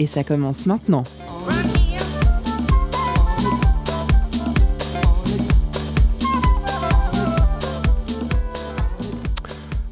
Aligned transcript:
Et 0.00 0.06
ça 0.08 0.24
commence 0.24 0.66
maintenant. 0.66 1.04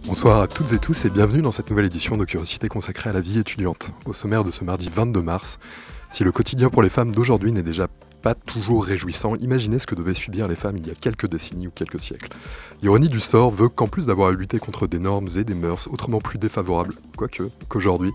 Bonsoir 0.06 0.40
à 0.40 0.48
toutes 0.48 0.72
et 0.72 0.78
tous 0.78 1.04
et 1.04 1.10
bienvenue 1.10 1.42
dans 1.42 1.52
cette 1.52 1.70
nouvelle 1.70 1.86
édition 1.86 2.16
de 2.16 2.24
Curiosité 2.24 2.68
consacrée 2.68 3.10
à 3.10 3.12
la 3.12 3.20
vie 3.20 3.38
étudiante. 3.38 3.90
Au 4.04 4.12
sommaire 4.12 4.42
de 4.42 4.50
ce 4.50 4.64
mardi 4.64 4.90
22 4.92 5.22
mars, 5.22 5.60
si 6.10 6.24
le 6.24 6.32
quotidien 6.32 6.68
pour 6.68 6.82
les 6.82 6.88
femmes 6.88 7.12
d'aujourd'hui 7.12 7.52
n'est 7.52 7.62
déjà 7.62 7.88
pas 8.22 8.34
toujours 8.34 8.84
réjouissant, 8.84 9.34
imaginez 9.36 9.78
ce 9.78 9.86
que 9.86 9.94
devaient 9.94 10.14
subir 10.14 10.46
les 10.46 10.54
femmes 10.54 10.76
il 10.76 10.86
y 10.86 10.90
a 10.90 10.94
quelques 10.94 11.26
décennies 11.26 11.66
ou 11.66 11.72
quelques 11.72 12.00
siècles. 12.00 12.28
L'ironie 12.82 13.08
du 13.08 13.20
sort 13.20 13.50
veut 13.50 13.68
qu'en 13.68 13.88
plus 13.88 14.06
d'avoir 14.06 14.28
à 14.28 14.32
lutter 14.32 14.58
contre 14.58 14.86
des 14.86 15.00
normes 15.00 15.28
et 15.36 15.44
des 15.44 15.54
mœurs 15.54 15.88
autrement 15.90 16.20
plus 16.20 16.38
défavorables, 16.38 16.94
quoique, 17.16 17.44
qu'aujourd'hui, 17.68 18.12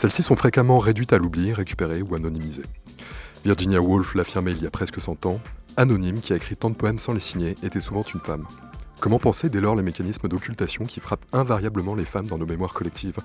celles-ci 0.00 0.22
sont 0.22 0.34
fréquemment 0.34 0.78
réduites 0.78 1.12
à 1.12 1.18
l'oubli, 1.18 1.52
récupérées 1.52 2.00
ou 2.00 2.14
anonymisées. 2.14 2.64
Virginia 3.44 3.82
Woolf 3.82 4.14
l'affirmait 4.14 4.52
il 4.52 4.62
y 4.62 4.66
a 4.66 4.70
presque 4.70 4.98
100 4.98 5.26
ans, 5.26 5.38
Anonyme, 5.76 6.20
qui 6.20 6.32
a 6.32 6.36
écrit 6.36 6.56
tant 6.56 6.70
de 6.70 6.74
poèmes 6.74 6.98
sans 6.98 7.12
les 7.12 7.20
signer, 7.20 7.54
était 7.62 7.82
souvent 7.82 8.00
une 8.14 8.20
femme. 8.20 8.46
Comment 9.00 9.18
penser 9.18 9.50
dès 9.50 9.60
lors 9.60 9.76
les 9.76 9.82
mécanismes 9.82 10.26
d'occultation 10.26 10.86
qui 10.86 11.00
frappent 11.00 11.26
invariablement 11.34 11.94
les 11.94 12.06
femmes 12.06 12.26
dans 12.26 12.38
nos 12.38 12.46
mémoires 12.46 12.72
collectives? 12.72 13.18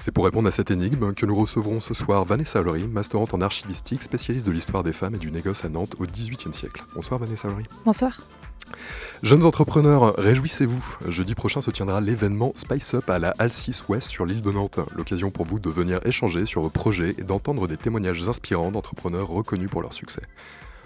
C'est 0.00 0.12
pour 0.12 0.24
répondre 0.24 0.48
à 0.48 0.50
cette 0.50 0.70
énigme 0.70 1.12
que 1.12 1.26
nous 1.26 1.34
recevrons 1.34 1.80
ce 1.80 1.92
soir 1.92 2.24
Vanessa 2.24 2.62
Laurie, 2.62 2.88
masterante 2.88 3.34
en 3.34 3.40
archivistique, 3.42 4.02
spécialiste 4.02 4.46
de 4.46 4.52
l'histoire 4.52 4.82
des 4.82 4.92
femmes 4.92 5.14
et 5.14 5.18
du 5.18 5.30
négoce 5.30 5.64
à 5.64 5.68
Nantes 5.68 5.94
au 5.98 6.06
XVIIIe 6.06 6.54
siècle. 6.54 6.82
Bonsoir 6.94 7.20
Vanessa 7.20 7.48
Laurie. 7.48 7.66
Bonsoir. 7.84 8.18
Jeunes 9.22 9.44
entrepreneurs, 9.44 10.14
réjouissez-vous. 10.16 10.96
Jeudi 11.08 11.34
prochain 11.34 11.60
se 11.60 11.70
tiendra 11.70 12.00
l'événement 12.00 12.52
Spice 12.54 12.94
Up 12.94 13.10
à 13.10 13.18
la 13.18 13.34
Halle 13.38 13.52
6 13.52 13.84
Ouest 13.88 14.08
sur 14.08 14.24
l'île 14.24 14.42
de 14.42 14.50
Nantes. 14.50 14.80
L'occasion 14.96 15.30
pour 15.30 15.44
vous 15.44 15.58
de 15.58 15.68
venir 15.68 16.00
échanger 16.06 16.46
sur 16.46 16.62
vos 16.62 16.70
projets 16.70 17.14
et 17.18 17.22
d'entendre 17.22 17.68
des 17.68 17.76
témoignages 17.76 18.26
inspirants 18.26 18.70
d'entrepreneurs 18.70 19.28
reconnus 19.28 19.68
pour 19.68 19.82
leur 19.82 19.92
succès. 19.92 20.22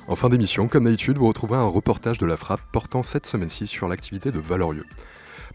En 0.09 0.17
fin 0.17 0.29
d'émission, 0.29 0.67
comme 0.67 0.85
d'habitude, 0.85 1.19
vous 1.19 1.29
retrouverez 1.29 1.59
un 1.59 1.65
reportage 1.65 2.19
de 2.19 2.27
la 2.27 2.37
Frappe 2.37 2.61
portant 2.73 3.03
cette 3.03 3.27
semaine-ci 3.27 3.67
sur 3.67 3.89
l'activité 3.89 4.33
de 4.33 4.41
Valorieux. 4.41 4.87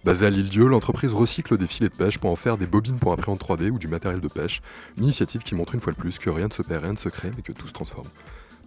Basée 0.06 0.26
à 0.26 0.30
l'île 0.30 0.48
Dieu, 0.48 0.66
l'entreprise 0.68 1.12
recycle 1.12 1.58
des 1.58 1.68
filets 1.68 1.90
de 1.90 1.96
pêche 1.96 2.20
pour 2.20 2.32
en 2.32 2.38
faire 2.38 2.58
des 2.58 2.68
bobines 2.68 3.00
pour 3.00 3.12
imprimante 3.12 3.42
3D 3.42 3.70
ou 3.70 3.78
du 3.78 3.90
matériel 3.90 4.22
de 4.22 4.30
pêche. 4.30 4.62
Une 4.98 5.04
initiative 5.04 5.42
qui 5.42 5.56
montre 5.56 5.76
une 5.76 5.82
fois 5.82 5.92
de 5.92 5.98
plus 5.98 6.20
que 6.20 6.30
rien 6.30 6.48
ne 6.48 6.54
se 6.54 6.62
perd, 6.62 6.84
rien 6.84 6.94
ne 6.94 6.98
se 6.98 7.10
crée, 7.10 7.32
mais 7.36 7.42
que 7.42 7.52
tout 7.52 7.68
se 7.68 7.74
transforme. 7.74 8.08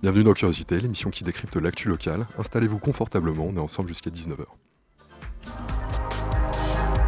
Bienvenue 0.02 0.24
dans 0.24 0.34
Curiosité, 0.34 0.78
l'émission 0.78 1.08
qui 1.08 1.24
décrypte 1.24 1.56
l'actu 1.56 1.88
locale. 1.88 2.26
Installez-vous 2.38 2.78
confortablement, 2.78 3.46
on 3.46 3.56
est 3.56 3.60
ensemble 3.60 3.88
jusqu'à 3.88 4.10
19h. 4.10 4.44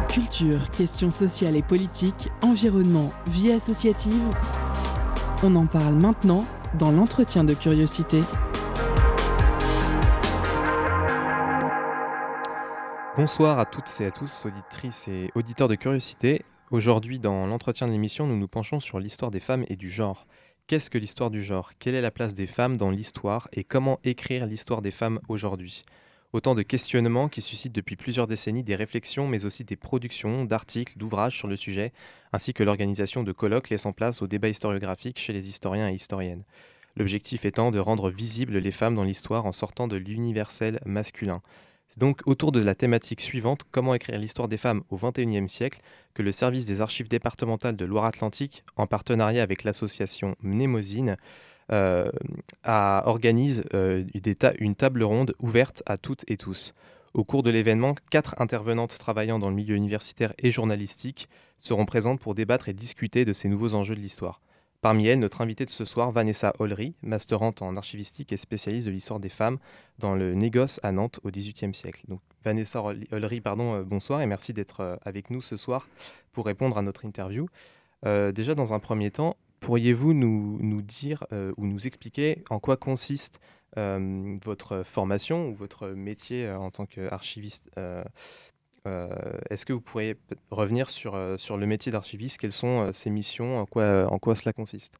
Culture, 0.09 0.71
questions 0.71 1.11
sociales 1.11 1.55
et 1.55 1.61
politiques, 1.61 2.29
environnement, 2.41 3.13
vie 3.27 3.51
associative. 3.51 4.23
On 5.43 5.55
en 5.55 5.67
parle 5.67 5.95
maintenant 5.95 6.47
dans 6.79 6.91
l'entretien 6.91 7.43
de 7.43 7.53
curiosité. 7.53 8.23
Bonsoir 13.17 13.59
à 13.59 13.65
toutes 13.65 14.01
et 14.01 14.05
à 14.05 14.11
tous, 14.11 14.45
auditrices 14.45 15.07
et 15.07 15.31
auditeurs 15.35 15.69
de 15.69 15.75
Curiosité. 15.75 16.43
Aujourd'hui, 16.69 17.17
dans 17.17 17.47
l'entretien 17.47 17.87
de 17.87 17.93
l'émission, 17.93 18.27
nous 18.27 18.35
nous 18.35 18.49
penchons 18.49 18.81
sur 18.81 18.99
l'histoire 18.99 19.31
des 19.31 19.39
femmes 19.39 19.63
et 19.69 19.77
du 19.77 19.89
genre. 19.89 20.27
Qu'est-ce 20.67 20.89
que 20.89 20.97
l'histoire 20.97 21.29
du 21.29 21.41
genre? 21.41 21.71
Quelle 21.79 21.95
est 21.95 22.01
la 22.01 22.11
place 22.11 22.33
des 22.33 22.45
femmes 22.45 22.75
dans 22.75 22.89
l'histoire 22.89 23.47
et 23.53 23.63
comment 23.63 24.01
écrire 24.03 24.45
l'histoire 24.45 24.81
des 24.81 24.91
femmes 24.91 25.21
aujourd'hui? 25.29 25.83
Autant 26.33 26.55
de 26.55 26.61
questionnements 26.61 27.29
qui 27.29 27.41
suscitent 27.41 27.73
depuis 27.73 27.95
plusieurs 27.95 28.27
décennies 28.27 28.63
des 28.63 28.75
réflexions, 28.75 29.29
mais 29.29 29.45
aussi 29.45 29.63
des 29.63 29.77
productions, 29.77 30.43
d'articles, 30.43 30.97
d'ouvrages 30.97 31.37
sur 31.37 31.47
le 31.47 31.55
sujet, 31.55 31.93
ainsi 32.33 32.53
que 32.53 32.63
l'organisation 32.63 33.23
de 33.23 33.31
colloques 33.31 33.69
laissant 33.69 33.93
place 33.93 34.21
au 34.21 34.27
débat 34.27 34.49
historiographique 34.49 35.19
chez 35.19 35.31
les 35.31 35.47
historiens 35.47 35.89
et 35.89 35.93
historiennes. 35.93 36.43
L'objectif 36.97 37.45
étant 37.45 37.71
de 37.71 37.79
rendre 37.79 38.09
visibles 38.09 38.57
les 38.57 38.71
femmes 38.71 38.95
dans 38.95 39.03
l'histoire 39.03 39.45
en 39.45 39.53
sortant 39.53 39.87
de 39.87 39.95
l'universel 39.95 40.81
masculin. 40.85 41.41
C'est 41.87 41.99
donc 41.99 42.21
autour 42.25 42.51
de 42.51 42.59
la 42.59 42.75
thématique 42.75 43.21
suivante, 43.21 43.61
comment 43.71 43.93
écrire 43.93 44.19
l'histoire 44.19 44.47
des 44.47 44.57
femmes 44.57 44.83
au 44.89 44.97
XXIe 44.97 45.47
siècle, 45.47 45.81
que 46.13 46.23
le 46.23 46.31
service 46.31 46.65
des 46.65 46.81
archives 46.81 47.07
départementales 47.07 47.75
de 47.75 47.85
Loire-Atlantique, 47.85 48.63
en 48.75 48.87
partenariat 48.87 49.43
avec 49.43 49.63
l'association 49.63 50.35
Mnémosine, 50.41 51.17
euh, 51.71 52.11
organise 52.63 53.63
euh, 53.73 54.03
une 54.59 54.75
table 54.75 55.03
ronde 55.03 55.33
ouverte 55.39 55.83
à 55.85 55.97
toutes 55.97 56.23
et 56.27 56.37
tous. 56.37 56.73
Au 57.13 57.23
cours 57.23 57.43
de 57.43 57.49
l'événement, 57.49 57.95
quatre 58.11 58.35
intervenantes 58.39 58.97
travaillant 58.99 59.39
dans 59.39 59.49
le 59.49 59.55
milieu 59.55 59.75
universitaire 59.75 60.33
et 60.37 60.51
journalistique 60.51 61.29
seront 61.59 61.85
présentes 61.85 62.19
pour 62.19 62.35
débattre 62.35 62.67
et 62.67 62.73
discuter 62.73 63.25
de 63.25 63.33
ces 63.33 63.47
nouveaux 63.47 63.73
enjeux 63.73 63.95
de 63.95 64.01
l'histoire. 64.01 64.41
Parmi 64.85 65.07
elles, 65.07 65.17
notre 65.17 65.41
invitée 65.41 65.65
de 65.65 65.71
ce 65.71 65.83
soir, 65.83 66.11
Vanessa 66.11 66.53
Olry, 66.59 66.93
masterante 67.01 67.63
en 67.63 67.75
archivistique 67.75 68.31
et 68.31 68.37
spécialiste 68.37 68.85
de 68.85 68.91
l'histoire 68.91 69.19
des 69.19 69.29
femmes 69.29 69.57
dans 69.97 70.13
le 70.13 70.35
négoce 70.35 70.79
à 70.83 70.91
Nantes 70.91 71.19
au 71.23 71.31
XVIIIe 71.31 71.73
siècle. 71.73 72.05
Vanessa 72.43 72.83
Olry, 72.83 73.41
pardon, 73.41 73.73
euh, 73.73 73.83
bonsoir 73.83 74.21
et 74.21 74.27
merci 74.27 74.53
d'être 74.53 74.81
euh, 74.81 74.95
avec 75.03 75.31
nous 75.31 75.41
ce 75.41 75.57
soir 75.57 75.89
pour 76.33 76.45
répondre 76.45 76.77
à 76.77 76.83
notre 76.83 77.03
interview. 77.03 77.47
Euh, 78.05 78.31
déjà, 78.31 78.53
dans 78.53 78.73
un 78.73 78.79
premier 78.79 79.09
temps, 79.09 79.37
pourriez-vous 79.59 80.13
nous, 80.13 80.81
dire 80.83 81.25
ou 81.57 81.65
nous 81.65 81.87
expliquer 81.87 82.43
en 82.51 82.59
quoi 82.59 82.77
consiste 82.77 83.39
votre 83.75 84.83
formation 84.83 85.49
ou 85.49 85.55
votre 85.55 85.87
métier 85.87 86.47
en 86.51 86.69
tant 86.69 86.85
qu'archiviste 86.85 87.71
est-ce 89.49 89.65
que 89.65 89.73
vous 89.73 89.81
pourriez 89.81 90.15
revenir 90.51 90.89
sur, 90.89 91.15
euh, 91.15 91.37
sur 91.37 91.57
le 91.57 91.65
métier 91.65 91.91
d'archiviste? 91.91 92.39
Quelles 92.39 92.51
sont 92.51 92.81
euh, 92.81 92.93
ses 92.93 93.09
missions? 93.09 93.59
En 93.59 93.65
quoi, 93.65 94.07
en 94.11 94.19
quoi 94.19 94.35
cela 94.35 94.53
consiste? 94.53 94.97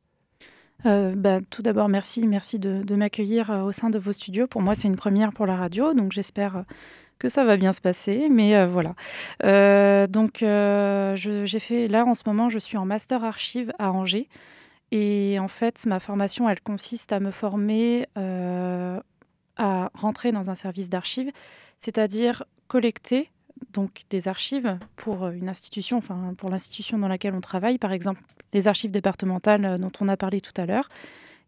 Bah, 0.83 1.39
tout 1.49 1.63
d'abord, 1.63 1.89
merci, 1.89 2.27
merci 2.27 2.59
de, 2.59 2.95
m'accueillir 2.95 3.49
au 3.49 3.71
sein 3.71 3.89
de 3.89 3.97
vos 3.97 4.11
studios. 4.11 4.45
Pour 4.45 4.61
moi, 4.61 4.75
c'est 4.75 4.87
une 4.87 4.97
première 4.97 5.31
pour 5.31 5.47
la 5.47 5.55
radio, 5.55 5.93
donc 5.93 6.11
j'espère 6.11 6.63
que 7.17 7.27
ça 7.27 7.43
va 7.43 7.57
bien 7.57 7.71
se 7.71 7.81
passer. 7.81 8.27
Mais 8.29 8.67
voilà. 8.67 8.93
donc, 10.07 10.39
j'ai 10.41 11.59
fait 11.59 11.87
là 11.87 12.05
en 12.05 12.13
ce 12.13 12.21
moment, 12.27 12.49
je 12.49 12.59
suis 12.59 12.77
en 12.77 12.85
master 12.85 13.23
archive 13.23 13.73
à 13.79 13.91
Angers, 13.91 14.27
et 14.91 15.39
en 15.39 15.47
fait, 15.47 15.85
ma 15.87 15.99
formation, 15.99 16.47
elle 16.47 16.61
consiste 16.61 17.13
à 17.13 17.19
me 17.19 17.31
former 17.31 18.05
à 19.57 19.89
rentrer 19.93 20.31
dans 20.31 20.51
un 20.51 20.55
service 20.55 20.89
d'archives, 20.89 21.31
c'est-à-dire 21.79 22.43
collecter 22.67 23.29
donc 23.73 24.01
des 24.09 24.27
archives 24.27 24.77
pour 24.95 25.27
une 25.27 25.49
institution, 25.49 25.97
enfin 25.97 26.33
pour 26.37 26.49
l'institution 26.49 26.97
dans 26.97 27.07
laquelle 27.07 27.33
on 27.33 27.41
travaille, 27.41 27.77
par 27.77 27.93
exemple 27.93 28.21
les 28.55 28.67
archives 28.67 28.91
départementales 28.91 29.65
euh, 29.65 29.77
dont 29.77 29.91
on 29.99 30.07
a 30.07 30.17
parlé 30.17 30.41
tout 30.41 30.53
à 30.57 30.65
l'heure. 30.65 30.89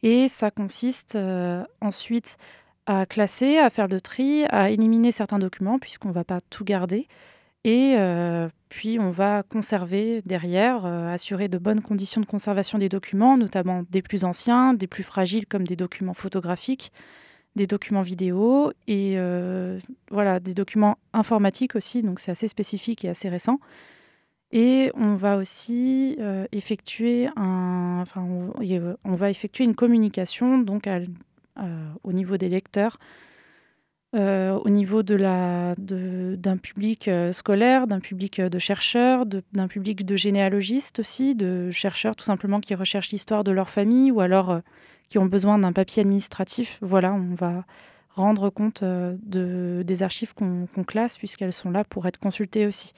Et 0.04 0.28
ça 0.28 0.52
consiste 0.52 1.16
euh, 1.16 1.64
ensuite 1.82 2.38
à 2.86 3.06
classer, 3.06 3.58
à 3.58 3.70
faire 3.70 3.88
le 3.88 4.00
tri, 4.00 4.46
à 4.50 4.70
éliminer 4.70 5.12
certains 5.12 5.40
documents 5.40 5.80
puisqu'on 5.80 6.10
ne 6.10 6.14
va 6.14 6.24
pas 6.24 6.42
tout 6.50 6.64
garder. 6.64 7.08
Et 7.64 7.96
euh, 7.98 8.48
puis 8.70 9.00
on 9.00 9.10
va 9.10 9.44
conserver 9.44 10.22
derrière, 10.26 10.86
assurer 10.86 11.48
de 11.48 11.58
bonnes 11.58 11.82
conditions 11.82 12.22
de 12.22 12.26
conservation 12.26 12.78
des 12.78 12.88
documents, 12.88 13.36
notamment 13.36 13.84
des 13.90 14.02
plus 14.02 14.24
anciens, 14.24 14.74
des 14.74 14.88
plus 14.88 15.04
fragiles 15.04 15.48
comme 15.48 15.66
des 15.66 15.76
documents 15.76 16.14
photographiques 16.14 16.94
des 17.58 17.68
documents 17.68 18.02
vidéo 18.02 18.72
et 18.88 19.16
euh, 19.18 19.80
voilà, 20.10 20.40
des 20.40 20.54
documents 20.54 20.98
informatiques 21.12 21.76
aussi, 21.76 22.02
donc 22.02 22.22
c'est 22.22 22.32
assez 22.32 22.48
spécifique 22.48 23.04
et 23.04 23.10
assez 23.10 23.28
récent. 23.28 23.60
Et 24.54 24.92
on 24.94 25.16
va 25.16 25.36
aussi 25.36 26.16
euh, 26.22 26.46
effectuer 26.54 27.28
un, 27.36 28.00
enfin, 28.02 28.26
on, 29.04 29.16
va 29.16 29.30
effectuer 29.30 29.66
une 29.66 29.76
communication 29.76 30.58
donc 30.58 30.88
au 32.04 32.14
niveau 32.14 32.38
des 32.38 32.48
lecteurs, 32.48 32.98
euh, 34.16 34.52
au 34.52 34.70
niveau 34.70 35.04
de 35.04 35.16
la, 35.16 35.76
d'un 35.76 36.56
public 36.56 37.10
scolaire, 37.34 37.88
d'un 37.88 38.00
public 38.00 38.40
de 38.40 38.60
chercheurs, 38.60 39.26
d'un 39.26 39.68
public 39.68 40.06
de 40.06 40.16
généalogistes 40.16 41.00
aussi, 41.00 41.36
de 41.36 41.70
chercheurs 41.72 42.16
tout 42.16 42.24
simplement 42.24 42.62
qui 42.62 42.74
recherchent 42.74 43.10
l'histoire 43.10 43.44
de 43.44 43.52
leur 43.52 43.70
famille 43.70 44.12
ou 44.12 44.22
alors 44.22 44.62
qui 45.10 45.18
ont 45.18 45.26
besoin 45.26 45.60
d'un 45.60 45.74
papier 45.74 46.02
administratif, 46.02 46.80
voilà, 46.82 47.14
on 47.14 47.36
va 47.36 47.66
rendre 48.10 48.50
compte 48.50 48.84
euh, 48.84 49.16
de, 49.24 49.84
des 49.86 50.04
archives 50.04 50.34
qu'on 50.34 50.68
classe 50.86 51.18
puisqu'elles 51.18 51.54
sont 51.54 51.72
là 51.72 51.84
pour 51.84 52.08
être 52.08 52.20
consultées 52.20 52.66
aussi. 52.66 52.94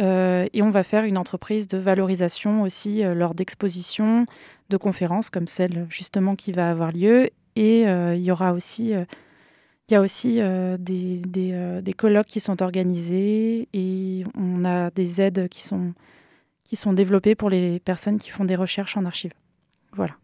et 0.00 0.62
on 0.62 0.70
va 0.70 0.84
faire 0.84 1.04
une 1.04 1.18
entreprise 1.18 1.66
de 1.66 1.78
valorisation 1.78 2.62
aussi 2.62 3.02
lors 3.02 3.34
d'expositions, 3.34 4.26
de 4.68 4.76
conférences 4.76 5.28
comme 5.30 5.48
celle 5.48 5.86
justement 5.90 6.36
qui 6.36 6.52
va 6.52 6.70
avoir 6.70 6.92
lieu. 6.92 7.30
Et 7.56 7.82
il 7.82 8.22
y 8.22 8.30
aura 8.30 8.52
aussi 8.52 8.94
il 9.88 9.94
y 9.94 9.96
a 9.96 10.00
aussi 10.00 10.34
des, 10.78 11.20
des, 11.26 11.82
des, 11.82 11.92
colloques 11.94 12.28
qui 12.28 12.40
sont 12.40 12.62
organisés 12.62 13.68
et 13.72 14.22
on 14.36 14.64
a 14.64 14.90
des 14.90 15.20
aides 15.20 15.48
qui 15.48 15.62
sont, 15.64 15.94
qui 16.68 16.76
sont 16.76 16.92
développées 16.92 17.34
pour 17.34 17.48
les 17.48 17.80
personnes 17.80 18.18
qui 18.18 18.28
font 18.28 18.44
des 18.44 18.56
recherches 18.56 18.98
en 18.98 19.06
archives. 19.06 19.32
Voilà. 19.94 20.14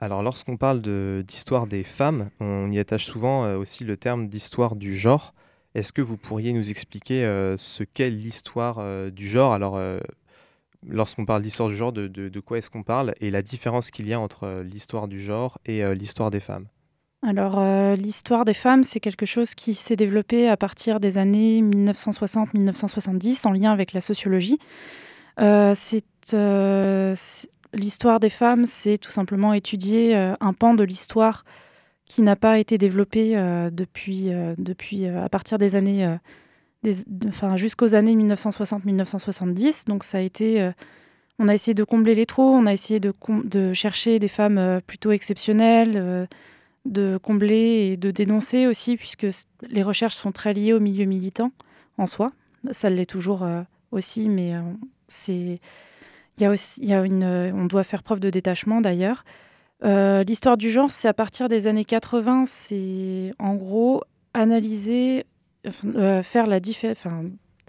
Alors, 0.00 0.22
lorsqu'on 0.22 0.56
parle 0.56 0.82
d'histoire 1.22 1.66
des 1.66 1.82
femmes, 1.82 2.30
on 2.40 2.70
y 2.70 2.78
attache 2.78 3.06
souvent 3.06 3.54
aussi 3.54 3.84
le 3.84 3.96
terme 3.96 4.28
d'histoire 4.28 4.76
du 4.76 4.94
genre. 4.94 5.34
Est-ce 5.74 5.92
que 5.92 6.02
vous 6.02 6.16
pourriez 6.16 6.52
nous 6.52 6.70
expliquer 6.70 7.22
ce 7.56 7.84
qu'est 7.84 8.10
l'histoire 8.10 9.10
du 9.12 9.26
genre? 9.26 9.52
Alors, 9.52 9.80
lorsqu'on 10.86 11.24
parle 11.24 11.42
d'histoire 11.42 11.68
du 11.68 11.76
genre, 11.76 11.92
de, 11.92 12.40
quoi 12.40 12.58
est-ce 12.58 12.70
qu'on 12.70 12.82
parle 12.82 13.14
et 13.20 13.30
la 13.30 13.40
différence 13.40 13.90
qu'il 13.90 14.06
y 14.08 14.12
a 14.12 14.20
entre 14.20 14.62
l'histoire 14.62 15.08
du 15.08 15.20
genre 15.20 15.58
et 15.64 15.82
l'histoire 15.94 16.30
des 16.30 16.40
femmes? 16.40 16.66
Alors, 17.26 17.58
euh, 17.58 17.96
l'histoire 17.96 18.44
des 18.44 18.52
femmes, 18.52 18.82
c'est 18.82 19.00
quelque 19.00 19.24
chose 19.24 19.54
qui 19.54 19.72
s'est 19.72 19.96
développé 19.96 20.46
à 20.48 20.58
partir 20.58 21.00
des 21.00 21.16
années 21.16 21.62
1960-1970 21.62 23.46
en 23.46 23.52
lien 23.52 23.72
avec 23.72 23.94
la 23.94 24.02
sociologie. 24.02 24.58
Euh, 25.40 25.74
euh, 26.34 27.14
l'histoire 27.74 28.20
des 28.20 28.30
femmes, 28.30 28.64
c'est 28.64 28.98
tout 28.98 29.10
simplement 29.10 29.52
étudier 29.52 30.14
un 30.14 30.52
pan 30.52 30.74
de 30.74 30.84
l'histoire 30.84 31.44
qui 32.06 32.22
n'a 32.22 32.36
pas 32.36 32.58
été 32.58 32.78
développé 32.78 33.34
depuis, 33.72 34.30
depuis 34.58 35.06
à 35.06 35.28
partir 35.28 35.58
des 35.58 35.76
années, 35.76 36.16
jusqu'aux 37.56 37.94
années 37.94 38.14
1960-1970. 38.16 39.86
Donc, 39.86 40.04
ça 40.04 40.18
a 40.18 40.20
été 40.20 40.70
on 41.38 41.48
a 41.48 41.54
essayé 41.54 41.74
de 41.74 41.82
combler 41.82 42.14
les 42.14 42.26
trous, 42.26 42.42
on 42.42 42.66
a 42.66 42.72
essayé 42.72 43.00
de, 43.00 43.12
de 43.44 43.72
chercher 43.72 44.18
des 44.18 44.28
femmes 44.28 44.80
plutôt 44.86 45.10
exceptionnelles, 45.10 46.28
de 46.84 47.18
combler 47.22 47.90
et 47.92 47.96
de 47.96 48.10
dénoncer 48.10 48.66
aussi, 48.66 48.96
puisque 48.96 49.26
les 49.62 49.82
recherches 49.82 50.16
sont 50.16 50.32
très 50.32 50.52
liées 50.52 50.72
au 50.72 50.80
milieu 50.80 51.06
militant 51.06 51.52
en 51.98 52.06
soi. 52.06 52.30
Ça 52.70 52.90
l'est 52.90 53.06
toujours 53.08 53.42
euh, 53.42 53.62
aussi, 53.90 54.28
mais 54.28 54.54
euh, 54.54 54.60
c'est 55.08 55.60
il 56.36 56.42
y 56.42 56.46
a 56.46 56.50
aussi, 56.50 56.80
une, 56.92 57.24
on 57.24 57.66
doit 57.66 57.84
faire 57.84 58.02
preuve 58.02 58.20
de 58.20 58.30
détachement 58.30 58.80
d'ailleurs. 58.80 59.24
Euh, 59.84 60.24
l'histoire 60.24 60.56
du 60.56 60.70
genre, 60.70 60.92
c'est 60.92 61.08
à 61.08 61.14
partir 61.14 61.48
des 61.48 61.66
années 61.66 61.84
80, 61.84 62.44
c'est 62.46 63.34
en 63.38 63.54
gros 63.54 64.02
analyser, 64.32 65.26
faire 65.64 66.46
la 66.46 66.58
enfin, 66.90 67.24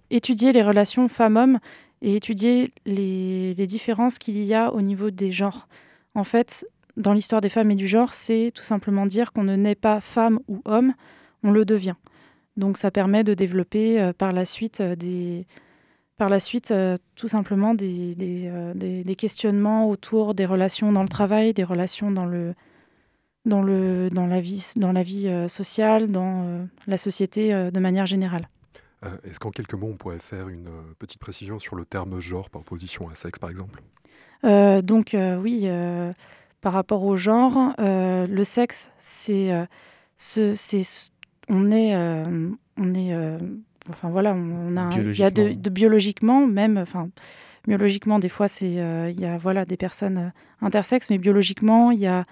étudier 0.10 0.52
les 0.52 0.64
relations 0.64 1.08
femmes-hommes 1.08 1.60
et 2.02 2.16
étudier 2.16 2.72
les, 2.86 3.54
différences 3.68 4.18
qu'il 4.18 4.44
y 4.44 4.54
a 4.54 4.74
au 4.74 4.82
niveau 4.82 5.10
des 5.10 5.32
genres. 5.32 5.68
En 6.14 6.24
fait, 6.24 6.66
dans 6.98 7.14
l'histoire 7.14 7.42
des 7.42 7.50
femmes 7.50 7.72
et 7.72 7.76
du 7.76 7.88
genre, 7.88 8.14
c'est 8.14 8.52
tout 8.54 8.64
simplement 8.64 9.06
dire 9.06 9.34
qu'on 9.34 9.44
ne 9.44 9.56
naît 9.56 9.76
pas 9.76 10.00
femme 10.02 10.40
ou 10.48 10.62
homme, 10.66 10.94
on 11.44 11.52
le 11.52 11.66
devient. 11.66 11.96
Donc 12.58 12.78
ça 12.78 12.92
permet 12.92 13.24
de 13.24 13.34
développer 13.34 14.00
euh, 14.00 14.14
par 14.14 14.32
la 14.32 14.46
suite 14.46 14.80
euh, 14.80 14.96
des 14.96 15.46
par 16.18 16.30
la 16.30 16.40
suite 16.40 16.72
euh, 16.72 16.98
tout 17.16 17.28
simplement 17.28 17.74
des, 17.74 18.16
des, 18.16 19.16
questionnements 19.16 19.90
autour 19.90 20.34
des 20.34 20.46
relations 20.46 20.92
dans 20.92 21.02
le 21.02 21.08
travail, 21.08 21.54
des 21.54 21.64
relations 21.64 22.12
dans 22.12 22.26
le 22.26 22.54
dans 23.46 23.62
le 23.62 24.10
dans 24.10 24.26
la 24.26 24.42
vie 24.42 24.74
dans 24.76 24.92
la 24.92 25.04
vie 25.04 25.30
sociale, 25.48 26.12
dans 26.12 26.68
la 26.88 26.98
société 26.98 27.54
de 27.54 27.80
manière 27.80 28.08
générale. 28.08 28.50
Est-ce 29.24 29.40
qu'en 29.40 29.52
quelques 29.52 29.76
mots 29.76 29.90
on 29.92 29.98
pourrait 29.98 30.20
faire 30.20 30.50
une 30.50 30.70
petite 30.98 31.20
précision 31.20 31.60
sur 31.60 31.76
le 31.76 31.86
terme 31.86 32.20
genre 32.20 32.50
par 32.50 32.62
opposition 32.62 33.08
à 33.08 33.14
sexe 33.14 33.38
par 33.38 33.52
exemple? 33.52 33.84
Donc 34.44 35.16
oui 35.16 35.70
par 36.66 36.74
rapport 36.74 37.04
au 37.04 37.16
genre, 37.16 37.76
euh, 37.80 38.26
le 38.26 38.44
sexe, 38.44 38.90
c'est, 38.98 39.54
euh, 39.54 39.68
c'est, 40.18 40.82
on 41.48 41.70
est, 41.70 41.94
euh, 41.94 42.50
on 42.76 42.94
est, 42.96 43.14
enfin 43.90 44.10
voilà, 44.10 44.34
on 44.34 44.76
a, 44.78 44.90
il 44.98 45.18
y 45.18 45.24
a 45.24 45.32
de, 45.32 45.70
biologiquement 45.70 46.46
même, 46.46 46.78
enfin 46.78 47.10
biologiquement 47.68 48.20
des 48.20 48.30
fois 48.30 48.48
c'est, 48.48 48.72
il 48.72 49.20
y 49.20 49.26
a 49.26 49.38
voilà 49.38 49.66
des 49.66 49.78
personnes 49.78 50.32
intersexes, 50.62 51.10
mais 51.10 51.18
biologiquement 51.18 51.92
il 51.92 52.00
y 52.00 52.08
a 52.08 52.26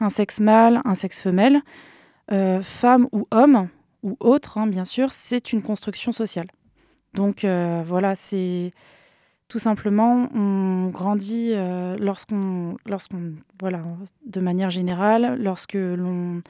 un 0.00 0.10
sexe 0.10 0.40
mâle, 0.40 0.80
un 0.84 0.94
sexe 0.94 1.20
femelle, 1.20 1.60
femme 2.28 3.08
ou 3.12 3.26
homme 3.30 3.68
ou 4.02 4.16
autre, 4.20 4.58
hein, 4.58 4.66
bien 4.66 4.84
sûr, 4.84 5.12
c'est 5.12 5.52
une 5.52 5.62
construction 5.62 6.12
sociale. 6.12 6.46
Donc 7.14 7.44
voilà, 7.44 8.14
c'est 8.14 8.72
tout 9.48 9.58
simplement, 9.58 10.28
on 10.34 10.90
grandit 10.90 11.52
euh, 11.54 11.96
lorsqu'on, 11.98 12.76
lorsqu'on, 12.84 13.32
voilà, 13.58 13.80
de 14.26 14.40
manière 14.40 14.68
générale, 14.68 15.38
lorsque 15.40 15.74
l'on 15.74 16.42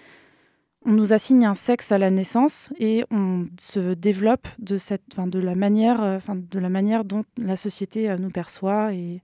on 0.84 0.92
nous 0.92 1.12
assigne 1.12 1.44
un 1.44 1.54
sexe 1.54 1.92
à 1.92 1.98
la 1.98 2.10
naissance 2.10 2.72
et 2.78 3.04
on 3.10 3.46
se 3.58 3.94
développe 3.94 4.48
de 4.58 4.76
cette, 4.76 5.02
enfin, 5.12 5.26
de 5.26 5.38
la 5.38 5.54
manière, 5.54 6.02
euh, 6.02 6.18
de 6.34 6.58
la 6.58 6.68
manière 6.68 7.04
dont 7.04 7.24
la 7.36 7.56
société 7.56 8.08
euh, 8.10 8.18
nous 8.18 8.30
perçoit 8.30 8.92
et 8.94 9.22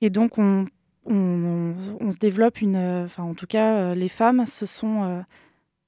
et 0.00 0.10
donc 0.10 0.36
on, 0.36 0.66
on, 1.06 2.10
se 2.10 2.18
développe 2.18 2.60
une, 2.60 2.76
enfin, 2.76 3.22
en 3.22 3.34
tout 3.34 3.46
cas, 3.46 3.94
les 3.94 4.08
femmes, 4.08 4.46
ce 4.46 4.66
sont 4.66 5.22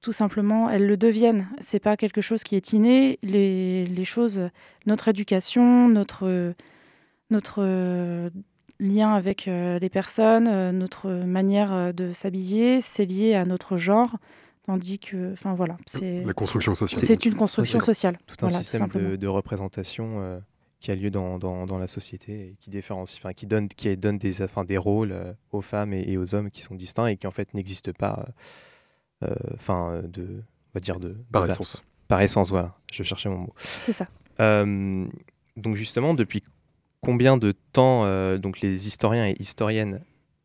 tout 0.04 0.12
simplement, 0.12 0.68
elles 0.68 0.86
le 0.86 0.96
deviennent. 0.98 1.48
C'est 1.60 1.80
pas 1.80 1.96
quelque 1.96 2.20
chose 2.20 2.44
qui 2.44 2.56
est 2.56 2.74
inné. 2.74 3.18
Les, 3.22 3.86
les 3.86 4.04
choses, 4.04 4.50
notre 4.86 5.08
éducation, 5.08 5.88
notre, 5.88 6.54
notre 7.30 7.62
euh, 7.62 8.30
lien 8.80 9.14
avec 9.14 9.48
euh, 9.48 9.78
les 9.78 9.88
personnes, 9.88 10.48
euh, 10.48 10.72
notre 10.72 11.10
manière 11.10 11.94
de 11.94 12.12
s'habiller, 12.12 12.80
c'est 12.80 13.04
lié 13.04 13.34
à 13.34 13.44
notre 13.44 13.76
genre. 13.76 14.16
Tandis 14.64 14.98
que, 14.98 15.32
enfin 15.34 15.52
voilà, 15.52 15.76
c'est 15.84 16.24
la 16.24 16.32
construction 16.32 16.74
sociale. 16.74 17.04
C'est 17.04 17.26
une 17.26 17.34
construction 17.34 17.80
sociale. 17.80 18.18
Tout 18.26 18.46
un 18.46 18.48
système 18.48 18.88
de, 18.88 19.26
représentation 19.26 20.40
qui 20.80 20.90
a 20.90 20.94
lieu 20.94 21.10
dans, 21.10 21.38
dans, 21.38 21.78
la 21.78 21.86
société 21.86 22.32
et 22.32 22.56
qui 22.58 22.70
différencie, 22.70 23.20
enfin 23.20 23.34
qui 23.34 23.46
donne, 23.46 23.68
qui 23.68 23.94
donne 23.98 24.16
des, 24.16 24.40
enfin, 24.40 24.64
des 24.64 24.78
rôles 24.78 25.14
aux 25.52 25.60
femmes 25.60 25.92
et, 25.92 26.16
aux 26.16 26.34
hommes 26.34 26.50
qui 26.50 26.62
sont 26.62 26.74
distincts 26.74 27.08
et 27.08 27.18
qui 27.18 27.26
en 27.26 27.30
fait 27.30 27.52
n'existent 27.52 27.92
pas 27.92 28.26
euh, 29.22 29.34
enfin, 29.52 30.02
de, 30.02 30.22
on 30.22 30.72
va 30.72 30.80
dire 30.80 30.98
de 30.98 31.16
par 31.30 31.44
essence. 31.48 31.84
Par 32.08 32.20
essence, 32.20 32.50
voilà. 32.50 32.72
Je 32.92 33.02
cherchais 33.02 33.28
mon 33.28 33.38
mot. 33.38 33.54
C'est 33.58 33.92
ça. 33.92 34.08
Euh, 34.40 35.06
donc 35.56 35.76
justement, 35.76 36.14
depuis 36.14 36.42
combien 37.04 37.36
de 37.36 37.52
temps 37.72 38.04
euh, 38.04 38.38
donc 38.38 38.60
les 38.60 38.88
historiens 38.88 39.28
et 39.28 39.36
historiennes 39.38 40.00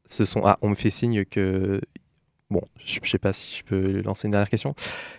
se 0.07 0.25
sont 0.25 0.41
ah 0.43 0.57
on 0.61 0.69
me 0.69 0.75
fait 0.75 0.89
signe 0.89 1.25
que 1.25 1.81
Bon, 2.51 2.63
je 2.83 2.99
ne 2.99 3.05
sais 3.05 3.19
pas 3.19 3.31
si 3.31 3.59
je 3.59 3.63
peux 3.63 4.01
lancer 4.01 4.27
une 4.27 4.31
dernière 4.31 4.49
question 4.49 4.73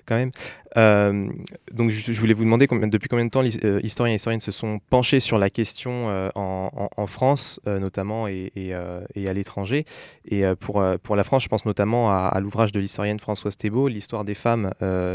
quand 0.04 0.16
même. 0.16 0.32
Euh, 0.76 1.28
donc, 1.72 1.90
je, 1.90 2.10
voulais 2.18 2.34
vous 2.34 2.42
demander 2.42 2.66
depuis 2.66 3.08
combien 3.08 3.24
de 3.24 3.30
temps 3.30 3.40
les 3.40 3.64
euh, 3.64 3.78
historiens 3.84 4.14
et 4.14 4.16
historiennes 4.16 4.40
se 4.40 4.50
sont 4.50 4.80
penchés 4.90 5.20
sur 5.20 5.38
la 5.38 5.48
question 5.48 6.08
en, 6.34 7.06
France, 7.06 7.60
notamment, 7.66 8.26
et, 8.26 8.74
à 8.74 9.32
l'étranger. 9.32 9.84
Et 10.24 10.42
pour, 10.58 10.82
pour 11.04 11.14
la 11.14 11.22
France, 11.22 11.44
je 11.44 11.48
pense 11.48 11.64
notamment 11.66 12.10
à, 12.10 12.40
l'ouvrage 12.40 12.72
de 12.72 12.80
l'historienne 12.80 13.20
Françoise 13.20 13.56
Thébault, 13.56 13.86
L'histoire 13.86 14.24
des 14.24 14.34
femmes 14.34 14.72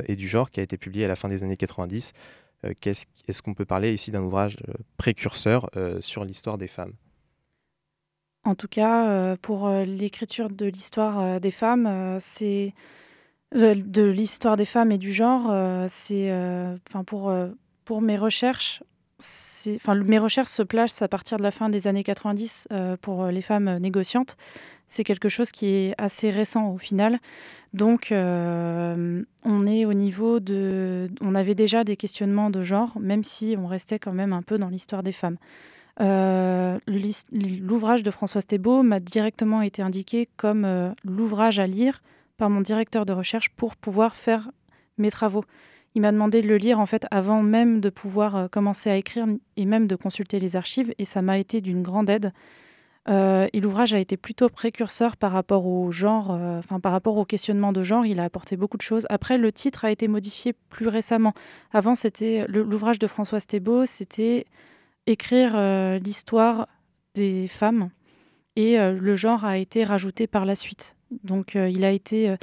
et 0.08 0.15
du 0.15 0.29
genre, 0.29 0.51
qui 0.51 0.62
a 0.62 0.63
été 0.63 0.77
publié 0.77 1.03
à 1.03 1.10
la 1.10 1.17
fin 1.17 1.27
des 1.27 1.44
années 1.44 1.58
90. 1.58 2.13
Est-ce 2.86 3.41
qu'on 3.41 3.53
peut 3.53 3.65
parler 3.65 3.93
ici 3.93 4.12
d'un 4.12 4.24
ouvrage 4.24 4.57
précurseur 4.98 5.69
sur 6.01 6.25
l'histoire 6.25 6.57
des 6.57 6.67
femmes? 6.67 6.93
En 8.45 8.53
tout 8.53 8.67
cas, 8.67 9.07
euh, 9.10 9.36
pour 9.41 9.67
euh, 9.67 9.86
l'écriture 9.86 10.51
de 10.51 10.67
l'histoire 10.67 11.19
euh, 11.19 11.39
des 11.39 11.50
femmes, 11.50 12.17
c'est 12.19 12.74
de 13.53 14.03
l'histoire 14.03 14.55
des 14.55 14.65
femmes 14.65 14.91
et 14.91 14.98
du 14.98 15.13
genre, 15.13 15.53
c'est 15.88 16.29
enfin 16.89 17.03
pour 17.05 17.34
pour 17.86 18.01
mes 18.01 18.17
recherches, 18.17 18.84
enfin 19.75 19.95
mes 19.95 20.17
recherches 20.17 20.50
se 20.50 20.63
placent 20.63 21.01
à 21.01 21.07
partir 21.07 21.38
de 21.38 21.43
la 21.43 21.51
fin 21.51 21.69
des 21.69 21.88
années 21.88 22.03
90 22.03 22.67
pour 23.01 23.27
les 23.27 23.41
femmes 23.41 23.77
négociantes. 23.77 24.36
C'est 24.88 25.04
quelque 25.04 25.30
chose 25.30 25.51
qui 25.51 25.68
est 25.68 25.96
assez 25.98 26.30
récent 26.30 26.70
au 26.70 26.77
final. 26.77 27.20
Donc, 27.74 28.08
on 28.12 29.68
est 29.68 29.86
au 29.86 29.94
niveau 29.94 30.39
de. 30.39 31.10
On 31.20 31.36
avait 31.36 31.56
déjà 31.56 31.84
des 31.84 31.98
questionnements 31.98 32.50
de 32.50 32.62
genre, 32.62 32.98
même 33.00 33.24
si 33.24 33.56
on 33.60 33.68
restait 33.68 34.00
quand 34.00 34.13
même 34.13 34.32
un 34.32 34.42
peu 34.42 34.58
dans 34.58 34.70
l'histoire 34.70 35.04
des 35.04 35.12
femmes. 35.12 35.38
Euh, 36.01 36.77
l'ouvrage 37.32 38.04
de 38.04 38.12
Françoise 38.12 38.46
Thébault 38.46 38.84
m'a 38.84 39.00
directement 39.00 39.62
été 39.62 39.82
indiqué 39.82 40.27
comme 40.36 40.65
euh, 40.65 40.92
l'ouvrage 41.06 41.60
à 41.60 41.68
lire 41.68 42.01
par 42.38 42.50
mon 42.50 42.60
directeur 42.60 43.06
de 43.06 43.13
recherche 43.13 43.50
pour 43.50 43.75
pouvoir 43.77 44.15
faire 44.15 44.51
mes 44.98 45.10
travaux. 45.10 45.46
Il 45.94 46.01
m'a 46.01 46.12
demandé 46.12 46.42
de 46.42 46.50
le 46.50 46.58
lire 46.58 46.82
en 46.82 46.86
fait 46.86 47.06
avant 47.12 47.42
même 47.42 47.80
de 47.80 47.89
pouvoir 47.89 48.36
euh, 48.36 48.48
commencer 48.50 48.89
à 48.89 48.98
écrire 48.98 49.25
et 49.56 49.65
même 49.65 49.88
de 49.88 49.96
consulter 49.96 50.39
les 50.39 50.58
archives 50.58 50.94
et 50.98 51.06
ça 51.06 51.22
m'a 51.22 51.39
été 51.39 51.62
d'une 51.62 51.82
grande 51.82 52.10
aide 52.10 52.34
et 53.07 53.59
l'ouvrage 53.59 53.93
a 53.93 54.00
été 54.00 54.17
plutôt 54.17 54.50
précurseur 54.50 55.15
par 55.15 55.31
rapport 55.31 55.67
au 55.67 55.91
genre, 55.91 56.31
enfin 56.31 56.79
par 56.79 56.91
rapport 56.91 57.17
au 57.17 57.25
questionnement 57.25 57.71
de 57.71 57.81
genre. 57.81 58.05
Il 58.05 58.19
a 58.19 58.24
apporté 58.24 58.57
beaucoup 58.57 58.77
de 58.77 58.81
choses. 58.81 59.05
Après, 59.09 59.38
le 59.38 59.51
titre 59.51 59.85
a 59.85 59.91
été 59.91 60.07
modifié 60.07 60.53
plus 60.69 60.88
récemment. 60.88 61.33
Avant, 61.71 61.93
c'était 61.93 62.45
l'ouvrage 62.47 62.97
de 62.97 63.05
Françoise 63.05 63.45
Thébault, 63.45 63.85
c'était 63.85 64.45
écrire 65.05 65.55
l'histoire 66.00 66.67
des 67.13 67.47
femmes 67.47 67.91
et 68.55 68.77
le 68.77 69.13
genre 69.13 69.45
a 69.45 69.59
été 69.59 69.83
rajouté 69.83 70.25
par 70.25 70.45
la 70.45 70.55
suite. 70.55 70.95
Donc 71.24 71.53
il 71.53 71.85
a 71.85 71.91
été 71.91 72.35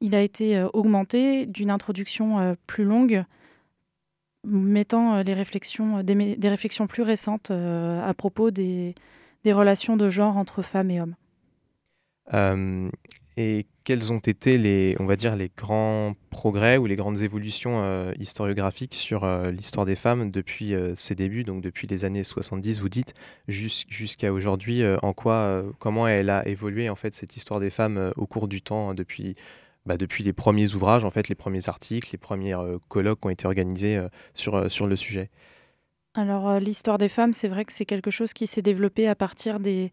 il 0.00 0.14
a 0.14 0.22
été 0.22 0.56
euh, 0.56 0.68
augmenté 0.72 1.46
d'une 1.46 1.70
introduction 1.70 2.38
euh, 2.38 2.54
plus 2.66 2.84
longue, 2.84 3.24
mettant 4.44 5.16
euh, 5.16 5.22
les 5.22 5.34
réflexions, 5.34 6.02
des, 6.02 6.48
réflexions 6.48 6.86
plus 6.86 7.02
récentes 7.02 7.50
à 7.50 8.14
propos 8.16 8.50
des, 8.50 8.94
relations 9.46 9.96
de 9.96 10.08
genre 10.08 10.36
entre 10.36 10.62
femmes 10.62 10.90
et 10.90 11.00
hommes. 11.00 12.90
et 13.36 13.66
quels 13.84 14.12
ont 14.12 14.18
été 14.18 14.58
les, 14.58 14.96
on 15.00 15.06
va 15.06 15.16
dire, 15.16 15.34
les 15.34 15.50
grands 15.56 16.14
progrès 16.30 16.76
ou 16.76 16.86
les 16.86 16.96
grandes 16.96 17.20
évolutions 17.22 18.12
historiographiques 18.18 18.94
sur 18.94 19.26
l'histoire 19.50 19.86
des 19.86 19.96
femmes 19.96 20.30
depuis 20.30 20.74
ses 20.94 21.14
débuts, 21.14 21.42
donc 21.42 21.60
depuis 21.62 21.88
les 21.88 22.04
années 22.04 22.22
70, 22.22 22.80
vous 22.80 22.88
dites, 22.88 23.14
jusqu'à 23.48 24.32
aujourd'hui 24.32 24.82
En 25.02 25.12
quoi, 25.12 25.64
comment 25.78 26.06
elle 26.06 26.30
a 26.30 26.46
évolué 26.46 26.88
en 26.88 26.96
fait 26.96 27.14
cette 27.14 27.36
histoire 27.36 27.58
des 27.58 27.70
femmes 27.70 28.12
au 28.16 28.26
cours 28.26 28.46
du 28.46 28.62
temps 28.62 28.94
depuis 28.94 29.34
bah, 29.86 29.96
depuis 29.96 30.24
les 30.24 30.32
premiers 30.32 30.74
ouvrages, 30.74 31.04
en 31.04 31.10
fait, 31.10 31.28
les 31.28 31.34
premiers 31.34 31.68
articles, 31.68 32.10
les 32.12 32.18
premiers 32.18 32.54
euh, 32.54 32.78
colloques 32.88 33.20
qui 33.20 33.26
ont 33.26 33.30
été 33.30 33.46
organisés 33.46 33.96
euh, 33.96 34.08
sur, 34.34 34.54
euh, 34.54 34.68
sur 34.68 34.86
le 34.86 34.96
sujet? 34.96 35.30
Alors, 36.14 36.58
l'histoire 36.58 36.98
des 36.98 37.08
femmes, 37.08 37.32
c'est 37.32 37.48
vrai 37.48 37.64
que 37.64 37.72
c'est 37.72 37.86
quelque 37.86 38.10
chose 38.10 38.32
qui 38.32 38.46
s'est 38.46 38.62
développé 38.62 39.08
à 39.08 39.14
partir 39.14 39.60
des 39.60 39.92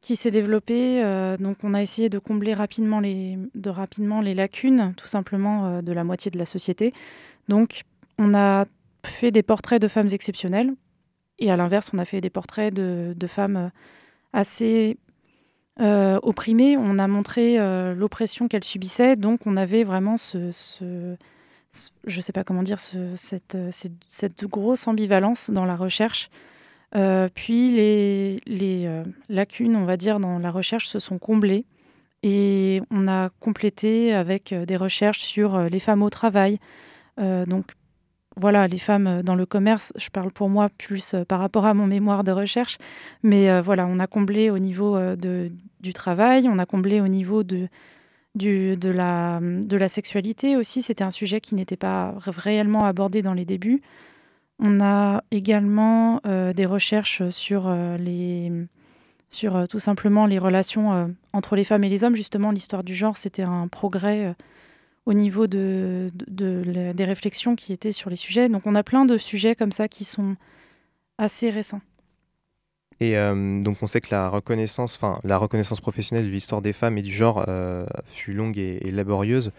qui 0.00 0.14
s'est 0.14 0.30
développé. 0.30 1.02
donc, 1.40 1.56
on 1.64 1.74
a 1.74 1.82
essayé 1.82 2.08
de 2.08 2.20
combler 2.20 2.54
rapidement 2.54 3.00
les, 3.00 3.36
de 3.56 3.70
rapidement 3.70 4.20
les 4.20 4.32
lacunes, 4.34 4.94
tout 4.96 5.08
simplement, 5.08 5.82
de 5.82 5.92
la 5.92 6.04
moitié 6.04 6.30
de 6.30 6.38
la 6.38 6.46
société. 6.46 6.92
Donc, 7.48 7.82
on 8.16 8.32
a 8.32 8.66
fait 9.04 9.30
des 9.30 9.42
portraits 9.42 9.80
de 9.80 9.88
femmes 9.88 10.08
exceptionnelles. 10.12 10.74
Et 11.38 11.50
à 11.50 11.56
l'inverse, 11.56 11.90
on 11.94 11.98
a 11.98 12.04
fait 12.04 12.20
des 12.20 12.30
portraits 12.30 12.74
de, 12.74 13.26
femmes 13.26 13.70
assez 14.32 14.98
euh, 15.80 16.18
opprimée, 16.22 16.76
on 16.76 16.98
a 16.98 17.06
montré 17.06 17.58
euh, 17.58 17.94
l'oppression 17.94 18.48
qu'elle 18.48 18.64
subissait, 18.64 19.14
donc 19.14 19.46
on 19.46 19.56
avait 19.56 19.84
vraiment 19.84 20.16
ce, 20.16 21.16
je 22.06 22.16
ne 22.16 22.20
sais 22.22 22.32
pas 22.32 22.44
comment 22.44 22.62
dire, 22.62 22.78
cette, 22.80 23.56
cette, 23.70 24.44
grosse 24.44 24.86
ambivalence 24.88 25.50
dans 25.50 25.64
la 25.64 25.76
recherche. 25.76 26.30
Euh, 26.94 27.28
puis 27.34 27.72
les, 27.72 28.40
les 28.46 29.02
lacunes, 29.28 29.76
on 29.76 29.84
va 29.84 29.96
dire, 29.96 30.20
dans 30.20 30.38
la 30.38 30.50
recherche 30.50 30.88
se 30.88 30.98
sont 30.98 31.18
comblées 31.18 31.66
et 32.22 32.80
on 32.90 33.06
a 33.06 33.30
complété 33.40 34.14
avec 34.14 34.54
des 34.54 34.76
recherches 34.76 35.20
sur 35.20 35.60
les 35.60 35.78
femmes 35.78 36.02
au 36.02 36.10
travail. 36.10 36.58
donc 37.18 37.66
voilà, 38.38 38.68
les 38.68 38.78
femmes 38.78 39.06
euh, 39.08 39.22
dans 39.22 39.34
le 39.34 39.46
commerce, 39.46 39.92
je 39.96 40.10
parle 40.10 40.30
pour 40.30 40.48
moi 40.48 40.68
plus 40.78 41.14
euh, 41.14 41.24
par 41.24 41.40
rapport 41.40 41.66
à 41.66 41.74
mon 41.74 41.86
mémoire 41.86 42.22
de 42.22 42.30
recherche, 42.30 42.78
mais 43.22 43.50
euh, 43.50 43.60
voilà, 43.60 43.86
on 43.86 43.98
a 43.98 44.06
comblé 44.06 44.50
au 44.50 44.58
niveau 44.58 44.96
du 45.16 45.92
travail, 45.92 46.48
on 46.48 46.58
a 46.58 46.66
comblé 46.66 47.00
au 47.00 47.08
niveau 47.08 47.42
de, 47.42 47.68
de, 48.34 48.76
la, 48.90 49.88
sexualité 49.88 50.56
aussi. 50.56 50.82
C'était 50.82 51.04
un 51.04 51.10
sujet 51.10 51.40
qui 51.40 51.54
n'était 51.54 51.76
pas 51.76 52.14
réellement 52.18 52.84
abordé 52.84 53.22
dans 53.22 53.34
les 53.34 53.44
débuts. 53.44 53.82
On 54.58 54.80
a 54.80 55.22
également 55.30 56.20
des 56.24 56.66
recherches 56.66 57.28
sur 57.30 57.70
les 57.98 58.50
sur 59.30 59.68
tout 59.68 59.78
simplement 59.78 60.26
les 60.26 60.38
relations 60.38 61.14
entre 61.32 61.54
les 61.54 61.64
femmes 61.64 61.84
et 61.84 61.88
les 61.88 62.02
hommes. 62.02 62.16
Justement, 62.16 62.50
l'histoire 62.50 62.82
du 62.82 62.94
genre, 62.94 63.16
c'était 63.16 63.42
un 63.42 63.68
progrès 63.68 64.34
au 65.08 65.14
niveau 65.14 65.46
de, 65.46 66.10
des 66.28 67.04
réflexions 67.06 67.56
qui 67.56 67.72
étaient 67.72 67.92
sur 67.92 68.10
les 68.10 68.16
sujets. 68.16 68.50
Donc 68.50 68.66
on 68.66 68.74
a 68.74 68.82
plein 68.82 69.06
de 69.06 69.16
sujets 69.16 69.54
comme 69.54 69.72
ça 69.72 69.88
qui 69.88 70.04
sont 70.04 70.36
assez 71.16 71.48
récents. 71.48 71.80
Et 73.00 73.16
euh, 73.16 73.62
donc 73.62 73.78
on 73.82 73.86
sait 73.86 74.00
que 74.00 74.08
la 74.10 74.28
reconnaissance, 74.28 74.96
enfin 74.96 75.12
la 75.22 75.38
reconnaissance 75.38 75.80
professionnelle 75.80 76.26
de 76.26 76.30
l'histoire 76.30 76.62
des 76.62 76.72
femmes 76.72 76.98
et 76.98 77.02
du 77.02 77.12
genre 77.12 77.44
euh, 77.48 77.86
fut 78.06 78.32
longue 78.32 78.58
et, 78.58 78.90
laborieuse. 78.90 79.52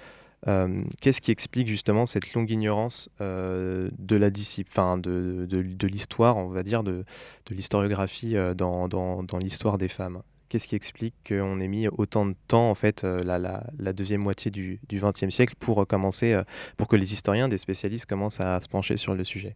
Euh, 0.47 0.83
qu'est-ce 1.01 1.19
qui 1.19 1.31
explique 1.31 1.67
justement 1.67 2.05
cette 2.05 2.33
longue 2.33 2.49
ignorance 2.49 3.09
de 3.19 4.15
la 4.15 4.29
discipline, 4.29 5.01
de, 5.01 5.45
de, 5.49 5.61
de 5.61 5.87
l'histoire, 5.87 6.37
on 6.37 6.47
va 6.47 6.63
dire, 6.63 6.83
de, 6.83 7.05
de 7.49 7.55
l'historiographie 7.55 8.35
dans, 8.55 8.87
dans, 8.87 9.23
dans 9.23 9.37
l'histoire 9.37 9.77
des 9.77 9.89
femmes? 9.89 10.21
Qu'est-ce 10.47 10.67
qui 10.67 10.75
explique 10.75 11.13
qu'on 11.27 11.59
ait 11.59 11.67
mis 11.67 11.87
autant 11.89 12.25
de 12.25 12.33
temps, 12.47 12.71
en 12.71 12.75
fait, 12.75 13.03
euh, 13.03 13.19
la, 13.23 13.37
la, 13.37 13.93
deuxième 13.93 14.21
moitié 14.21 14.49
du 14.49 14.79
XXe 14.91 15.29
siècle 15.29 15.53
pour 15.59 15.85
commencer, 15.85 16.41
pour 16.75 16.87
que 16.87 16.95
les 16.95 17.13
historiens, 17.13 17.47
des 17.47 17.57
spécialistes 17.57 18.07
commencent 18.07 18.39
à 18.39 18.59
se 18.59 18.67
pencher 18.67 18.97
sur 18.97 19.13
le 19.13 19.23
sujet? 19.23 19.55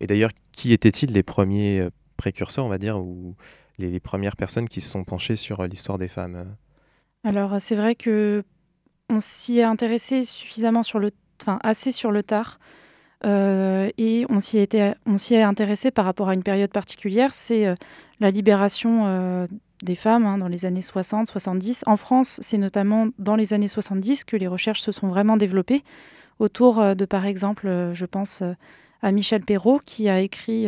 Et 0.00 0.06
d'ailleurs, 0.06 0.30
qui 0.52 0.72
étaient-ils 0.72 1.12
les 1.12 1.22
premiers 1.22 1.86
précurseurs, 2.16 2.64
on 2.64 2.68
va 2.68 2.78
dire, 2.78 2.98
ou 2.98 3.34
les, 3.78 4.00
premières 4.00 4.36
personnes 4.36 4.68
qui 4.68 4.80
se 4.80 4.90
sont 4.90 5.04
penchées 5.04 5.36
sur 5.36 5.64
l'histoire 5.64 5.98
des 5.98 6.08
femmes 6.08 6.56
Alors, 7.24 7.60
c'est 7.60 7.76
vrai 7.76 7.94
que 7.94 8.44
on 9.08 9.20
s'y 9.20 9.58
est 9.58 9.64
intéressé 9.64 10.24
suffisamment 10.24 10.82
sur 10.82 10.98
le, 10.98 11.10
enfin, 11.40 11.58
assez 11.62 11.92
sur 11.92 12.12
le 12.12 12.22
tard. 12.22 12.58
et 13.24 14.26
on 14.28 14.40
s'y 14.40 14.58
est 14.58 15.42
intéressé 15.42 15.90
par 15.90 16.04
rapport 16.04 16.28
à 16.28 16.34
une 16.34 16.42
période 16.42 16.70
particulière, 16.70 17.34
c'est 17.34 17.74
la 18.20 18.30
libération 18.30 19.48
des 19.82 19.94
femmes 19.94 20.26
hein, 20.26 20.38
dans 20.38 20.48
les 20.48 20.64
années 20.64 20.82
60, 20.82 21.26
70. 21.26 21.82
En 21.86 21.96
France, 21.96 22.38
c'est 22.42 22.58
notamment 22.58 23.08
dans 23.18 23.36
les 23.36 23.52
années 23.52 23.68
70 23.68 24.24
que 24.24 24.36
les 24.36 24.46
recherches 24.46 24.80
se 24.80 24.92
sont 24.92 25.08
vraiment 25.08 25.36
développées 25.36 25.82
autour 26.38 26.80
euh, 26.80 26.94
de, 26.94 27.04
par 27.04 27.26
exemple, 27.26 27.66
euh, 27.68 27.92
je 27.94 28.06
pense 28.06 28.42
euh, 28.42 28.52
à 29.02 29.12
Michel 29.12 29.42
Perrault, 29.42 29.80
qui 29.84 30.08
a 30.08 30.20
écrit 30.20 30.66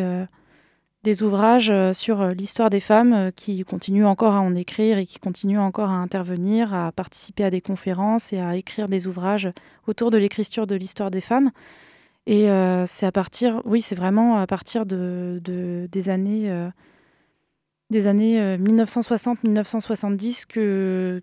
des 1.05 1.23
ouvrages 1.23 1.73
sur 1.93 2.27
l'histoire 2.29 2.71
des 2.71 2.81
femmes, 2.81 3.31
qui 3.37 3.63
continue 3.63 4.05
encore 4.05 4.35
à 4.35 4.41
en 4.41 4.57
écrire 4.57 4.99
et 4.99 5.07
qui 5.07 5.21
continue 5.21 5.59
encore 5.59 5.91
à 5.91 5.95
intervenir, 5.95 6.75
à 6.75 6.91
participer 6.91 7.45
à 7.45 7.51
des 7.51 7.61
conférences 7.61 8.33
et 8.33 8.41
à 8.41 8.57
écrire 8.57 8.89
des 8.89 9.07
ouvrages 9.07 9.51
autour 9.87 10.11
de 10.11 10.19
l'écriture 10.19 10.67
de 10.67 10.75
l'histoire 10.75 11.13
des 11.13 11.21
femmes. 11.21 11.51
Et 12.27 12.49
c'est 12.87 13.07
à 13.07 13.13
partir, 13.13 13.61
oui, 13.65 13.83
c'est 13.83 13.95
vraiment 13.95 14.39
à 14.39 14.47
partir 14.47 14.87
de, 14.87 15.41
des 15.45 16.09
années 16.09 16.51
des 17.91 18.07
années 18.07 18.57
1960-1970 18.57 20.43
euh, 20.43 20.45
que, 20.49 21.23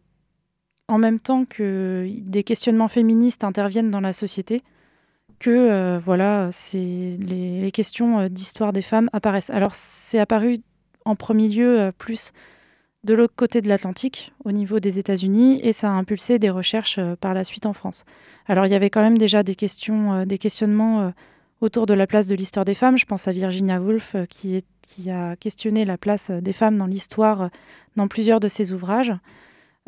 en 0.88 0.98
même 0.98 1.20
temps 1.20 1.44
que 1.46 2.08
des 2.22 2.44
questionnements 2.44 2.88
féministes 2.88 3.44
interviennent 3.44 3.92
dans 3.92 4.02
la 4.02 4.14
société, 4.14 4.64
que 5.42 5.50
euh, 5.50 6.00
voilà, 6.00 6.50
c'est 6.52 6.78
les, 7.20 7.72
questions 7.74 8.20
euh, 8.20 8.30
d'histoire 8.30 8.72
des 8.72 8.82
femmes 8.82 9.10
apparaissent. 9.12 9.50
Alors 9.50 9.76
c'est 9.76 10.20
apparu 10.20 10.62
en 11.04 11.16
premier 11.16 11.50
lieu 11.50 11.92
plus 11.98 12.32
de 13.04 13.16
l'autre 13.16 13.34
côté 13.36 13.62
de 13.62 13.68
l'Atlantique, 13.68 14.32
au 14.46 14.52
niveau 14.52 14.80
des 14.80 15.00
États-Unis, 15.00 15.60
et 15.64 15.74
ça 15.74 15.90
a 15.90 15.94
impulsé 15.94 16.38
des 16.38 16.52
recherches 16.52 17.00
par 17.20 17.34
la 17.34 17.44
suite 17.44 17.66
en 17.66 17.74
France. 17.74 18.06
Alors 18.48 18.68
il 18.68 18.72
y 18.72 18.76
avait 18.76 18.92
quand 18.92 19.02
même 19.02 19.18
déjà 19.18 19.42
des 19.42 19.56
questions, 19.56 20.24
des 20.28 20.38
questionnements 20.38 21.12
autour 21.62 21.88
de 21.88 21.96
la 21.96 22.06
place 22.06 22.28
de 22.28 22.36
l'histoire 22.36 22.64
des 22.64 22.76
femmes. 22.76 23.00
Je 23.00 23.06
pense 23.06 23.28
à 23.28 23.32
Virginia 23.32 23.82
Woolf 23.82 24.16
qui 24.30 24.64
qui 24.92 25.10
a 25.10 25.36
questionné 25.36 25.86
la 25.86 25.98
place 25.98 26.30
des 26.30 26.54
femmes 26.54 26.78
dans 26.78 26.86
l'histoire 26.86 27.50
dans 27.96 28.08
plusieurs 28.08 28.40
de 28.40 28.48
ses 28.48 28.74
ouvrages. 28.74 29.14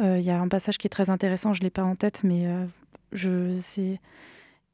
Euh, 0.01 0.17
il 0.17 0.25
y 0.25 0.31
a 0.31 0.39
un 0.39 0.47
passage 0.47 0.77
qui 0.77 0.87
est 0.87 0.89
très 0.89 1.09
intéressant, 1.09 1.53
je 1.53 1.61
ne 1.61 1.65
l'ai 1.65 1.69
pas 1.69 1.83
en 1.83 1.95
tête, 1.95 2.21
mais 2.23 2.47
euh, 2.47 2.65
je 3.11 3.53
sais. 3.59 3.99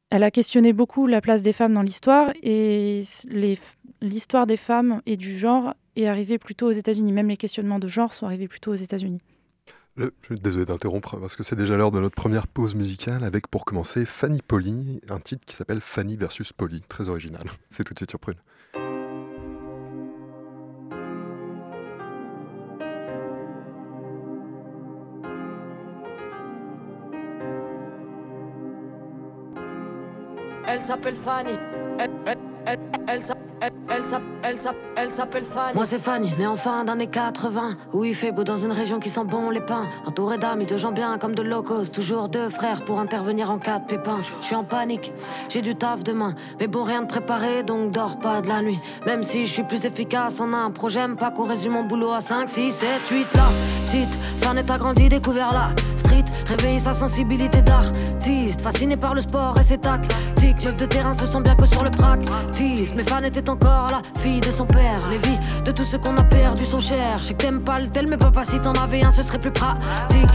Elle 0.10 0.24
a 0.24 0.32
questionné 0.32 0.74
beaucoup 0.74 1.06
la 1.06 1.22
place 1.22 1.42
des 1.42 1.54
femmes 1.54 1.74
dans 1.74 1.84
l'histoire 1.84 2.32
et 2.42 3.04
l'histoire 4.02 4.48
des 4.48 4.58
femmes 4.58 5.02
et 5.06 5.18
du 5.18 5.38
genre 5.38 5.76
est 5.96 6.08
arrivée 6.08 6.40
plutôt 6.40 6.68
aux 6.68 6.72
États-Unis. 6.72 7.12
Même 7.12 7.28
les 7.28 7.38
questionnements 7.38 7.80
de 7.80 7.88
genre 7.88 8.14
sont 8.14 8.26
arrivés 8.26 8.48
plutôt 8.48 8.72
aux 8.72 8.76
États-Unis. 8.76 9.22
Je 9.98 10.10
suis 10.24 10.36
désolé 10.36 10.66
d'interrompre 10.66 11.18
parce 11.18 11.36
que 11.36 11.44
c'est 11.44 11.58
déjà 11.58 11.76
l'heure 11.76 11.92
de 11.92 12.00
notre 12.00 12.16
première 12.16 12.48
pause 12.48 12.74
musicale 12.74 13.24
avec 13.24 13.48
pour 13.48 13.66
commencer 13.66 14.06
Fanny 14.06 14.42
Polly, 14.42 15.02
un 15.10 15.20
titre 15.20 15.46
qui 15.46 15.56
s'appelle 15.56 15.82
Fanny 15.82 16.16
versus 16.16 16.54
Polly, 16.54 16.82
très 16.88 17.10
original. 17.10 17.44
C'est 17.70 17.84
tout 17.84 17.94
de 17.94 18.00
suite 18.00 18.12
sur 30.90 30.98
Prune. 30.98 31.16
Elle 31.16 31.16
s'appelle 31.16 31.16
Fanny. 31.16 31.52
Elle, 32.00 32.10
elle, 32.66 32.80
elle, 33.08 34.56
elle, 34.96 35.12
s'appelle 35.12 35.44
Fanny. 35.44 35.74
Moi 35.76 35.86
c'est 35.86 36.00
Fanny, 36.00 36.34
née 36.38 36.48
en 36.48 36.56
fin 36.56 36.84
d'année 36.84 37.08
80. 37.08 37.78
Où 37.94 38.06
il 38.06 38.16
fait 38.16 38.32
beau 38.32 38.44
dans 38.44 38.56
une 38.56 38.72
région 38.72 39.00
qui 39.00 39.10
sent 39.10 39.26
bon 39.26 39.50
les 39.50 39.62
pains. 39.62 39.86
Entouré 40.06 40.38
d'amis, 40.38 40.66
de 40.66 40.78
gens 40.78 40.92
bien 40.92 41.18
comme 41.18 41.36
de 41.36 41.42
locos. 41.42 41.92
Toujours 41.94 42.30
deux 42.30 42.50
frères 42.50 42.86
pour 42.86 43.00
intervenir 43.00 43.52
en 43.52 43.60
cas 43.60 43.80
de 43.80 43.86
pépin. 43.86 44.20
Je 44.40 44.46
suis 44.46 44.56
en 44.56 44.64
panique, 44.64 45.12
j'ai 45.50 45.62
du 45.62 45.76
taf 45.76 46.04
demain. 46.04 46.36
Mais 46.60 46.68
bon, 46.68 46.84
rien 46.84 47.02
de 47.02 47.08
préparé, 47.08 47.64
donc 47.64 47.92
dors 47.92 48.20
pas 48.20 48.42
de 48.42 48.48
la 48.48 48.62
nuit. 48.62 48.80
Même 49.06 49.24
si 49.24 49.46
je 49.46 49.54
suis 49.54 49.64
plus 49.64 49.86
efficace 49.86 50.40
en 50.40 50.54
un 50.54 50.72
projet, 50.72 51.02
j'aime 51.02 51.18
pas 51.18 51.32
qu'on 51.32 51.44
résume 51.44 51.74
mon 51.74 51.84
boulot 51.84 52.12
à 52.12 52.20
5, 52.20 52.50
6, 52.50 52.72
7, 52.72 52.88
8 53.10 53.36
là. 53.36 53.46
Petite, 53.90 54.20
Fanny 54.42 54.60
a 54.60 55.10
découvert 55.10 55.52
là. 55.52 55.70
Street, 55.96 56.24
réveille 56.46 56.80
sa 56.80 56.94
sensibilité 56.94 57.60
d'artiste. 57.64 58.62
Fasciné 58.62 58.96
par 58.96 59.16
le 59.16 59.22
sport 59.22 59.58
et 59.60 59.64
ses 59.64 59.80
tactiques. 59.80 60.64
Meuf 60.64 60.78
de 60.78 60.86
terrain 60.86 61.12
se 61.12 61.26
sent 61.26 61.42
bien 61.42 61.56
que 61.56 61.66
sur 61.66 61.84
le 61.84 61.90
practice. 61.90 62.94
Mais 62.96 63.02
Fan 63.02 63.26
était 63.26 63.50
encore 63.50 63.88
la 63.90 64.22
fille 64.22 64.42
de 64.42 64.52
son 64.52 64.68
père. 64.68 65.10
Les 65.10 65.18
vies 65.18 65.40
de 65.66 65.72
tous 65.72 65.86
ceux 65.86 65.98
qu'on 65.98 66.16
a 66.18 66.24
perdu 66.24 66.66
sont 66.66 66.80
chères. 66.80 67.18
Je 67.18 67.24
sais 67.24 67.34
que 67.34 67.42
t'aimes 67.42 67.64
pas 67.64 67.80
le 67.80 67.88
tel, 67.88 68.06
mais 68.08 68.18
papa, 68.18 68.44
si 68.44 68.60
t'en 68.60 68.74
avais 68.74 69.04
un, 69.04 69.10
ce 69.10 69.24
serait 69.24 69.40
plus 69.40 69.52
pratique. 69.52 70.30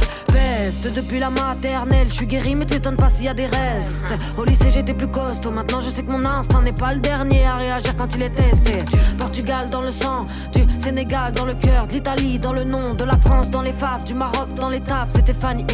Depuis 0.65 1.19
la 1.19 1.29
maternelle. 1.29 2.07
Je 2.09 2.15
suis 2.15 2.27
guéri, 2.27 2.55
mais 2.55 2.65
t'étonnes 2.65 2.97
pas 2.97 3.11
s'il 3.11 3.27
y 3.27 3.29
a 3.29 3.35
des 3.35 3.47
restes. 3.47 4.15
Au 4.39 4.45
lycée, 4.45 4.71
j'étais 4.71 4.95
plus 4.95 5.09
costaud. 5.09 5.51
Maintenant, 5.51 5.81
je 5.81 5.91
sais 5.91 6.03
que 6.03 6.11
mon 6.11 6.25
instinct 6.25 6.63
n'est 6.63 6.73
pas 6.73 6.95
le 6.95 7.01
dernier 7.01 7.45
à 7.45 7.57
réagir 7.57 7.95
quand 7.97 8.15
il 8.15 8.23
est 8.23 8.31
testé. 8.31 8.83
Portugal 9.19 9.69
dans 9.69 9.83
le 9.83 9.91
sang, 9.91 10.25
du 10.55 10.65
Sénégal 10.79 11.35
dans 11.35 11.45
le 11.45 11.55
cœur, 11.55 11.87
de 11.87 11.93
l'Italie 11.93 12.39
dans 12.39 12.55
le 12.55 12.65
nom, 12.65 12.95
de 12.95 13.05
la 13.05 13.19
France 13.19 13.51
dans 13.51 13.61
les 13.61 13.73
faves, 13.73 14.05
du 14.05 14.15
Maroc 14.15 14.55
dans 14.55 14.71
les 14.71 14.81
tables. 14.81 15.11
C'était 15.15 15.35
Fanny, 15.35 15.67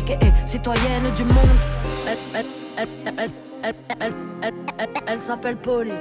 citoyenne 0.45 1.15
du 1.15 1.23
monde. 1.23 1.61
Elle, 2.09 2.45
elle, 2.77 3.31
elle, 3.63 4.15
elle, 4.79 4.89
elle 5.07 5.19
s'appelle 5.21 5.57
Polly. 5.57 5.93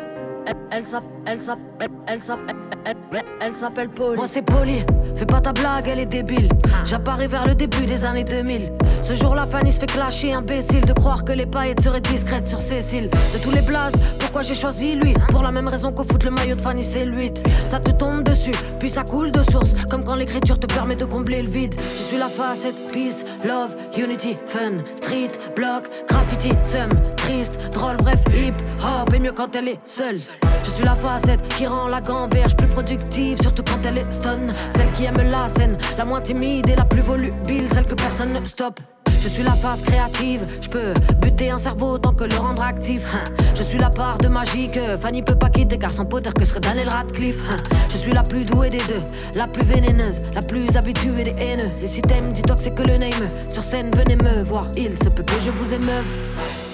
Elle 0.72 0.84
s'appelle, 0.84 1.10
elle 1.28 1.40
s'appelle, 1.40 1.90
elle 2.08 2.22
s'appelle 3.60 3.90
Polly. 3.90 4.16
Moi 4.16 4.28
c'est 4.28 4.42
Polly, 4.42 4.86
fais 5.18 5.26
pas 5.26 5.42
ta 5.42 5.52
blague, 5.52 5.88
elle 5.88 6.00
est 6.00 6.06
débile. 6.06 6.50
J'apparais 6.86 7.28
vers 7.28 7.46
le 7.46 7.56
début 7.56 7.86
des 7.86 8.06
années 8.06 8.24
2000. 8.24 8.72
Ce 9.02 9.16
jour-là, 9.16 9.46
Fanny 9.46 9.72
se 9.72 9.80
fait 9.80 9.86
clasher, 9.88 10.34
imbécile 10.34 10.86
de 10.86 10.94
croire 10.94 11.26
que 11.26 11.32
les 11.32 11.46
paillettes 11.46 11.82
seraient 11.82 12.02
discrètes 12.02 12.48
sur 12.48 12.62
Cécile. 12.62 13.10
De 13.34 13.40
tous 13.44 13.52
les 13.52 13.62
blazes, 13.62 13.96
pourquoi 14.20 14.44
j'ai 14.44 14.54
choisi 14.54 14.96
lui? 14.96 15.14
Pour 15.30 15.42
la 15.42 15.52
même 15.52 15.68
raison 15.68 15.92
qu'au 15.92 16.04
foot, 16.04 16.24
le 16.24 16.32
maillot 16.32 16.56
de 16.56 16.62
Fanny 16.62 16.84
c'est 16.84 17.06
lui. 17.06 17.32
Ça 17.66 17.80
te 17.80 17.92
tombe 17.92 18.24
dessus, 18.24 18.54
puis 18.78 18.90
ça 18.90 19.04
coule 19.04 19.32
de 19.32 19.42
source. 19.52 19.72
Comme 19.90 20.04
quand 20.04 20.16
l'écriture 20.16 20.60
te 20.60 20.68
permet 20.68 20.96
de 20.96 21.06
combler 21.06 21.42
le 21.42 21.50
vide. 21.50 21.76
Je 21.80 22.02
suis 22.02 22.18
la 22.18 22.30
facette, 22.30 22.76
peace, 22.92 23.26
love, 23.46 23.76
unity, 23.98 24.38
fun, 24.46 24.84
street, 24.96 25.32
block, 25.56 25.90
graffiti, 26.08 26.50
sum, 26.64 26.90
triste, 27.18 27.60
drôle, 27.74 27.98
bref, 27.98 28.22
hip 28.30 28.54
hop. 28.82 29.14
Et 29.14 29.20
mieux 29.20 29.34
quand 29.34 29.56
elle 29.56 29.70
est 29.70 29.80
seule. 29.84 30.20
Je 30.64 30.70
suis 30.72 30.86
la 30.86 30.96
facette 30.96 31.48
qui 31.56 31.66
rend 31.66 31.88
la 31.88 32.02
gamberge 32.02 32.56
plus 32.56 32.68
productive, 32.70 33.42
surtout 33.42 33.64
quand 33.64 33.80
elle 33.86 33.98
est 33.98 34.12
stun. 34.12 34.48
Celle 34.76 34.92
qui 34.94 35.06
aime 35.06 35.22
la 35.30 35.48
scène, 35.48 35.78
la 35.98 36.06
moins 36.06 36.22
timide 36.22 36.70
et 36.70 36.76
la 36.76 36.86
plus 36.86 37.02
volubile, 37.02 37.68
celle 37.72 37.86
que 37.86 37.96
personne 37.96 38.34
ne 38.34 38.46
stoppe. 38.46 38.80
Je 39.22 39.28
suis 39.28 39.44
la 39.44 39.52
phase 39.52 39.82
créative, 39.82 40.46
je 40.62 40.70
peux 40.70 40.94
buter 41.22 41.50
un 41.50 41.58
cerveau 41.58 41.98
tant 41.98 42.14
que 42.14 42.24
le 42.24 42.36
rendre 42.38 42.62
actif. 42.62 43.06
Hein. 43.14 43.26
Je 43.54 43.64
suis 43.64 43.78
la 43.78 43.90
part 43.90 44.18
de 44.18 44.30
magie 44.30 44.70
que 44.72 44.96
Fanny 44.96 45.22
peut 45.22 45.36
pas 45.36 45.50
quitter 45.50 45.78
car 45.78 45.92
son 45.92 46.06
poteur 46.06 46.34
que 46.34 46.46
serait 46.46 46.62
Daniel 46.62 46.88
Radcliffe. 46.88 47.44
Hein. 47.50 47.58
Je 47.90 47.98
suis 47.98 48.14
la 48.14 48.24
plus 48.24 48.46
douée 48.46 48.70
des 48.70 48.84
deux, 48.88 49.02
la 49.36 49.48
plus 49.48 49.66
vénéneuse, 49.66 50.22
la 50.34 50.42
plus 50.42 50.76
habituée 50.78 51.26
des 51.26 51.36
haineux. 51.38 51.72
Et 51.82 51.88
si 51.88 52.02
t'aimes, 52.02 52.32
dis-toi 52.32 52.56
que 52.56 52.62
c'est 52.62 52.76
que 52.76 52.84
le 52.84 52.96
name. 52.96 53.30
Sur 53.50 53.64
scène, 53.64 53.92
venez 53.94 54.16
me 54.16 54.44
voir, 54.44 54.68
il 54.78 54.98
se 54.98 55.10
peut 55.10 55.24
que 55.24 55.40
je 55.42 55.50
vous 55.50 55.74
émeuve. 55.74 56.69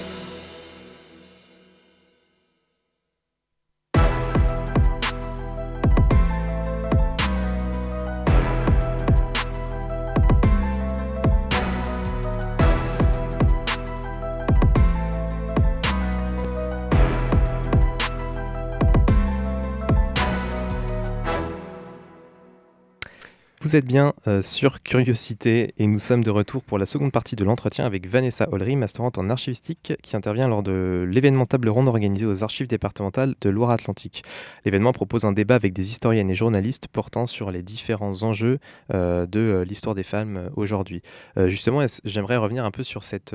Vous 23.65 23.75
êtes 23.75 23.87
bien 23.87 24.13
euh, 24.27 24.43
sur 24.43 24.83
Curiosité 24.83 25.73
et 25.79 25.87
nous 25.87 25.97
sommes 25.97 26.23
de 26.23 26.29
retour 26.29 26.61
pour 26.61 26.77
la 26.77 26.85
seconde 26.85 27.11
partie 27.11 27.35
de 27.35 27.43
l'entretien 27.43 27.83
avec 27.83 28.05
Vanessa 28.05 28.47
Ollery, 28.51 28.75
masterante 28.75 29.17
en 29.17 29.27
archivistique, 29.31 29.93
qui 30.03 30.15
intervient 30.15 30.47
lors 30.47 30.61
de 30.61 31.03
l'événement 31.09 31.47
table 31.47 31.69
ronde 31.69 31.87
organisé 31.87 32.27
aux 32.27 32.43
archives 32.43 32.67
départementales 32.67 33.33
de 33.41 33.49
Loire-Atlantique. 33.49 34.23
L'événement 34.65 34.91
propose 34.91 35.25
un 35.25 35.31
débat 35.31 35.55
avec 35.55 35.73
des 35.73 35.89
historiennes 35.89 36.29
et 36.29 36.35
journalistes 36.35 36.87
portant 36.89 37.25
sur 37.25 37.49
les 37.49 37.63
différents 37.63 38.21
enjeux 38.21 38.59
euh, 38.93 39.25
de 39.25 39.39
euh, 39.39 39.65
l'histoire 39.65 39.95
des 39.95 40.03
femmes 40.03 40.51
aujourd'hui. 40.55 41.01
justement, 41.35 41.83
j'aimerais 42.03 42.37
revenir 42.37 42.65
un 42.65 42.71
peu 42.71 42.83
sur 42.83 43.03
cette 43.03 43.33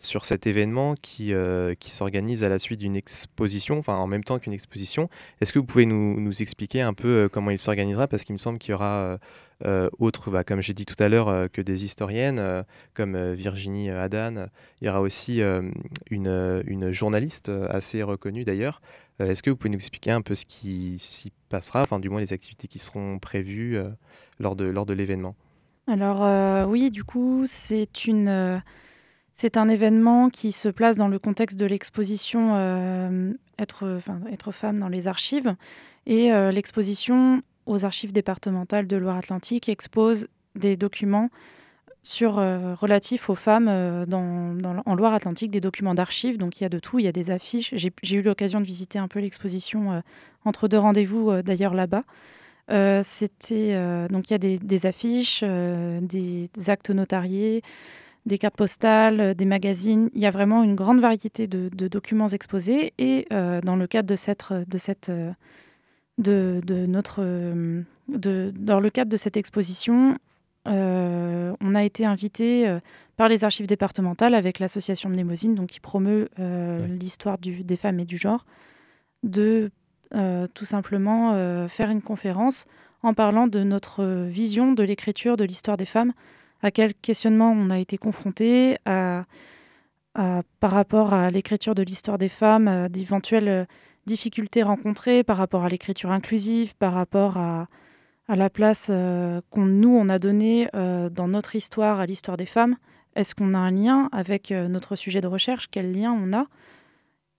sur 0.00 0.24
cet 0.24 0.46
événement 0.46 0.94
qui, 1.00 1.32
qui 1.78 1.90
s'organise 1.90 2.44
à 2.44 2.48
la 2.48 2.58
suite 2.58 2.80
d'une 2.80 2.96
exposition, 2.96 3.78
enfin 3.78 3.96
en 3.96 4.06
même 4.06 4.24
temps 4.24 4.38
qu'une 4.38 4.52
exposition. 4.52 5.08
Est-ce 5.40 5.52
que 5.52 5.58
vous 5.58 5.64
pouvez 5.64 5.86
nous, 5.86 6.20
nous 6.20 6.42
expliquer 6.42 6.80
un 6.80 6.94
peu 6.94 7.28
comment 7.32 7.50
il 7.50 7.58
s'organisera? 7.58 8.08
Parce 8.08 8.24
qu'il 8.24 8.32
me 8.32 8.38
semble 8.38 8.58
qu'il 8.58 8.72
y 8.72 8.74
aura 8.74 9.18
euh, 9.66 9.90
autres, 9.98 10.30
bah, 10.30 10.42
comme 10.42 10.62
j'ai 10.62 10.72
dit 10.72 10.86
tout 10.86 11.00
à 11.02 11.08
l'heure, 11.08 11.28
euh, 11.28 11.46
que 11.46 11.60
des 11.60 11.84
historiennes, 11.84 12.38
euh, 12.38 12.62
comme 12.94 13.32
Virginie 13.32 13.90
Adan. 13.90 14.46
Il 14.80 14.86
y 14.86 14.88
aura 14.88 15.00
aussi 15.00 15.40
une, 16.10 16.62
une, 16.66 16.92
journaliste 16.92 17.50
assez 17.68 18.02
reconnue 18.02 18.44
d'ailleurs. 18.44 18.80
Est-ce 19.18 19.42
que 19.42 19.50
vous 19.50 19.56
pouvez 19.56 19.70
nous 19.70 19.76
expliquer 19.76 20.12
un 20.12 20.22
peu 20.22 20.34
ce 20.34 20.46
qui 20.46 20.98
s'y 20.98 21.30
passera, 21.50 21.82
enfin 21.82 21.98
du 21.98 22.08
moins 22.08 22.20
les 22.20 22.32
activités 22.32 22.68
qui 22.68 22.78
seront 22.78 23.18
prévues 23.18 23.78
lors 24.38 24.56
de, 24.56 24.64
lors 24.64 24.86
de 24.86 24.94
l'événement? 24.94 25.34
Alors 25.86 26.66
oui, 26.68 26.90
du 26.90 27.04
coup, 27.04 27.42
c'est 27.44 28.06
une... 28.06 28.62
C'est 29.40 29.56
un 29.56 29.70
événement 29.70 30.28
qui 30.28 30.52
se 30.52 30.68
place 30.68 30.98
dans 30.98 31.08
le 31.08 31.18
contexte 31.18 31.58
de 31.58 31.64
l'exposition 31.64 32.56
être, 33.58 33.98
être 34.30 34.52
femme 34.52 34.78
dans 34.78 34.88
les 34.88 35.08
archives. 35.08 35.56
Et 36.04 36.28
l'exposition 36.52 37.40
aux 37.64 37.86
archives 37.86 38.12
départementales 38.12 38.86
de 38.86 38.98
Loire-Atlantique 38.98 39.70
expose 39.70 40.28
des 40.56 40.76
documents 40.76 41.30
euh, 42.22 42.74
relatifs 42.78 43.30
aux 43.30 43.34
femmes 43.34 43.68
euh, 43.68 44.04
en 44.10 44.94
Loire-Atlantique, 44.94 45.50
des 45.50 45.60
documents 45.60 45.94
d'archives. 45.94 46.36
Donc 46.36 46.60
il 46.60 46.64
y 46.64 46.66
a 46.66 46.68
de 46.68 46.78
tout, 46.78 46.98
il 46.98 47.06
y 47.06 47.08
a 47.08 47.12
des 47.12 47.30
affiches. 47.30 47.74
J'ai 47.74 48.16
eu 48.16 48.20
l'occasion 48.22 48.60
de 48.60 48.66
visiter 48.66 48.98
un 48.98 49.08
peu 49.08 49.20
l'exposition 49.20 49.92
euh, 49.92 50.00
entre 50.44 50.68
deux 50.68 50.78
rendez-vous 50.78 51.40
d'ailleurs 51.40 51.74
là-bas. 51.74 52.04
Donc 52.68 53.50
il 53.50 54.30
y 54.30 54.34
a 54.34 54.38
des, 54.38 54.86
affiches, 54.86 55.42
des, 55.42 56.48
actes 56.68 56.90
notariés, 56.90 57.62
des 58.26 58.38
cartes 58.38 58.56
postales, 58.56 59.34
des 59.34 59.44
magazines. 59.44 60.10
Il 60.14 60.20
y 60.20 60.26
a 60.26 60.30
vraiment 60.30 60.62
une 60.62 60.74
grande 60.74 61.00
variété 61.00 61.46
de, 61.46 61.68
de 61.72 61.88
documents 61.88 62.28
exposés. 62.28 62.92
Et 62.98 63.26
dans 63.30 63.76
le 63.76 63.86
cadre 63.86 64.08
de 64.08 64.16
cette, 64.16 64.52
de 64.52 64.78
cette 64.78 65.10
de, 66.18 66.86
notre, 66.86 67.22
de, 68.08 68.52
dans 68.56 68.80
le 68.80 68.90
cadre 68.90 69.10
de 69.10 69.16
cette 69.16 69.36
exposition, 69.36 70.16
euh, 70.68 71.54
on 71.60 71.74
a 71.74 71.84
été 71.84 72.04
invité 72.04 72.68
euh, 72.68 72.80
par 73.16 73.28
les 73.28 73.44
archives 73.44 73.66
départementales 73.66 74.34
avec 74.34 74.58
l'association 74.58 75.08
Mnémosine, 75.08 75.54
donc 75.54 75.70
qui 75.70 75.80
promeut 75.80 76.28
euh, 76.38 76.86
l'histoire 76.86 77.38
des 77.38 77.76
femmes 77.76 78.00
et 78.00 78.04
du 78.04 78.18
genre, 78.18 78.44
de 79.22 79.70
tout 80.54 80.64
simplement 80.64 81.68
faire 81.68 81.88
une 81.88 82.02
conférence 82.02 82.66
en 83.04 83.14
parlant 83.14 83.46
de 83.46 83.62
notre 83.62 84.24
vision 84.24 84.72
de 84.72 84.82
l'écriture 84.82 85.36
de 85.36 85.44
l'histoire 85.44 85.76
des 85.76 85.84
femmes, 85.84 86.12
à 86.62 86.70
quel 86.70 86.94
questionnement 86.94 87.52
on 87.52 87.70
a 87.70 87.78
été 87.78 87.98
confronté, 87.98 88.76
par 88.84 89.24
rapport 90.60 91.14
à 91.14 91.30
l'écriture 91.30 91.74
de 91.74 91.82
l'histoire 91.82 92.18
des 92.18 92.28
femmes, 92.28 92.88
d'éventuels 92.88 93.66
difficultés 94.06 94.62
rencontrées 94.62 95.22
par 95.22 95.36
rapport 95.36 95.64
à 95.64 95.68
l'écriture 95.68 96.10
inclusive, 96.10 96.74
par 96.76 96.92
rapport 96.94 97.36
à, 97.36 97.68
la 98.28 98.48
place 98.48 98.88
euh, 98.90 99.40
qu'on 99.50 99.64
nous, 99.64 99.90
on 99.90 100.08
a 100.08 100.20
donnée 100.20 100.68
euh, 100.76 101.10
dans 101.10 101.26
notre 101.26 101.56
histoire 101.56 101.98
à 101.98 102.06
l'histoire 102.06 102.36
des 102.36 102.46
femmes? 102.46 102.76
Est-ce 103.16 103.34
qu'on 103.34 103.54
a 103.54 103.58
un 103.58 103.72
lien 103.72 104.08
avec 104.12 104.52
euh, 104.52 104.68
notre 104.68 104.94
sujet 104.94 105.20
de 105.20 105.26
recherche? 105.26 105.66
Quel 105.68 105.92
lien 105.92 106.12
on 106.12 106.32
a? 106.32 106.46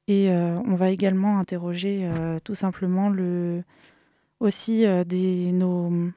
Et 0.07 0.29
on 0.29 0.75
va 0.75 0.89
également 0.89 1.39
interroger 1.39 2.05
tout 2.43 2.55
simplement 2.55 3.07
le, 3.07 3.63
aussi 4.41 4.83
des, 5.05 5.53
nos, 5.53 6.11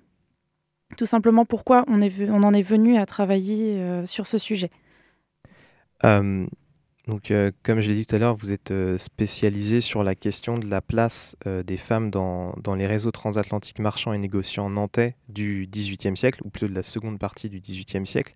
tout 0.97 1.07
simplement 1.07 1.45
pourquoi 1.45 1.85
on, 1.89 2.01
en 2.01 2.53
est 2.55 2.63
venu 2.63 2.97
à 2.97 3.07
travailler 3.07 3.81
sur 4.07 4.27
ce 4.27 4.39
sujet. 4.39 4.71
Donc, 7.07 7.31
euh, 7.31 7.51
comme 7.63 7.81
je 7.81 7.91
l'ai 7.91 7.97
dit 7.97 8.07
tout 8.07 8.17
à 8.17 8.19
l'heure, 8.19 8.35
vous 8.35 8.51
êtes 8.51 8.71
euh, 8.71 8.97
spécialisé 8.97 9.83
sur 9.83 10.03
la 10.03 10.15
question 10.15 10.57
de 10.57 10.67
la 10.67 10.81
place 10.81 11.37
euh, 11.47 11.63
des 11.63 11.77
femmes 11.77 12.11
dans, 12.11 12.55
dans, 12.63 12.75
les 12.75 12.87
réseaux 12.87 13.11
transatlantiques 13.11 13.79
marchands 13.79 14.15
et 14.15 14.19
négociants 14.19 14.71
nantais 14.71 15.17
du 15.29 15.69
XVIIIe 15.71 16.17
siècle, 16.17 16.41
ou 16.45 16.49
plutôt 16.49 16.69
de 16.69 16.75
la 16.75 16.83
seconde 16.83 17.19
partie 17.19 17.51
du 17.51 17.61
XVIIIe 17.61 18.07
siècle. 18.07 18.33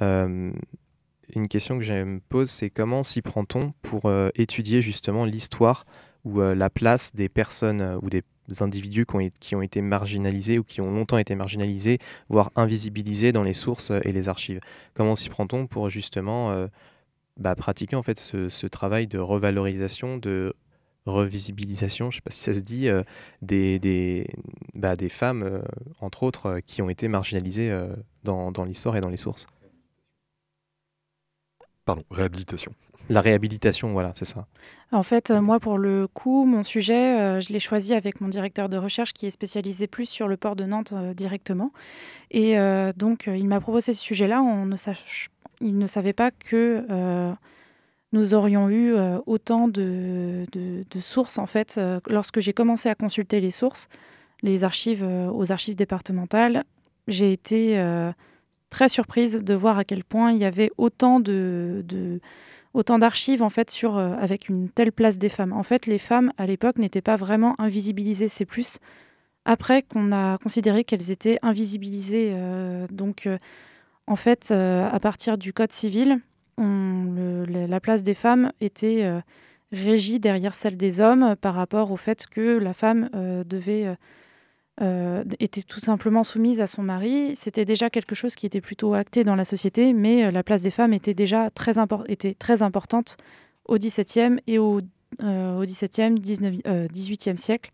une 0.00 1.48
question 1.48 1.78
que 1.78 1.84
je 1.84 1.94
me 2.04 2.20
pose, 2.20 2.50
c'est 2.50 2.70
comment 2.70 3.02
s'y 3.02 3.20
prend-on 3.20 3.72
pour 3.82 4.12
étudier 4.34 4.80
justement 4.80 5.24
l'histoire 5.24 5.84
ou 6.24 6.40
la 6.40 6.70
place 6.70 7.14
des 7.14 7.28
personnes 7.28 7.98
ou 8.02 8.10
des 8.10 8.22
individus 8.60 9.06
qui 9.40 9.54
ont, 9.54 9.62
été 9.62 9.82
marginalisés 9.82 10.58
ou 10.58 10.64
qui 10.64 10.80
ont 10.80 10.90
longtemps 10.90 11.18
été 11.18 11.34
marginalisés, 11.34 11.98
voire 12.28 12.50
invisibilisés 12.56 13.32
dans 13.32 13.42
les 13.42 13.54
sources 13.54 13.90
et 13.90 14.12
les 14.12 14.28
archives. 14.28 14.60
Comment 14.94 15.14
s'y 15.14 15.28
prend-on 15.28 15.66
pour 15.66 15.88
justement 15.90 16.68
bah, 17.36 17.54
pratiquer 17.54 17.96
en 17.96 18.02
fait 18.02 18.18
ce, 18.18 18.66
travail 18.66 19.06
de 19.06 19.18
revalorisation, 19.18 20.18
de 20.18 20.54
revisibilisation, 21.06 22.10
je 22.10 22.16
ne 22.16 22.20
sais 22.20 22.22
pas 22.22 22.30
si 22.30 22.40
ça 22.40 22.54
se 22.54 22.60
dit, 22.60 22.88
euh, 22.88 23.02
des, 23.42 23.78
des, 23.78 24.26
bah, 24.74 24.96
des, 24.96 25.08
femmes, 25.08 25.42
euh, 25.42 25.62
entre 26.00 26.22
autres, 26.22 26.46
euh, 26.46 26.60
qui 26.60 26.80
ont 26.80 26.88
été 26.88 27.08
marginalisées 27.08 27.70
dans 28.22 28.64
l'histoire 28.64 28.96
et 28.96 29.00
dans 29.00 29.10
les 29.10 29.16
sources? 29.16 29.46
Pardon, 31.84 32.04
réhabilitation. 32.10 32.72
La 33.10 33.20
réhabilitation, 33.20 33.92
voilà, 33.92 34.12
c'est 34.14 34.24
ça. 34.24 34.46
En 34.92 35.02
fait, 35.02 35.30
moi, 35.30 35.60
pour 35.60 35.78
le 35.78 36.06
coup, 36.06 36.44
mon 36.44 36.62
sujet, 36.62 37.40
je 37.40 37.52
l'ai 37.52 37.60
choisi 37.60 37.94
avec 37.94 38.20
mon 38.20 38.28
directeur 38.28 38.68
de 38.68 38.76
recherche 38.76 39.12
qui 39.12 39.26
est 39.26 39.30
spécialisé 39.30 39.86
plus 39.86 40.06
sur 40.06 40.28
le 40.28 40.36
port 40.36 40.56
de 40.56 40.64
Nantes 40.64 40.94
directement. 41.14 41.72
Et 42.30 42.56
donc, 42.96 43.24
il 43.26 43.46
m'a 43.46 43.60
proposé 43.60 43.92
ce 43.92 44.00
sujet-là. 44.00 44.40
On 44.40 44.66
ne 44.66 44.76
il 45.60 45.78
ne 45.78 45.86
savait 45.86 46.12
pas 46.12 46.30
que 46.30 47.34
nous 48.14 48.32
aurions 48.32 48.70
eu 48.70 48.94
euh, 48.94 49.18
autant 49.26 49.68
de, 49.68 50.46
sources. 51.00 51.36
En 51.36 51.46
fait, 51.46 51.74
euh, 51.76 52.00
lorsque 52.08 52.40
j'ai 52.40 52.52
commencé 52.52 52.88
à 52.88 52.94
consulter 52.94 53.40
les 53.40 53.50
sources, 53.50 53.88
les 54.42 54.64
archives 54.64 55.02
euh, 55.04 55.28
aux 55.30 55.52
archives 55.52 55.74
départementales, 55.74 56.64
j'ai 57.08 57.32
été 57.32 57.76
très 58.70 58.88
surprise 58.88 59.44
de 59.44 59.54
voir 59.54 59.76
à 59.76 59.84
quel 59.84 60.04
point 60.04 60.32
il 60.32 60.38
y 60.38 60.46
avait 60.46 60.70
autant 60.78 61.20
de, 61.20 61.84
autant 62.74 62.98
d'archives 62.98 63.42
en 63.42 63.50
fait 63.50 63.70
sur 63.70 63.96
avec 63.98 64.48
une 64.48 64.68
telle 64.68 64.92
place 64.92 65.18
des 65.18 65.28
femmes. 65.28 65.52
En 65.52 65.62
fait, 65.62 65.86
les 65.86 65.98
femmes 65.98 66.32
à 66.36 66.46
l'époque 66.46 66.78
n'étaient 66.78 67.00
pas 67.00 67.16
vraiment 67.16 67.54
invisibilisées. 67.58 68.28
C'est 68.28 68.44
plus 68.44 68.78
après 69.44 69.82
qu'on 69.82 70.12
a 70.12 70.38
considéré 70.38 70.84
qu'elles 70.84 71.10
étaient 71.10 71.38
invisibilisées. 71.42 72.34
donc, 72.90 73.28
en 74.06 74.16
fait, 74.16 74.50
à 74.50 74.98
partir 75.00 75.38
du 75.38 75.52
code 75.52 75.72
civil, 75.72 76.20
la 76.58 77.80
place 77.80 78.02
des 78.02 78.14
femmes 78.14 78.52
était 78.60 79.02
euh, 79.02 79.20
régie 79.72 80.20
derrière 80.20 80.54
celle 80.54 80.76
des 80.76 81.00
hommes 81.00 81.36
par 81.40 81.54
rapport 81.54 81.90
au 81.90 81.96
fait 81.96 82.26
que 82.26 82.58
la 82.58 82.74
femme 82.74 83.10
euh, 83.14 83.44
devait 83.44 83.96
euh, 84.80 85.24
était 85.40 85.62
tout 85.62 85.80
simplement 85.80 86.24
soumise 86.24 86.60
à 86.60 86.66
son 86.66 86.82
mari. 86.82 87.34
C'était 87.36 87.64
déjà 87.64 87.90
quelque 87.90 88.14
chose 88.14 88.34
qui 88.34 88.46
était 88.46 88.60
plutôt 88.60 88.94
acté 88.94 89.24
dans 89.24 89.36
la 89.36 89.44
société, 89.44 89.92
mais 89.92 90.30
la 90.30 90.42
place 90.42 90.62
des 90.62 90.70
femmes 90.70 90.92
était 90.92 91.14
déjà 91.14 91.50
très, 91.50 91.72
était 92.08 92.34
très 92.34 92.62
importante 92.62 93.16
au 93.66 93.76
XVIIe 93.76 94.40
et 94.46 94.58
au, 94.58 94.80
au 95.22 95.64
XVIIe, 95.64 96.14
XVIIIe 96.20 97.38
siècle. 97.38 97.70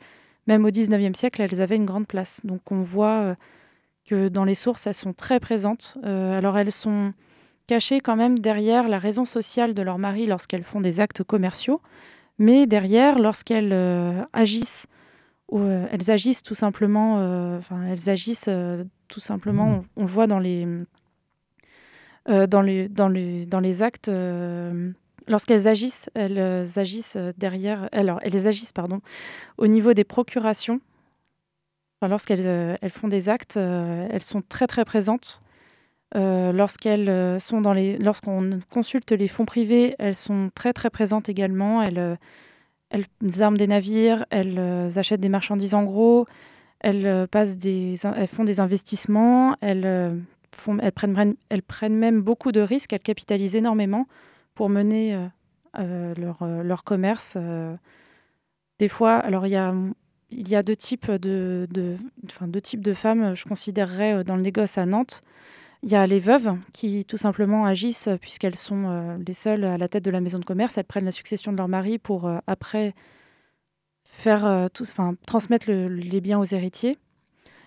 Même 0.47 0.65
au 0.65 0.71
XIXe 0.71 1.19
siècle, 1.19 1.43
elles 1.43 1.61
avaient 1.61 1.77
une 1.77 1.87
grande 1.87 2.07
place. 2.07 2.41
Donc 2.45 2.71
on 2.71 2.83
voit 2.83 3.37
que 4.07 4.29
dans 4.29 4.45
les 4.45 4.55
sources, 4.55 4.87
elles 4.87 4.95
sont 4.95 5.13
très 5.13 5.41
présentes. 5.41 5.97
alors 6.03 6.59
elles 6.59 6.73
sont 6.73 7.13
cachées 7.71 8.01
quand 8.01 8.17
même 8.17 8.41
derrière 8.41 8.89
la 8.89 8.99
raison 8.99 9.25
sociale 9.25 9.75
de 9.75 9.83
leur 9.83 9.97
mari 9.97 10.27
lorsqu'elles 10.27 10.65
font 10.65 10.81
des 10.81 10.99
actes 10.99 11.23
commerciaux, 11.23 11.81
mais 12.37 12.67
derrière, 12.67 13.21
lorsqu'elles 13.21 13.73
euh, 13.73 14.25
agissent, 14.33 14.89
ou, 15.51 15.61
euh, 15.61 15.87
elles 15.91 16.11
agissent 16.11 16.43
tout 16.43 16.55
simplement, 16.55 17.19
euh, 17.19 17.59
enfin, 17.59 17.83
elles 17.83 18.09
agissent 18.11 18.51
tout 19.09 19.21
simplement, 19.21 19.83
on, 19.97 20.03
le 20.03 20.09
voit 20.09 20.27
dans 20.27 20.39
les, 20.39 20.67
dans 22.27 22.63
les, 22.63 22.89
dans 22.89 23.09
les, 23.09 23.47
dans 23.47 23.61
les 23.61 23.83
actes 23.83 24.11
lorsqu'elles 25.27 25.69
agissent, 25.69 26.11
elles 26.15 26.79
agissent 26.79 27.19
derrière, 27.37 27.89
alors 27.93 28.21
elles 28.23 28.47
agissent 28.47 28.73
pardon, 28.73 29.01
au 29.59 29.67
niveau 29.67 29.95
des 29.95 30.05
procurations. 30.05 30.81
lorsqu'elles 32.03 32.79
elles 32.81 32.91
font 32.91 33.09
des 33.09 33.29
actes, 33.29 33.57
elles 33.57 34.23
sont 34.23 34.43
très 34.43 34.67
très 34.67 34.85
présentes 34.85 35.43
euh, 36.17 36.53
lorsqu'elles 36.53 37.09
euh, 37.09 37.39
sont 37.39 37.61
dans 37.61 37.73
les, 37.73 37.97
lorsqu'on 37.99 38.59
consulte 38.71 39.13
les 39.13 39.29
fonds 39.29 39.45
privés, 39.45 39.95
elles 40.01 40.17
sont 40.17 40.51
très 40.55 40.73
très 40.73 40.91
présentes 40.91 41.29
également. 41.29 41.83
Elles, 41.83 41.99
euh, 41.99 42.17
elles 42.91 43.43
arment 43.43 43.57
des 43.57 43.67
navires, 43.67 44.25
elles 44.31 44.59
achètent 44.97 45.21
des 45.21 45.29
marchandises 45.29 45.75
en 45.75 45.85
gros, 45.85 46.27
elles 46.81 47.29
passent 47.29 47.57
des, 47.57 47.97
elles 48.17 48.27
font 48.27 48.45
des 48.45 48.61
investissements, 48.61 49.57
elles 49.61 50.23
font, 50.53 50.79
elles 50.79 50.93
prennent, 50.93 51.35
elles 51.49 51.63
prennent 51.63 51.97
même 51.97 52.21
beaucoup 52.21 52.53
de 52.53 52.61
risques, 52.61 52.93
elles 52.93 53.01
capitalisent 53.01 53.57
énormément 53.57 54.07
pour 54.55 54.69
mener 54.69 55.29
leur, 55.77 56.45
leur 56.45 56.85
commerce. 56.85 57.37
Des 58.79 58.89
fois, 58.89 59.15
alors 59.15 59.47
il 59.47 59.51
y 59.51 59.57
a 59.57 59.75
il 60.33 60.49
y 60.49 60.57
a 60.57 60.63
deux 60.63 60.77
types 60.77 61.11
de, 61.11 61.67
de, 61.71 61.97
enfin, 62.27 62.47
deux 62.47 62.61
types 62.61 62.83
de 62.83 62.95
femmes, 62.95 63.35
je 63.35 63.45
considérerais, 63.45 64.25
dans 64.25 64.37
le 64.37 64.43
négoce 64.43 64.79
à 64.79 64.87
Nantes. 64.87 65.23
Il 65.83 65.89
y 65.89 65.97
a 65.97 66.07
les 66.07 66.21
veuves 66.21 66.57
qui 66.75 67.07
tout 67.07 67.17
simplement 67.17 67.65
agissent 67.65 68.09
euh, 68.09 68.17
puisqu'elles 68.17 68.57
sont 68.57 68.85
euh, 68.89 69.17
les 69.27 69.33
seules 69.33 69.65
à 69.65 69.79
la 69.79 69.89
tête 69.89 70.05
de 70.05 70.11
la 70.11 70.21
maison 70.21 70.39
de 70.39 70.45
commerce. 70.45 70.77
Elles 70.77 70.85
prennent 70.85 71.07
la 71.07 71.11
succession 71.11 71.53
de 71.53 71.57
leur 71.57 71.69
mari 71.69 71.99
pour 71.99 72.27
euh, 72.27 72.39
après 72.47 72.95
faire 74.05 74.69
tout, 74.75 74.85
transmettre 75.25 75.71
les 75.71 76.21
biens 76.21 76.39
aux 76.41 76.45
héritiers. 76.45 76.99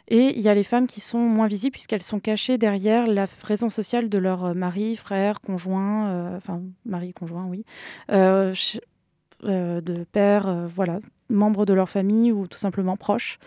Et 0.09 0.37
il 0.37 0.41
y 0.41 0.49
a 0.49 0.53
les 0.53 0.63
femmes 0.63 0.87
qui 0.87 0.99
sont 0.99 1.17
moins 1.17 1.47
visibles 1.47 1.71
puisqu'elles 1.71 2.03
sont 2.03 2.19
cachées 2.19 2.57
derrière 2.57 3.07
la 3.07 3.25
raison 3.43 3.69
sociale 3.69 4.09
de 4.09 4.17
leur 4.17 4.53
mari, 4.53 4.97
frère, 4.97 5.39
conjoint, 5.39 6.35
enfin 6.35 6.61
mari, 6.85 7.13
conjoint, 7.13 7.45
oui, 7.45 7.63
de 8.09 10.03
père, 10.11 10.67
voilà, 10.67 10.99
membres 11.29 11.65
de 11.65 11.73
leur 11.73 11.89
famille 11.89 12.33
ou 12.33 12.45
tout 12.45 12.57
simplement 12.57 12.97
proches. 12.97 13.39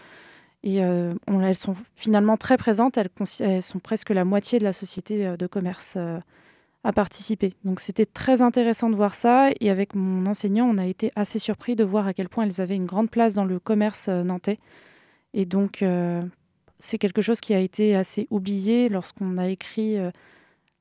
Et 0.62 0.82
euh, 0.82 1.12
elles 1.28 1.56
sont 1.56 1.76
finalement 1.94 2.36
très 2.36 2.56
présentes, 2.56 2.98
elles, 2.98 3.62
sont 3.62 3.78
presque 3.78 4.10
la 4.10 4.24
moitié 4.24 4.58
de 4.58 4.64
la 4.64 4.72
société 4.72 5.26
euh, 5.26 5.36
de 5.36 5.46
commerce 5.46 5.94
euh, 5.96 6.18
à 6.82 6.92
participer. 6.92 7.52
Donc 7.64 7.80
c'était 7.80 8.06
très 8.06 8.42
intéressant 8.42 8.90
de 8.90 8.96
voir 8.96 9.14
ça. 9.14 9.50
Et 9.60 9.70
avec 9.70 9.94
mon 9.94 10.26
enseignant, 10.26 10.66
on 10.66 10.78
a 10.78 10.86
été 10.86 11.12
assez 11.14 11.38
surpris 11.38 11.76
de 11.76 11.84
voir 11.84 12.06
à 12.06 12.14
quel 12.14 12.28
point 12.28 12.44
elles 12.44 12.60
avaient 12.60 12.76
une 12.76 12.86
grande 12.86 13.10
place 13.10 13.34
dans 13.34 13.44
le 13.44 13.58
commerce 13.58 14.08
nantais. 14.08 14.58
Et 15.34 15.46
donc 15.46 15.84
c'est 16.78 16.98
quelque 16.98 17.22
chose 17.22 17.40
qui 17.40 17.54
a 17.54 17.58
été 17.58 17.94
assez 17.94 18.26
oublié 18.30 18.88
lorsqu'on 18.88 19.36
a 19.36 19.48
écrit 19.48 19.96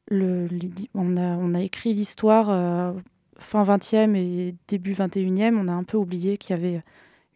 le, 0.07 0.47
a, 0.95 1.57
a 1.57 1.61
écrit 1.61 1.93
l'histoire 1.93 2.93
fin 3.39 3.63
20e 3.63 4.15
et 4.15 4.55
début 4.67 4.93
21e. 4.93 5.57
On 5.57 5.67
a 5.67 5.73
un 5.73 5.83
peu 5.83 5.97
oublié 5.97 6.37
qu'il 6.37 6.55
y 6.55 6.59
avait 6.59 6.83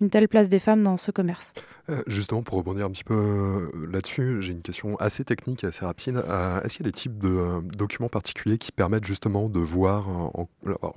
une 0.02 0.10
telle 0.10 0.28
place 0.28 0.50
des 0.50 0.60
femmes 0.60 0.84
dans 0.84 0.98
ce 0.98 1.12
commerce 1.12 1.54
euh, 1.90 2.02
Justement, 2.08 2.42
pour 2.42 2.58
rebondir 2.58 2.86
un 2.86 2.92
petit 2.92 3.04
peu 3.04 3.14
euh, 3.14 3.88
là-dessus, 3.92 4.42
j'ai 4.42 4.54
une 4.54 4.62
question 4.62 4.96
assez 4.98 5.26
technique 5.26 5.64
et 5.64 5.68
assez 5.68 5.86
rapide. 5.86 6.18
Euh, 6.18 6.62
est-ce 6.62 6.78
qu'il 6.78 6.86
y 6.86 6.90
a 6.90 6.92
des 6.92 6.98
types 6.98 7.18
de 7.18 7.62
documents 7.76 8.10
particuliers 8.10 8.58
qui 8.58 8.72
permettent 8.72 9.06
justement 9.06 9.50
de 9.50 9.60
voir, 9.60 10.08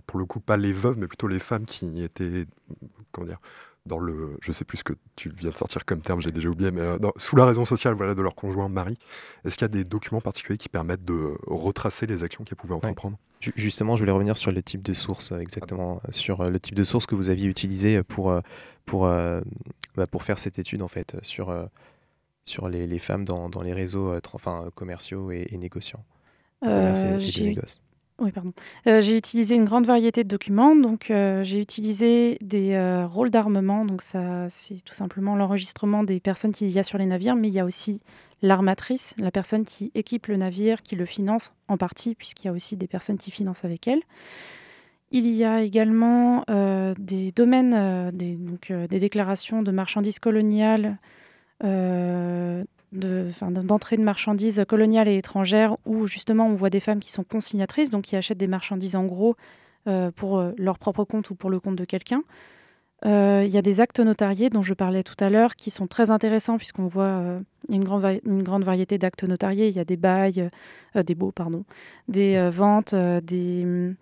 pour 0.06 0.18
le 0.18 0.24
coup, 0.24 0.40
pas 0.40 0.56
les 0.56 0.72
veuves, 0.72 0.98
mais 0.98 1.06
plutôt 1.06 1.28
les 1.28 1.40
femmes 1.40 1.64
qui 1.64 2.02
étaient, 2.02 2.46
comment 3.10 3.26
dire, 3.26 3.40
dans 3.86 3.98
le, 3.98 4.36
je 4.40 4.52
sais 4.52 4.64
plus 4.64 4.78
ce 4.78 4.84
que 4.84 4.92
tu 5.16 5.30
viens 5.30 5.50
de 5.50 5.56
sortir 5.56 5.84
comme 5.84 6.00
terme, 6.00 6.20
j'ai 6.20 6.30
déjà 6.30 6.48
oublié, 6.48 6.70
mais 6.70 6.82
sous 7.16 7.36
la 7.36 7.44
raison 7.44 7.64
sociale 7.64 7.94
voilà, 7.94 8.14
de 8.14 8.22
leur 8.22 8.34
conjoint 8.34 8.68
mari, 8.68 8.96
est-ce 9.44 9.56
qu'il 9.56 9.64
y 9.64 9.64
a 9.64 9.68
des 9.68 9.84
documents 9.84 10.20
particuliers 10.20 10.58
qui 10.58 10.68
permettent 10.68 11.04
de 11.04 11.34
retracer 11.46 12.06
les 12.06 12.22
actions 12.22 12.44
qu'elles 12.44 12.56
pouvaient 12.56 12.74
entreprendre? 12.74 13.18
Justement, 13.56 13.96
je 13.96 14.02
voulais 14.02 14.12
revenir 14.12 14.38
sur 14.38 14.52
le 14.52 14.62
type 14.62 14.82
de 14.82 14.94
source, 14.94 15.32
exactement, 15.32 16.00
sur 16.10 16.48
le 16.48 16.60
type 16.60 16.76
de 16.76 16.84
source 16.84 17.06
que 17.06 17.16
vous 17.16 17.28
aviez 17.28 17.48
utilisé 17.48 18.04
pour 18.04 18.40
pour, 18.84 19.06
euh, 19.06 19.40
bah, 19.96 20.06
pour 20.06 20.22
faire 20.22 20.38
cette 20.38 20.58
étude 20.58 20.82
en 20.82 20.88
fait 20.88 21.16
sur, 21.22 21.50
euh, 21.50 21.66
sur 22.44 22.68
les, 22.68 22.86
les, 22.86 22.98
femmes 22.98 23.24
dans, 23.24 23.48
dans, 23.48 23.62
les 23.62 23.72
réseaux 23.72 24.12
euh, 24.12 24.20
enfin, 24.32 24.70
commerciaux 24.74 25.30
et, 25.30 25.56
négociants. 25.56 26.04
Oui, 28.22 28.32
pardon. 28.32 28.52
j'ai 28.86 29.16
utilisé 29.16 29.54
une 29.56 29.64
grande 29.64 29.84
variété 29.84 30.22
de 30.24 30.28
documents. 30.28 30.76
Donc, 30.76 31.06
j'ai 31.08 31.60
utilisé 31.60 32.38
des 32.40 33.04
rôles 33.04 33.30
d'armement. 33.30 33.84
Donc, 33.84 34.00
ça, 34.00 34.48
c'est 34.48 34.82
tout 34.84 34.94
simplement 34.94 35.34
l'enregistrement 35.36 36.04
des 36.04 36.20
personnes 36.20 36.52
qu'il 36.52 36.70
y 36.70 36.78
a 36.78 36.84
sur 36.84 36.98
les 36.98 37.06
navires, 37.06 37.34
mais 37.34 37.48
il 37.48 37.54
y 37.54 37.60
a 37.60 37.64
aussi 37.64 38.00
l'armatrice, 38.42 39.14
la 39.18 39.30
personne 39.30 39.64
qui 39.64 39.90
équipe 39.94 40.26
le 40.26 40.36
navire, 40.36 40.82
qui 40.82 40.96
le 40.96 41.06
finance 41.06 41.52
en 41.68 41.76
partie, 41.78 42.14
puisqu'il 42.14 42.46
y 42.46 42.50
a 42.50 42.52
aussi 42.52 42.76
des 42.76 42.88
personnes 42.88 43.18
qui 43.18 43.30
financent 43.30 43.64
avec 43.64 43.86
elle. 43.88 44.02
Il 45.12 45.26
y 45.28 45.44
a 45.44 45.62
également 45.62 46.42
euh, 46.48 46.94
des 46.98 47.32
domaines, 47.32 47.74
euh, 47.74 48.10
donc, 48.10 48.70
euh, 48.70 48.86
des 48.86 48.98
déclarations 48.98 49.62
de 49.62 49.70
marchandises 49.70 50.18
coloniales, 50.18 50.98
d'entrée 52.92 53.96
de, 53.96 54.02
marchandises 54.02 54.64
coloniales 54.68 55.08
et 55.08 55.16
étrangères, 55.16 55.76
où 55.86 56.06
justement 56.06 56.46
on 56.46 56.54
voit 56.54 56.70
des 56.70 56.80
femmes 56.80 57.00
qui 57.00 57.10
sont 57.10 57.24
consignatrices, 57.24 57.90
donc 57.90 58.04
qui 58.04 58.16
achètent 58.16 58.38
des 58.38 58.46
marchandises 58.46 58.96
en 58.96 59.04
gros 59.04 59.36
pour 60.14 60.44
leur 60.56 60.78
propre 60.78 61.04
compte 61.04 61.30
ou 61.30 61.34
pour 61.34 61.50
le 61.50 61.58
compte 61.58 61.76
de 61.76 61.84
quelqu'un. 61.84 62.22
Il 63.04 63.48
y 63.48 63.58
a 63.58 63.62
des 63.62 63.80
actes 63.80 63.98
notariés 63.98 64.48
dont 64.48 64.62
je 64.62 64.74
parlais 64.74 65.02
tout 65.02 65.16
à 65.18 65.28
l'heure 65.28 65.56
qui 65.56 65.70
sont 65.70 65.88
très 65.88 66.10
intéressants 66.10 66.56
puisqu'on 66.56 66.86
voit 66.86 67.40
une, 67.68 67.82
grande 67.82 68.20
une 68.24 68.42
grande 68.42 68.62
variété 68.62 68.98
d'actes 68.98 69.24
notariés. 69.24 69.68
Il 69.68 69.74
y 69.74 69.80
a 69.80 69.84
des 69.84 69.96
bails, 69.96 70.50
des 70.94 71.14
baux, 71.14 71.32
pardon, 71.32 71.64
des 72.08 72.48
ventes, 72.50 72.94
des 72.94 73.94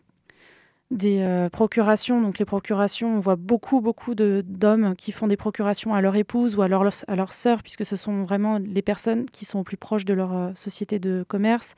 des 0.91 1.49
procurations. 1.53 2.21
Donc 2.21 2.39
les 2.39 2.45
procurations, 2.45 3.17
on 3.17 3.19
voit 3.19 3.37
beaucoup, 3.37 3.81
beaucoup 3.81 4.15
d'hommes 4.15 4.95
qui 4.97 5.13
font 5.13 5.27
des 5.27 5.37
procurations 5.37 5.95
à 5.95 6.01
leur 6.01 6.17
épouse 6.17 6.57
ou 6.57 6.63
à 6.63 6.69
leur, 6.69 6.89
à 7.07 7.17
leur 7.17 7.33
sœur, 7.33 7.63
puisque 7.63 7.87
ce 7.87 7.97
sont 7.97 8.25
vraiment 8.25 8.59
les 8.59 8.83
personnes 8.83 9.27
qui 9.27 9.45
sont 9.45 9.61
au 9.61 9.65
plus 9.65 9.77
proches 9.77 10.05
de 10.05 10.15
leur 10.15 10.57
société 10.57 10.99
de 10.99 11.25
commerce. 11.29 11.75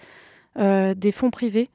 des 0.56 1.12
fonds 1.12 1.30
privés, 1.30 1.70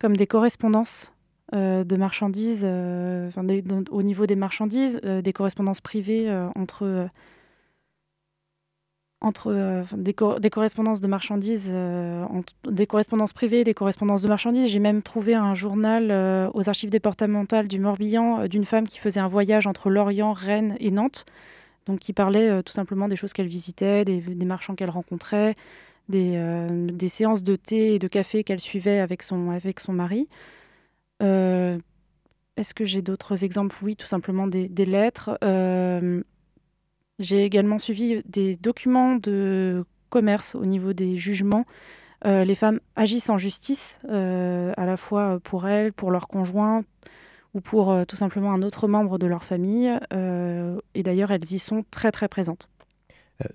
comme 0.00 0.16
des 0.16 0.26
correspondances 0.26 1.12
de 1.52 1.96
marchandises, 1.96 2.64
au 2.64 4.02
niveau 4.02 4.26
des 4.26 4.36
marchandises, 4.36 5.00
des 5.02 5.32
correspondances 5.32 5.80
privées 5.80 6.28
entre 6.56 7.08
entre 9.20 9.50
euh, 9.50 9.82
des, 9.96 10.12
correspondances 10.14 11.00
de 11.00 11.06
marchandises, 11.06 11.70
euh, 11.72 12.24
des 12.68 12.86
correspondances 12.86 13.32
privées, 13.32 13.64
des 13.64 13.74
correspondances 13.74 14.22
de 14.22 14.28
marchandises. 14.28 14.70
J'ai 14.70 14.78
même 14.78 15.02
trouvé 15.02 15.34
un 15.34 15.54
journal 15.54 16.10
euh, 16.10 16.50
aux 16.54 16.68
archives 16.68 16.90
départementales 16.90 17.66
du 17.66 17.78
Morbihan 17.78 18.46
d'une 18.46 18.64
femme 18.64 18.86
qui 18.86 18.98
faisait 18.98 19.20
un 19.20 19.28
voyage 19.28 19.66
entre 19.66 19.88
Lorient, 19.90 20.32
Rennes 20.32 20.76
et 20.80 20.90
Nantes, 20.90 21.24
donc 21.86 22.00
qui 22.00 22.12
parlait 22.12 22.62
tout 22.62 22.72
simplement 22.72 23.08
des 23.08 23.16
choses 23.16 23.32
qu'elle 23.32 23.46
visitait, 23.46 24.04
des, 24.04 24.44
marchands 24.44 24.74
qu'elle 24.74 24.90
rencontrait, 24.90 25.54
des, 26.08 27.08
séances 27.08 27.42
de 27.42 27.56
thé 27.56 27.94
et 27.94 27.98
de 27.98 28.08
café 28.08 28.44
qu'elle 28.44 28.60
suivait 28.60 29.00
avec 29.00 29.22
son, 29.22 29.50
avec 29.50 29.80
son 29.80 29.92
mari. 29.92 30.28
Est-ce 31.20 32.74
que 32.74 32.84
j'ai 32.84 33.02
d'autres 33.02 33.44
exemples? 33.44 33.76
Oui, 33.82 33.96
tout 33.96 34.08
simplement 34.08 34.48
des, 34.48 34.68
des 34.68 34.84
lettres. 34.84 35.38
J'ai 37.18 37.44
également 37.44 37.78
suivi 37.78 38.22
des 38.26 38.56
documents 38.56 39.16
de 39.16 39.84
commerce 40.10 40.54
au 40.54 40.66
niveau 40.66 40.92
des 40.92 41.16
jugements. 41.16 41.64
Euh, 42.24 42.44
les 42.44 42.54
femmes 42.54 42.80
agissent 42.94 43.30
en 43.30 43.38
justice, 43.38 43.98
euh, 44.10 44.72
à 44.76 44.86
la 44.86 44.96
fois 44.96 45.38
pour 45.42 45.66
elles, 45.66 45.92
pour 45.92 46.10
leur 46.10 46.28
conjoint 46.28 46.84
ou 47.54 47.60
pour 47.60 47.90
euh, 47.90 48.04
tout 48.04 48.16
simplement 48.16 48.52
un 48.52 48.62
autre 48.62 48.86
membre 48.86 49.18
de 49.18 49.26
leur 49.26 49.44
famille. 49.44 49.90
et 50.12 51.02
d'ailleurs, 51.02 51.30
elles 51.30 51.52
y 51.52 51.58
sont 51.58 51.84
très 51.90 52.12
très 52.12 52.28
présentes. 52.28 52.68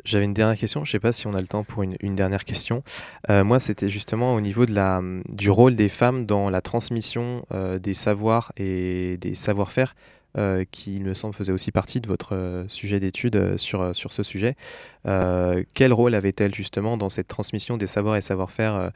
J'avais 0.05 0.25
une 0.25 0.33
dernière 0.35 0.59
question, 0.59 0.83
je 0.83 0.89
ne 0.89 0.91
sais 0.91 0.99
pas 0.99 1.11
si 1.11 1.25
on 1.25 1.33
a 1.33 1.41
le 1.41 1.47
temps 1.47 1.63
pour 1.63 1.81
une, 1.81 1.95
une 2.01 2.13
dernière 2.13 2.45
question. 2.45 2.83
moi, 3.29 3.59
c'était 3.59 3.89
justement 3.89 4.35
au 4.35 4.41
niveau 4.41 4.67
de 4.67 4.75
la, 4.75 5.01
du 5.27 5.49
rôle 5.49 5.75
des 5.75 5.89
femmes 5.89 6.27
dans 6.27 6.51
la 6.51 6.61
transmission 6.61 7.43
des 7.81 7.95
savoirs 7.95 8.51
et 8.57 9.17
des 9.17 9.33
savoir-faire 9.33 9.95
euh, 10.37 10.63
qui, 10.71 10.95
il 10.95 11.03
me 11.03 11.13
semble, 11.13 11.35
faisait 11.35 11.51
aussi 11.51 11.73
partie 11.73 11.99
de 11.99 12.07
votre 12.07 12.35
euh, 12.35 12.65
sujet 12.69 13.01
d'étude 13.01 13.35
euh, 13.35 13.57
sur, 13.57 13.93
sur 13.93 14.13
ce 14.13 14.23
sujet. 14.23 14.55
quel 15.03 15.91
rôle 15.91 16.15
avait-elle 16.15 16.55
justement 16.55 16.95
dans 16.95 17.09
cette 17.09 17.27
transmission 17.27 17.75
des 17.75 17.87
savoirs 17.87 18.15
et 18.15 18.21
savoir-faire, 18.21 18.91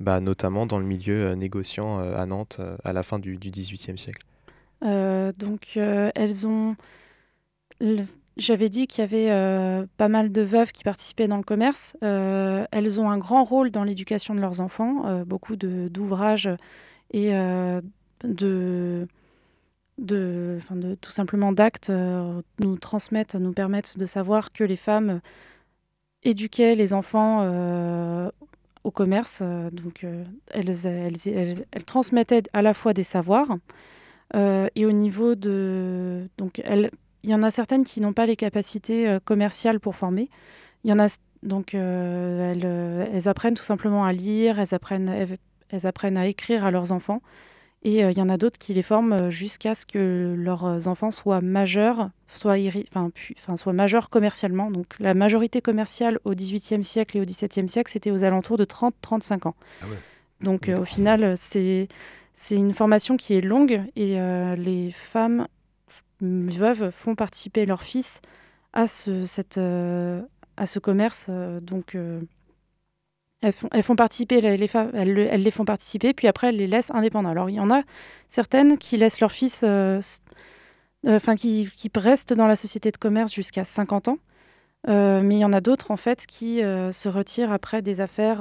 bah, 0.00 0.20
notamment 0.20 0.66
dans 0.66 0.78
le 0.78 0.84
milieu 0.84 1.34
négociant 1.34 1.98
à 1.98 2.26
Nantes 2.26 2.60
à 2.84 2.92
la 2.92 3.02
fin 3.02 3.18
du 3.18 3.36
XVIIIe 3.36 3.98
siècle? 3.98 4.22
Donc, 4.82 5.76
elles 5.76 6.46
ont. 6.46 6.74
J'avais 8.38 8.70
dit 8.70 8.86
qu'il 8.86 9.02
y 9.02 9.04
avait 9.04 9.86
pas 9.98 10.08
mal 10.08 10.32
de 10.32 10.42
veuves 10.42 10.72
qui 10.72 10.82
participaient 10.82 11.28
dans 11.28 11.36
le 11.36 11.42
commerce. 11.42 11.94
elles 12.00 13.00
ont 13.00 13.10
un 13.10 13.18
grand 13.18 13.44
rôle 13.44 13.70
dans 13.70 13.84
l'éducation 13.84 14.34
de 14.34 14.40
leurs 14.40 14.60
enfants, 14.60 15.22
beaucoup 15.26 15.56
d'ouvrages 15.56 16.48
et 17.12 17.32
de 18.24 19.06
de, 20.02 20.58
tout 21.00 21.12
simplement 21.12 21.52
d'actes 21.52 21.90
euh, 21.90 22.42
nous 22.60 22.76
transmettent, 22.76 23.34
nous 23.36 23.52
permettent 23.52 23.96
de 23.96 24.06
savoir 24.06 24.52
que 24.52 24.64
les 24.64 24.76
femmes 24.76 25.20
éduquaient 26.24 26.74
les 26.74 26.92
enfants 26.92 27.40
euh, 27.42 28.30
au 28.84 28.90
commerce. 28.90 29.40
Euh, 29.42 29.70
donc 29.70 30.04
elles, 30.50 30.86
elles, 30.86 31.84
transmettaient 31.86 32.42
à 32.52 32.62
la 32.62 32.74
fois 32.74 32.92
des 32.92 33.04
savoirs 33.04 33.56
et 34.34 34.86
au 34.86 34.92
niveau 34.92 35.34
de... 35.34 36.26
Donc 36.38 36.62
il 36.64 37.30
y 37.30 37.34
en 37.34 37.42
a 37.42 37.50
certaines 37.50 37.84
qui 37.84 38.00
n'ont 38.00 38.14
pas 38.14 38.24
les 38.24 38.36
capacités 38.36 39.18
commerciales 39.26 39.78
pour 39.78 39.94
former. 39.94 40.30
Il 40.84 40.90
y 40.90 40.92
en 40.94 40.98
a 40.98 41.14
donc 41.42 41.74
elles, 41.74 43.28
apprennent 43.28 43.52
tout 43.52 43.62
simplement 43.62 44.06
à 44.06 44.12
lire, 44.14 44.58
elles 44.58 44.74
apprennent, 44.74 45.36
elles 45.68 45.86
apprennent 45.86 46.16
à 46.16 46.26
écrire 46.26 46.64
à 46.64 46.70
leurs 46.70 46.92
enfants. 46.92 47.20
Et 47.84 48.04
euh, 48.04 48.12
il 48.12 48.18
y 48.18 48.22
en 48.22 48.28
a 48.28 48.36
d'autres 48.36 48.58
qui 48.58 48.74
les 48.74 48.82
forment 48.82 49.12
euh, 49.12 49.30
jusqu'à 49.30 49.74
ce 49.74 49.84
que 49.84 50.34
leurs 50.38 50.86
enfants 50.86 51.10
soient 51.10 51.40
majeurs, 51.40 52.10
soient, 52.28 52.56
enfin, 52.94 53.56
soient 53.56 53.72
majeurs 53.72 54.08
commercialement. 54.08 54.70
Donc 54.70 54.86
la 55.00 55.14
majorité 55.14 55.60
commerciale 55.60 56.18
au 56.24 56.34
XVIIIe 56.34 56.84
siècle 56.84 57.16
et 57.16 57.20
au 57.20 57.24
XVIIe 57.24 57.68
siècle, 57.68 57.90
c'était 57.90 58.12
aux 58.12 58.22
alentours 58.22 58.56
de 58.56 58.64
30-35 58.64 59.48
ans. 59.48 59.54
Ah 59.82 59.86
Donc 60.40 60.68
euh, 60.68 60.78
au 60.78 60.84
final, 60.84 61.34
c'est 61.36 61.88
une 62.50 62.72
formation 62.72 63.16
qui 63.16 63.34
est 63.34 63.40
longue 63.40 63.82
et 63.96 64.16
les 64.56 64.90
femmes 64.92 65.48
veuves 66.20 66.90
font 66.92 67.16
participer 67.16 67.66
leurs 67.66 67.82
fils 67.82 68.20
à 68.72 68.86
ce, 68.86 69.26
cette, 69.26 69.58
à 69.58 70.66
ce 70.66 70.78
commerce. 70.78 71.28
donc 71.62 71.96
elles 73.42 73.82
font, 73.82 73.96
participer 73.96 74.40
les, 74.40 74.68
femmes, 74.68 74.90
elles, 74.94 75.12
les 75.14 75.50
font 75.50 75.64
participer, 75.64 76.14
puis 76.14 76.28
après 76.28 76.48
elles 76.48 76.56
les 76.56 76.68
laissent 76.68 76.92
indépendants. 76.92 77.30
Alors 77.30 77.50
il 77.50 77.56
y 77.56 77.60
en 77.60 77.70
a 77.70 77.82
certaines 78.28 78.78
qui 78.78 78.96
laissent 78.96 79.20
leur 79.20 79.32
fils, 79.32 79.62
euh, 79.64 80.00
euh, 81.06 81.16
enfin 81.16 81.34
qui, 81.34 81.68
qui, 81.76 81.90
restent 81.96 82.32
dans 82.32 82.46
la 82.46 82.54
société 82.54 82.92
de 82.92 82.96
commerce 82.96 83.32
jusqu'à 83.32 83.64
50 83.64 84.08
ans, 84.08 84.18
euh, 84.88 85.22
mais 85.22 85.36
il 85.36 85.40
y 85.40 85.44
en 85.44 85.52
a 85.52 85.60
d'autres 85.60 85.90
en 85.90 85.96
fait 85.96 86.24
qui 86.26 86.58
se 86.58 87.08
retirent 87.08 87.50
après 87.50 87.82
des 87.82 88.00
affaires, 88.00 88.38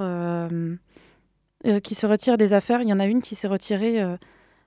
qui 1.83 1.95
se 1.95 2.05
retirent 2.05 2.37
des 2.37 2.53
affaires. 2.53 2.83
Il 2.83 2.87
y 2.87 2.93
en 2.93 2.99
a 2.99 3.05
une 3.05 3.21
qui 3.21 3.33
s'est 3.33 3.47
retirée 3.47 3.99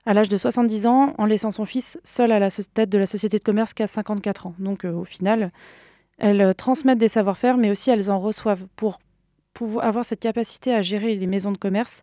à 0.04 0.14
l'âge 0.14 0.28
de 0.28 0.36
70 0.36 0.86
ans 0.86 1.14
en 1.16 1.26
laissant 1.26 1.52
son 1.52 1.64
fils 1.64 1.98
seul 2.02 2.32
à 2.32 2.40
la 2.40 2.50
tête 2.50 2.90
de 2.90 2.98
la 2.98 3.06
société 3.06 3.38
de 3.38 3.44
commerce 3.44 3.72
qu'à 3.72 3.86
54 3.86 4.48
ans. 4.48 4.54
Donc 4.58 4.84
au 4.84 5.04
final, 5.04 5.52
elles 6.18 6.56
transmettent 6.56 6.98
des 6.98 7.08
savoir-faire, 7.08 7.56
mais 7.56 7.70
aussi 7.70 7.90
elles 7.90 8.10
en 8.10 8.18
reçoivent 8.18 8.66
pour 8.74 8.98
pouvoir 9.54 9.86
avoir 9.86 10.04
cette 10.04 10.20
capacité 10.20 10.74
à 10.74 10.82
gérer 10.82 11.14
les 11.14 11.26
maisons 11.26 11.52
de 11.52 11.58
commerce, 11.58 12.02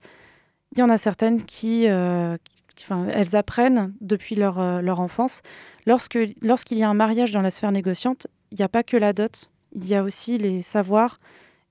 il 0.74 0.80
y 0.80 0.82
en 0.82 0.90
a 0.90 0.98
certaines 0.98 1.44
qui, 1.44 1.88
euh, 1.88 2.38
enfin, 2.80 3.08
elles 3.14 3.36
apprennent 3.36 3.94
depuis 4.02 4.36
leur, 4.36 4.60
euh, 4.60 4.82
leur 4.82 5.02
enfance. 5.02 5.42
Lorsque, 5.86 6.18
lorsqu'il 6.42 6.78
y 6.78 6.84
a 6.84 6.90
un 6.90 6.94
mariage 6.94 7.32
dans 7.32 7.42
la 7.42 7.52
sphère 7.52 7.72
négociante, 7.72 8.28
il 8.52 8.58
n'y 8.58 8.64
a 8.64 8.70
pas 8.70 8.84
que 8.84 8.98
la 8.98 9.14
dot, 9.14 9.50
il 9.76 9.88
y 9.88 9.96
a 9.96 10.04
aussi 10.04 10.38
les 10.38 10.62
savoirs 10.62 11.20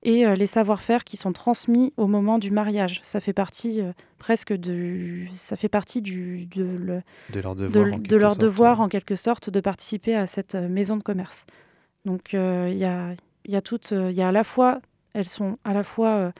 et 0.03 0.25
euh, 0.25 0.35
les 0.35 0.47
savoir-faire 0.47 1.03
qui 1.03 1.17
sont 1.17 1.33
transmis 1.33 1.93
au 1.97 2.07
moment 2.07 2.37
du 2.37 2.51
mariage. 2.51 2.99
Ça 3.03 3.19
fait 3.19 3.33
partie 3.33 3.81
presque 4.19 4.53
de, 4.53 5.25
ça 5.33 5.55
fait 5.55 5.69
partie 5.69 6.01
du, 6.01 6.45
de, 6.45 7.01
de 7.33 7.39
leur 7.39 7.55
devoir, 7.55 7.99
de, 7.99 8.07
de 8.07 8.15
leur 8.15 8.35
devoir 8.35 8.81
en 8.81 8.87
quelque 8.87 9.15
sorte 9.15 9.49
de 9.49 9.59
participer 9.59 10.15
à 10.15 10.27
cette 10.27 10.55
maison 10.55 10.95
de 10.95 11.03
commerce. 11.03 11.45
Donc 12.05 12.33
il 12.33 12.77
y 12.77 12.85
a, 12.85 13.13
y 13.47 13.55
a 13.55 13.61
toute, 13.61 13.91
il 13.91 14.15
y 14.15 14.21
a 14.21 14.29
à 14.29 14.31
la 14.31 14.43
fois 14.43 14.79
elles 15.13 15.27
sont 15.27 15.57
à 15.63 15.73
la 15.73 15.83
fois, 15.83 16.09
euh, 16.09 16.31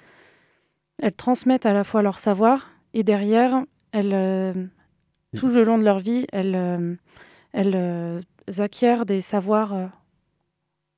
elles 1.02 1.16
transmettent 1.16 1.66
à 1.66 1.74
la 1.74 1.84
fois 1.84 2.02
leur 2.02 2.20
savoir 2.20 2.70
et 2.94 3.04
derrière, 3.04 3.64
elles, 3.92 4.14
euh, 4.14 4.54
tout 5.36 5.48
le 5.48 5.64
long 5.64 5.78
de 5.78 5.84
leur 5.84 6.00
vie, 6.00 6.26
elles, 6.32 6.98
euh, 7.56 8.22
acquièrent 8.58 9.06
des 9.06 9.22
savoirs 9.22 9.92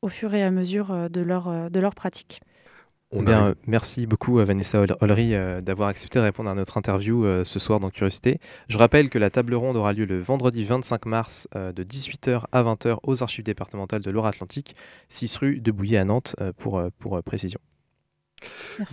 au 0.01 0.09
fur 0.09 0.33
et 0.33 0.43
à 0.43 0.51
mesure 0.51 1.09
de 1.09 1.21
leur, 1.21 1.69
de 1.69 1.79
leur 1.79 1.95
pratique. 1.95 2.41
Bien, 3.21 3.53
merci 3.67 4.07
beaucoup 4.07 4.35
Vanessa 4.37 4.83
Ollery 5.01 5.33
d'avoir 5.61 5.89
accepté 5.89 6.19
de 6.19 6.23
répondre 6.23 6.49
à 6.49 6.55
notre 6.55 6.77
interview 6.77 7.43
ce 7.45 7.59
soir 7.59 7.79
dans 7.79 7.89
Curiosité. 7.89 8.39
Je 8.69 8.77
rappelle 8.77 9.09
que 9.09 9.19
la 9.19 9.29
table 9.29 9.53
ronde 9.55 9.77
aura 9.77 9.93
lieu 9.93 10.05
le 10.05 10.19
vendredi 10.19 10.63
25 10.63 11.05
mars 11.05 11.47
de 11.53 11.83
18h 11.83 12.43
à 12.51 12.63
20h 12.63 12.97
aux 13.03 13.23
archives 13.23 13.45
départementales 13.45 14.01
de 14.01 14.11
Loire-Atlantique, 14.11 14.75
6 15.09 15.37
rue 15.37 15.59
de 15.59 15.71
Bouillet 15.71 15.97
à 15.97 16.05
Nantes 16.05 16.35
pour, 16.57 16.81
pour 16.99 17.21
précision. 17.23 17.59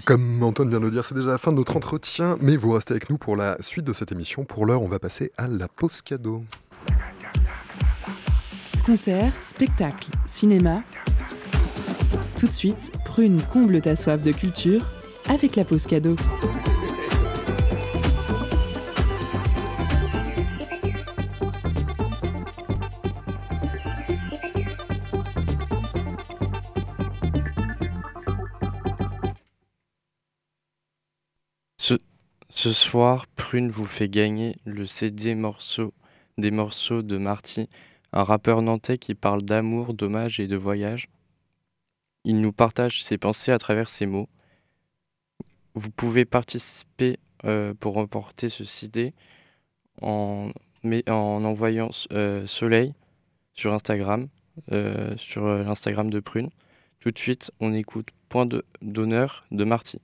Comme 0.06 0.42
Antoine 0.42 0.68
vient 0.68 0.80
de 0.80 0.84
le 0.84 0.90
dire, 0.90 1.04
c'est 1.04 1.14
déjà 1.14 1.28
la 1.28 1.38
fin 1.38 1.52
de 1.52 1.56
notre 1.56 1.76
entretien, 1.76 2.36
mais 2.40 2.56
vous 2.56 2.72
restez 2.72 2.92
avec 2.92 3.10
nous 3.10 3.18
pour 3.18 3.36
la 3.36 3.56
suite 3.60 3.84
de 3.84 3.92
cette 3.92 4.12
émission. 4.12 4.44
Pour 4.44 4.66
l'heure, 4.66 4.82
on 4.82 4.88
va 4.88 4.98
passer 4.98 5.32
à 5.36 5.48
la 5.48 5.68
pause 5.68 6.02
cadeau. 6.02 6.44
Concert, 8.84 9.32
spectacle, 9.42 10.10
cinéma. 10.26 10.82
Tout 12.40 12.46
de 12.46 12.52
suite, 12.52 12.90
prune 13.04 13.42
comble 13.52 13.82
ta 13.82 13.94
soif 13.96 14.22
de 14.22 14.32
culture 14.32 14.80
avec 15.28 15.56
la 15.56 15.64
pause 15.66 15.84
cadeau. 15.84 16.16
Ce 32.48 32.72
soir, 32.72 33.26
Prune 33.36 33.70
vous 33.70 33.84
fait 33.84 34.08
gagner 34.08 34.56
le 34.64 34.86
CD 34.86 35.34
morceau, 35.34 35.92
des 36.38 36.50
morceaux 36.50 37.02
de 37.02 37.18
Marty, 37.18 37.68
un 38.14 38.24
rappeur 38.24 38.62
nantais 38.62 38.96
qui 38.96 39.14
parle 39.14 39.42
d'amour, 39.42 39.92
d'hommage 39.92 40.40
et 40.40 40.46
de 40.46 40.56
voyage. 40.56 41.08
Il 42.24 42.40
nous 42.40 42.52
partage 42.52 43.02
ses 43.02 43.18
pensées 43.18 43.52
à 43.52 43.58
travers 43.58 43.88
ses 43.88 44.06
mots. 44.06 44.28
Vous 45.74 45.90
pouvez 45.90 46.24
participer 46.24 47.18
euh, 47.44 47.74
pour 47.74 47.94
remporter 47.94 48.48
ce 48.48 48.64
CD 48.64 49.14
en, 50.02 50.50
en 50.84 51.44
envoyant 51.44 51.90
Soleil 51.92 52.94
sur 53.54 53.72
Instagram, 53.72 54.28
sur 55.16 55.46
l'Instagram 55.46 56.10
de 56.10 56.20
Prune. 56.20 56.50
Tout 57.00 57.10
de 57.10 57.18
suite, 57.18 57.50
on 57.60 57.72
écoute 57.72 58.08
Point 58.28 58.48
d'honneur 58.82 59.44
de 59.50 59.64
Marty. 59.64 60.00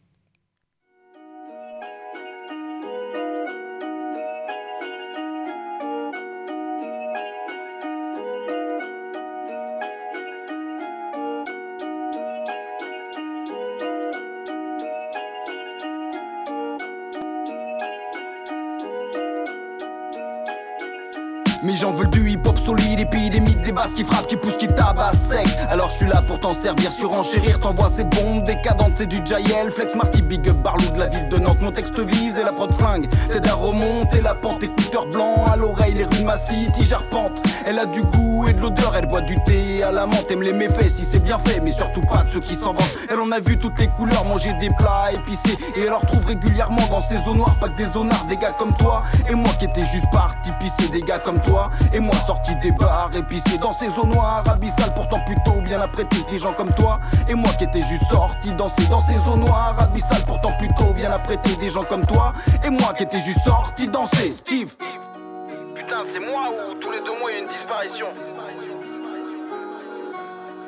Qui 23.96 24.04
frappent, 24.04 24.28
qui 24.28 24.36
poussent, 24.36 24.58
qui 24.58 24.68
tabassent 24.68 25.28
sec. 25.28 25.46
Alors 25.68 25.90
je 25.90 25.96
suis 25.96 26.06
là 26.06 26.22
pour 26.22 26.38
t'en 26.38 26.54
servir, 26.54 26.92
surenchérir, 26.92 27.58
t'envoies 27.58 27.90
ces 27.90 28.04
bombes 28.04 28.42
décadentes, 28.44 28.92
c'est 28.96 29.06
du 29.06 29.20
Jael, 29.24 29.70
Flex 29.74 29.94
Marty, 29.94 30.22
Big 30.22 30.48
Up, 30.48 30.56
Barlou 30.58 30.90
de 30.90 30.98
la 30.98 31.06
ville 31.06 31.28
de 31.28 31.38
Nantes. 31.38 31.60
Mon 31.60 31.72
texte 31.72 31.98
vise 31.98 32.38
et 32.38 32.44
la 32.44 32.52
prod 32.52 32.72
flingue, 32.72 33.08
t'aides 33.32 33.48
à 33.48 33.54
remonter 33.54 34.20
la 34.20 34.34
pente, 34.34 34.62
écouteur 34.62 35.06
blanc 35.06 35.44
à 35.50 35.56
l'oreille, 35.56 35.94
les 35.94 36.04
rues 36.04 36.20
de 36.20 36.24
ma 36.24 36.36
city, 36.36 36.84
j'arpente. 36.84 37.45
Elle 37.66 37.80
a 37.80 37.86
du 37.86 38.02
goût 38.02 38.44
et 38.48 38.52
de 38.52 38.60
l'odeur, 38.60 38.94
elle 38.96 39.06
boit 39.06 39.22
du 39.22 39.42
thé 39.42 39.82
à 39.82 39.90
la 39.90 40.06
menthe, 40.06 40.30
aime 40.30 40.42
les 40.42 40.52
méfaits 40.52 40.88
si 40.88 41.04
c'est 41.04 41.22
bien 41.22 41.38
fait, 41.40 41.60
mais 41.60 41.72
surtout 41.72 42.02
pas 42.02 42.22
de 42.22 42.30
ceux 42.30 42.40
qui 42.40 42.54
s'en 42.54 42.72
vendent. 42.72 42.84
Elle 43.10 43.18
en 43.18 43.32
a 43.32 43.40
vu 43.40 43.58
toutes 43.58 43.78
les 43.80 43.88
couleurs, 43.88 44.24
manger 44.24 44.52
des 44.60 44.70
plats 44.70 45.10
épicés, 45.12 45.58
et 45.74 45.82
elle 45.82 45.92
en 45.92 45.98
retrouve 45.98 46.24
régulièrement 46.26 46.86
dans 46.88 47.02
ses 47.02 47.18
eaux 47.28 47.34
noires, 47.34 47.58
pas 47.58 47.68
que 47.68 47.76
des 47.76 47.86
zonards, 47.86 48.24
des 48.26 48.36
gars 48.36 48.54
comme 48.56 48.72
toi, 48.76 49.02
et 49.28 49.34
moi 49.34 49.52
qui 49.58 49.64
étais 49.64 49.84
juste 49.84 50.06
parti 50.12 50.52
pisser 50.60 50.88
des 50.92 51.02
gars 51.02 51.18
comme 51.18 51.40
toi. 51.40 51.70
Et 51.92 52.00
moi 52.00 52.14
sorti 52.26 52.54
des 52.62 52.72
bars 52.72 53.10
épicés 53.16 53.58
dans 53.58 53.72
ces 53.72 53.88
eaux 53.98 54.06
noires 54.06 54.42
abyssales 54.48 54.92
Pourtant 54.94 55.20
plutôt 55.24 55.60
bien 55.62 55.78
apprêtés 55.80 56.22
des 56.30 56.38
gens 56.38 56.52
comme 56.52 56.72
toi 56.74 57.00
Et 57.28 57.34
moi 57.34 57.50
qui 57.58 57.64
étais 57.64 57.84
juste 57.84 58.04
sorti 58.10 58.52
danser 58.52 58.86
dans 58.88 59.00
ces 59.00 59.18
eaux 59.28 59.36
noires 59.36 59.76
abyssales 59.78 60.24
Pourtant 60.26 60.52
plutôt 60.58 60.92
bien 60.94 61.10
apprêtés 61.10 61.56
des 61.56 61.70
gens 61.70 61.84
comme 61.88 62.06
toi 62.06 62.32
Et 62.64 62.70
moi 62.70 62.92
qui 62.96 63.04
étais 63.04 63.20
juste 63.20 63.40
sorti 63.44 63.88
danser 63.88 64.32
Steve 64.32 64.74
Putain 65.96 66.12
c'est 66.12 66.20
moi 66.20 66.50
ou 66.50 66.74
tous 66.74 66.90
les 66.90 67.00
deux 67.00 67.18
mois 67.18 67.30
il 67.30 67.34
y 67.34 67.36
a 67.36 67.40
une 67.40 67.48
disparition 67.48 68.08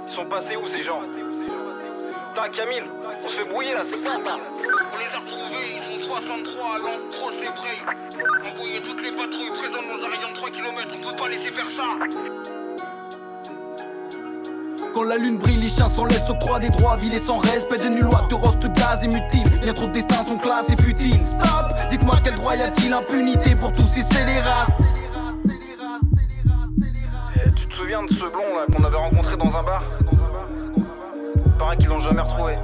Ils 0.08 0.14
sont 0.14 0.24
passés 0.24 0.56
où 0.56 0.66
ces 0.68 0.84
gens? 0.84 1.02
Putain 2.30 2.48
Camille, 2.48 2.84
on 3.24 3.28
se 3.28 3.36
fait 3.36 3.44
brouiller 3.44 3.74
là, 3.74 3.82
c'est 3.90 4.02
quoi 4.02 4.12
ça? 4.24 4.38
On 4.38 4.98
les 4.98 5.14
a 5.14 5.18
retrouvés, 5.18 5.72
ils 5.72 5.78
sont 5.78 6.10
63 6.10 6.64
à 6.64 6.76
l'endroit, 6.78 7.32
c'est 7.42 7.54
vrai. 7.54 7.76
Envoyer 8.52 8.76
toutes 8.76 9.02
les 9.02 9.10
patrouilles 9.10 9.50
présentes 9.58 9.88
dans 9.88 10.06
un 10.06 10.08
rayon 10.08 10.30
de 10.30 10.36
3 10.36 10.50
km, 10.50 10.96
on 10.96 11.08
peut 11.08 11.16
pas 11.18 11.28
laisser 11.28 11.52
faire 11.52 11.70
ça. 11.76 11.84
Quand 14.94 15.02
la 15.02 15.16
lune 15.16 15.38
brille, 15.38 15.60
les 15.60 15.68
chiens 15.68 15.88
s'en 15.88 16.06
laissent 16.06 16.28
octroi 16.30 16.58
des 16.58 16.70
droits, 16.70 16.96
vilés 16.96 17.20
sans 17.20 17.38
respect 17.38 17.84
de 17.84 17.88
nulle 17.88 18.04
loi, 18.04 18.26
de 18.30 18.34
roste 18.34 18.66
gaz 18.72 19.04
et 19.04 19.08
mutile. 19.08 19.60
Bien 19.60 19.74
trop 19.74 19.88
de 19.88 19.92
destins 19.92 20.24
sont 20.24 20.38
classés 20.38 20.76
futiles. 20.82 21.26
Stop, 21.26 21.74
dites-moi 21.90 22.14
quel 22.24 22.36
droit 22.36 22.56
y 22.56 22.62
a-t-il 22.62 22.92
impunité 22.94 23.54
pour 23.54 23.72
tous 23.72 23.88
ces 23.88 24.02
scélérats 24.02 24.66
te 24.70 24.97
souviens 27.78 28.02
de 28.02 28.08
ce 28.08 28.32
blond 28.32 28.56
là 28.56 28.66
qu'on 28.74 28.82
avait 28.82 28.96
rencontré 28.96 29.36
dans 29.36 29.56
un 29.56 29.62
bar 29.62 29.84
Paraît 31.58 31.76
qu'ils 31.76 31.86
l'ont 31.86 32.00
jamais 32.00 32.20
retrouvé. 32.20 32.58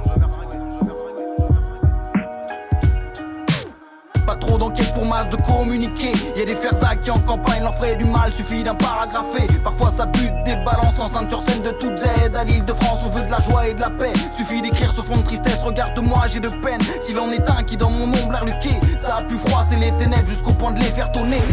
Pas 4.27 4.35
trop 4.35 4.57
d'enquête 4.57 4.93
pour 4.93 5.05
masse 5.05 5.29
de 5.29 5.37
communiquer. 5.37 6.11
Y 6.35 6.41
a 6.41 6.45
des 6.45 6.55
ferzaks 6.55 7.01
qui 7.01 7.11
en 7.11 7.19
campagne 7.19 7.61
leur 7.61 7.75
ferait 7.75 7.95
du 7.95 8.05
mal, 8.05 8.33
suffit 8.33 8.63
d'un 8.63 8.75
paragraphé. 8.75 9.45
Parfois 9.63 9.91
ça 9.91 10.05
bute 10.05 10.33
des 10.45 10.55
balances 10.65 10.99
en 10.99 11.07
ceinture 11.07 11.41
scène 11.47 11.63
de 11.63 11.71
toute 11.71 11.97
Z. 11.97 12.35
À 12.35 12.43
l'île 12.43 12.65
de 12.65 12.73
France, 12.73 12.99
on 13.05 13.09
veut 13.09 13.25
de 13.25 13.31
la 13.31 13.39
joie 13.39 13.67
et 13.67 13.73
de 13.73 13.81
la 13.81 13.91
paix. 13.91 14.13
Suffit 14.37 14.61
d'écrire 14.61 14.91
ce 14.91 15.01
fond 15.01 15.17
de 15.17 15.23
tristesse, 15.23 15.61
regarde-moi, 15.61 16.27
j'ai 16.27 16.39
de 16.39 16.49
peine. 16.49 16.81
S'il 16.99 17.19
en 17.19 17.31
est 17.31 17.49
un 17.49 17.63
qui 17.63 17.77
dans 17.77 17.89
mon 17.89 18.05
ombre 18.05 18.31
l'air 18.31 18.45
luqué, 18.45 18.79
ça 18.97 19.17
a 19.17 19.21
pu 19.21 19.37
froid, 19.37 19.65
c'est 19.69 19.77
les 19.77 19.91
ténèbres 19.97 20.27
jusqu'au 20.27 20.53
point 20.53 20.71
de 20.71 20.79
les 20.79 20.85
faire 20.85 21.11
tourner. 21.11 21.43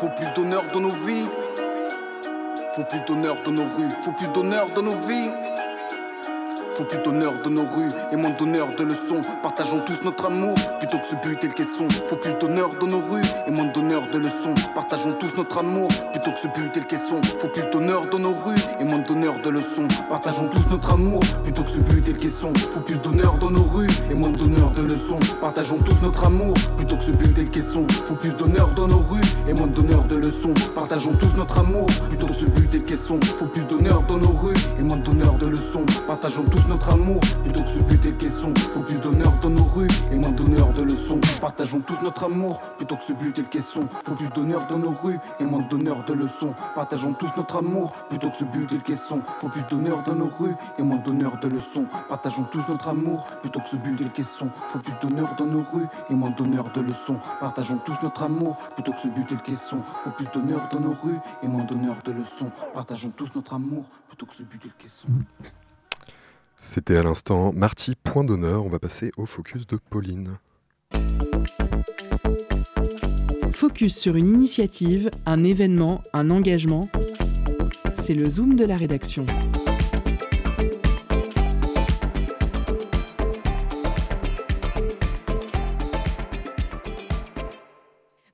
Faut 0.00 0.08
plus 0.08 0.32
d'honneur 0.32 0.62
dans 0.72 0.80
nos 0.80 0.96
vies. 1.04 1.28
Faut 2.72 2.84
plus 2.84 3.04
d'honneur 3.06 3.36
dans 3.44 3.50
nos 3.50 3.64
rues. 3.64 3.88
Faut 4.02 4.12
plus 4.12 4.28
d'honneur 4.28 4.70
dans 4.74 4.80
nos 4.80 4.96
vies. 5.06 5.30
Faut 6.80 6.86
plus 6.86 7.02
d'honneur 7.02 7.34
dans 7.44 7.50
nos 7.50 7.66
rues 7.66 7.88
et 8.10 8.16
moins 8.16 8.30
d'honneur 8.30 8.68
de 8.74 8.84
leçons. 8.84 9.20
Partageons 9.42 9.82
tous 9.84 10.02
notre 10.02 10.28
amour 10.28 10.54
plutôt 10.78 10.96
que 10.96 11.04
ce 11.04 11.14
but 11.16 11.44
et 11.44 11.48
le 11.48 11.52
caisson. 11.52 11.86
Faut 12.08 12.16
plus 12.16 12.32
d'honneur 12.40 12.70
dans 12.80 12.86
nos 12.86 13.00
rues 13.00 13.20
et 13.46 13.50
moins 13.50 13.66
d'honneur 13.66 14.08
de 14.10 14.16
leçons. 14.16 14.54
Partageons 14.74 15.12
tous 15.20 15.36
notre 15.36 15.58
amour 15.58 15.88
plutôt 16.10 16.30
que 16.30 16.38
ce 16.38 16.46
but 16.46 16.74
et 16.74 16.80
le 16.80 16.86
caisson. 16.86 17.20
Faut 17.38 17.48
plus 17.48 17.68
d'honneur 17.70 18.06
dans 18.10 18.18
nos 18.18 18.32
rues 18.32 18.56
et 18.80 18.84
moins 18.84 19.00
d'honneur 19.00 19.34
de 19.44 19.50
leçons. 19.50 19.88
Partageons 20.08 20.48
tous 20.48 20.70
notre 20.70 20.94
amour 20.94 21.20
plutôt 21.44 21.64
que 21.64 21.70
ce 21.70 21.80
but 21.80 22.08
et 22.08 22.12
le 22.12 22.18
caisson. 22.18 22.50
Faut 22.72 22.80
plus 22.80 22.98
d'honneur 22.98 23.34
dans 23.34 23.50
nos 23.50 23.64
rues 23.64 23.90
et 24.10 24.14
moins 24.14 24.30
d'honneur 24.30 24.70
de 24.70 24.82
leçons. 24.82 25.18
Partageons 25.38 25.78
tous 25.84 26.00
notre 26.00 26.24
amour 26.24 26.54
plutôt 26.78 26.96
que 26.96 27.02
ce 27.02 27.12
but 27.12 27.36
et 27.36 27.42
le 27.42 27.50
caisson. 27.50 27.86
Faut 28.06 28.14
plus 28.14 28.34
d'honneur 28.34 28.70
dans 28.74 28.86
nos 28.86 29.00
rues 29.00 29.20
et 29.46 29.52
moins 29.52 29.66
d'honneur 29.66 30.04
de 30.04 30.16
leçons. 30.16 30.54
Partageons 30.74 31.12
tous 31.12 31.36
notre 31.36 31.58
amour 31.58 31.86
plutôt 32.08 32.28
que 32.28 32.34
ce 32.34 32.46
but 32.46 32.74
et 32.74 32.78
le 32.78 32.84
caisson. 32.84 33.20
Faut 33.38 33.44
plus 33.44 33.66
d'honneur 33.66 34.02
dans 34.08 34.16
nos 34.16 34.32
rues 34.32 34.54
et 34.78 34.82
moins 34.82 34.96
d'honneur 34.96 35.34
de 35.34 35.46
leçons. 35.46 35.84
Partageons 36.06 36.44
tous 36.50 36.69
notre 36.70 36.92
amour 36.92 37.20
plutôt 37.42 37.62
que 37.62 37.68
ce 37.68 37.78
but 37.80 38.06
et 38.06 38.10
le 38.10 38.16
caisson. 38.16 38.54
Faut 38.72 38.80
plus 38.80 39.00
d'honneur 39.00 39.32
dans 39.42 39.50
nos 39.50 39.64
rues 39.64 39.88
et 40.12 40.14
moins 40.14 40.30
d'honneur 40.30 40.72
de 40.72 40.82
leçons. 40.82 41.20
Partageons 41.40 41.80
tous 41.80 42.00
notre 42.00 42.24
amour 42.24 42.60
plutôt 42.78 42.96
que 42.96 43.02
ce 43.02 43.12
but 43.12 43.36
et 43.36 43.42
le 43.42 43.48
caisson. 43.48 43.88
Faut 44.04 44.14
plus 44.14 44.28
d'honneur 44.28 44.68
dans 44.68 44.78
nos 44.78 44.92
rues 44.92 45.18
et 45.40 45.44
moins 45.44 45.62
d'honneur 45.68 46.04
de 46.04 46.12
leçons. 46.14 46.54
Partageons 46.76 47.12
tous 47.12 47.30
notre 47.36 47.56
amour 47.56 47.90
plutôt 48.08 48.30
que 48.30 48.36
ce 48.36 48.44
but 48.44 48.70
et 48.70 48.76
le 48.76 48.80
caisson. 48.80 49.20
Faut 49.40 49.48
plus 49.48 49.64
d'honneur 49.64 50.04
dans 50.04 50.14
nos 50.14 50.28
rues 50.28 50.54
et 50.78 50.82
moins 50.82 50.98
d'honneur 50.98 51.38
de 51.40 51.48
leçons. 51.48 51.86
Partageons 52.08 52.46
tous 52.52 52.68
notre 52.68 52.88
amour 52.88 53.24
plutôt 53.40 53.60
que 53.60 53.68
ce 53.68 53.76
but 53.76 54.00
et 54.00 54.04
le 54.04 54.10
caisson. 54.10 54.48
Faut 54.68 54.78
plus 54.78 54.94
d'honneur 55.02 55.34
dans 55.36 55.46
nos 55.46 55.62
rues 55.62 55.88
et 56.08 56.14
moins 56.14 56.30
d'honneur 56.30 56.70
de 56.72 56.82
leçons. 56.82 57.18
Partageons 57.40 57.80
tous 57.84 58.00
notre 58.02 58.22
amour 58.22 58.56
plutôt 58.74 58.92
que 58.92 59.00
ce 59.00 59.08
but 59.08 59.26
et 59.32 59.34
le 59.34 59.40
caisson. 59.40 59.78
Faut 60.04 60.10
plus 60.10 60.28
d'honneur 60.32 60.68
dans 60.70 60.80
nos 60.80 60.92
rues 60.92 61.18
et 61.42 61.48
moins 61.48 61.64
d'honneur 61.64 61.96
de 62.04 62.12
leçons. 62.12 62.50
Partageons 62.72 63.12
tous 63.16 63.34
notre 63.34 63.54
amour 63.54 63.86
plutôt 64.06 64.26
que 64.26 64.34
ce 64.34 64.44
but 64.44 64.64
et 64.64 64.68
le 64.68 64.74
caisson. 64.78 65.08
C'était 66.62 66.98
à 66.98 67.02
l'instant 67.02 67.54
Marty, 67.54 67.94
point 67.96 68.22
d'honneur. 68.22 68.66
On 68.66 68.68
va 68.68 68.78
passer 68.78 69.12
au 69.16 69.24
focus 69.24 69.66
de 69.66 69.78
Pauline. 69.78 70.34
Focus 73.50 73.96
sur 73.96 74.14
une 74.14 74.26
initiative, 74.34 75.10
un 75.24 75.42
événement, 75.42 76.02
un 76.12 76.28
engagement. 76.28 76.90
C'est 77.94 78.12
le 78.12 78.28
zoom 78.28 78.56
de 78.56 78.66
la 78.66 78.76
rédaction. 78.76 79.24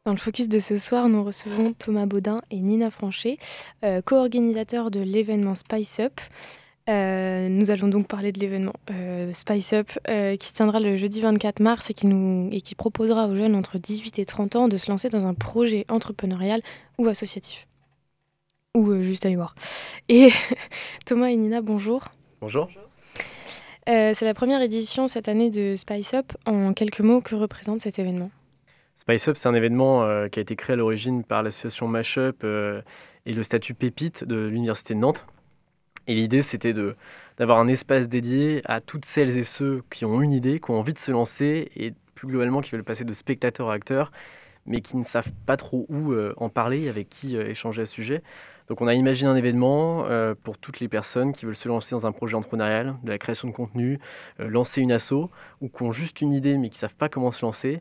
Dans 0.05 0.13
le 0.13 0.19
focus 0.19 0.49
de 0.49 0.59
ce 0.59 0.79
soir, 0.79 1.09
nous 1.09 1.23
recevons 1.23 1.75
Thomas 1.75 2.07
Baudin 2.07 2.41
et 2.51 2.59
Nina 2.59 2.91
Franchet, 2.91 3.39
euh, 3.85 4.03
co-organisateurs 4.03 4.91
de 4.91 5.01
l'événement 5.01 5.55
Spice 5.55 6.01
Up. 6.01 6.21
Euh, 6.89 7.49
nous 7.49 7.73
allons 7.73 7.89
donc 7.89 8.07
parler 8.07 8.31
de 8.31 8.39
l'événement 8.39 8.75
euh, 8.93 9.33
Spice 9.33 9.73
Up 9.73 9.91
euh, 10.09 10.37
qui 10.37 10.47
se 10.47 10.53
tiendra 10.53 10.79
le 10.79 10.97
jeudi 10.97 11.21
24 11.21 11.59
mars 11.59 11.91
et 11.91 11.95
qui, 11.95 12.07
nous, 12.07 12.49
et 12.53 12.61
qui 12.61 12.77
proposera 12.77 13.27
aux 13.27 13.35
jeunes 13.35 13.57
entre 13.57 13.79
18 13.79 14.21
et 14.21 14.25
30 14.25 14.55
ans 14.55 14.69
de 14.69 14.77
se 14.77 14.89
lancer 14.89 15.09
dans 15.09 15.27
un 15.27 15.35
projet 15.35 15.85
entrepreneurial 15.89 16.63
ou 16.99 17.09
associatif. 17.09 17.67
Ou 18.77 19.03
juste 19.03 19.27
aller 19.27 19.35
voir. 19.35 19.57
Et 20.09 20.31
Thomas 21.07 21.29
et 21.29 21.37
Nina, 21.37 21.61
bonjour. 21.61 22.05
Bonjour. 22.41 22.69
C'est 23.89 24.23
la 24.23 24.35
première 24.35 24.61
édition 24.63 25.07
cette 25.07 25.29
année 25.29 25.49
de 25.49 25.77
Spice 25.77 26.15
Up. 26.15 26.33
En 26.45 26.73
quelques 26.73 27.01
mots, 27.01 27.21
que 27.21 27.37
représente 27.37 27.83
cet 27.83 28.01
événement? 28.01 28.33
Spice 28.97 29.29
Up, 29.29 29.37
c'est 29.37 29.49
un 29.49 29.55
événement 29.55 30.29
qui 30.29 30.41
a 30.41 30.43
été 30.43 30.57
créé 30.57 30.75
à 30.75 30.77
l'origine 30.77 31.23
par 31.23 31.45
l'association 31.45 31.87
Mashup 31.87 32.45
et 32.45 33.33
le 33.33 33.43
statut 33.45 33.75
Pépite 33.75 34.25
de 34.25 34.37
l'Université 34.49 34.95
de 34.95 34.99
Nantes 34.99 35.25
et 36.07 36.15
l'idée, 36.15 36.43
c'était 36.43 36.73
d'avoir 37.39 37.59
un 37.59 37.69
espace 37.69 38.09
dédié 38.09 38.63
à 38.65 38.81
toutes 38.81 39.05
celles 39.05 39.37
et 39.37 39.45
ceux 39.45 39.83
qui 39.91 40.05
ont 40.05 40.23
une 40.23 40.33
idée, 40.33 40.61
qui 40.61 40.71
ont 40.71 40.79
envie 40.79 40.93
de 40.93 40.99
se 40.99 41.11
lancer 41.11 41.71
et 41.77 41.95
plus 42.15 42.29
globalement 42.29 42.61
qui 42.61 42.71
veulent 42.73 42.85
passer 42.85 43.05
de 43.05 43.13
spectateurs 43.13 43.71
à 43.71 43.75
acteurs, 43.75 44.13
mais 44.67 44.81
qui 44.81 44.97
ne 44.97 45.05
savent 45.05 45.33
pas 45.47 45.57
trop 45.57 45.87
où 45.89 46.13
euh, 46.13 46.33
en 46.39 46.49
parler, 46.49 46.89
avec 46.89 47.09
qui 47.09 47.37
euh, 47.37 47.49
échanger 47.49 47.83
à 47.83 47.87
ce 47.87 47.93
sujet. 47.93 48.23
Donc 48.69 48.81
on 48.81 48.89
a 48.89 48.95
imaginé 48.95 49.31
un 49.31 49.37
événement 49.37 50.07
euh, 50.07 50.35
pour 50.41 50.59
toutes 50.59 50.81
les 50.81 50.89
personnes 50.89 51.33
qui 51.33 51.45
veulent 51.45 51.57
se 51.57 51.69
lancer 51.69 51.95
dans 51.95 52.07
un 52.07 52.13
projet 52.13 52.37
entrepreneurial, 52.37 52.97
de 53.05 53.11
la 53.11 53.19
création 53.19 53.49
de 53.49 53.53
contenu, 53.53 54.01
lancer 54.39 54.81
une 54.81 54.91
asso, 54.91 55.31
ou 55.61 55.69
qui 55.69 55.83
ont 55.83 55.93
juste 55.93 56.21
une 56.21 56.33
idée 56.33 56.57
mais 56.59 56.69
qui 56.69 56.77
ne 56.77 56.81
savent 56.81 56.97
pas 56.97 57.09
comment 57.09 57.31
se 57.31 57.45
lancer. 57.45 57.81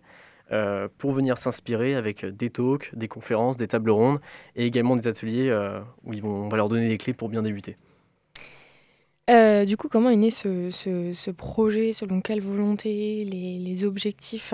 pour 1.00 1.14
venir 1.14 1.40
s'inspirer 1.40 1.96
avec 1.96 2.24
des 2.24 2.52
talks, 2.52 2.92
des 2.96 3.08
conférences, 3.08 3.58
des 3.58 3.68
tables 3.68 3.90
rondes 3.90 4.20
et 4.56 4.66
également 4.68 4.96
des 4.96 5.08
ateliers 5.08 5.52
où 6.04 6.14
ils 6.14 6.22
vont, 6.22 6.46
on 6.46 6.50
va 6.50 6.58
leur 6.58 6.70
donner 6.70 6.88
des 6.88 7.00
clés 7.00 7.14
pour 7.14 7.30
bien 7.30 7.42
débuter. 7.42 7.78
Euh, 9.28 9.66
du 9.66 9.76
coup, 9.76 9.88
comment 9.88 10.12
est 10.12 10.16
né 10.16 10.30
ce, 10.30 10.70
ce, 10.70 11.32
projet 11.32 11.94
Selon 11.94 12.22
quelle 12.22 12.42
volonté 12.42 13.26
Les, 13.26 13.58
les 13.58 13.84
objectifs 13.84 14.54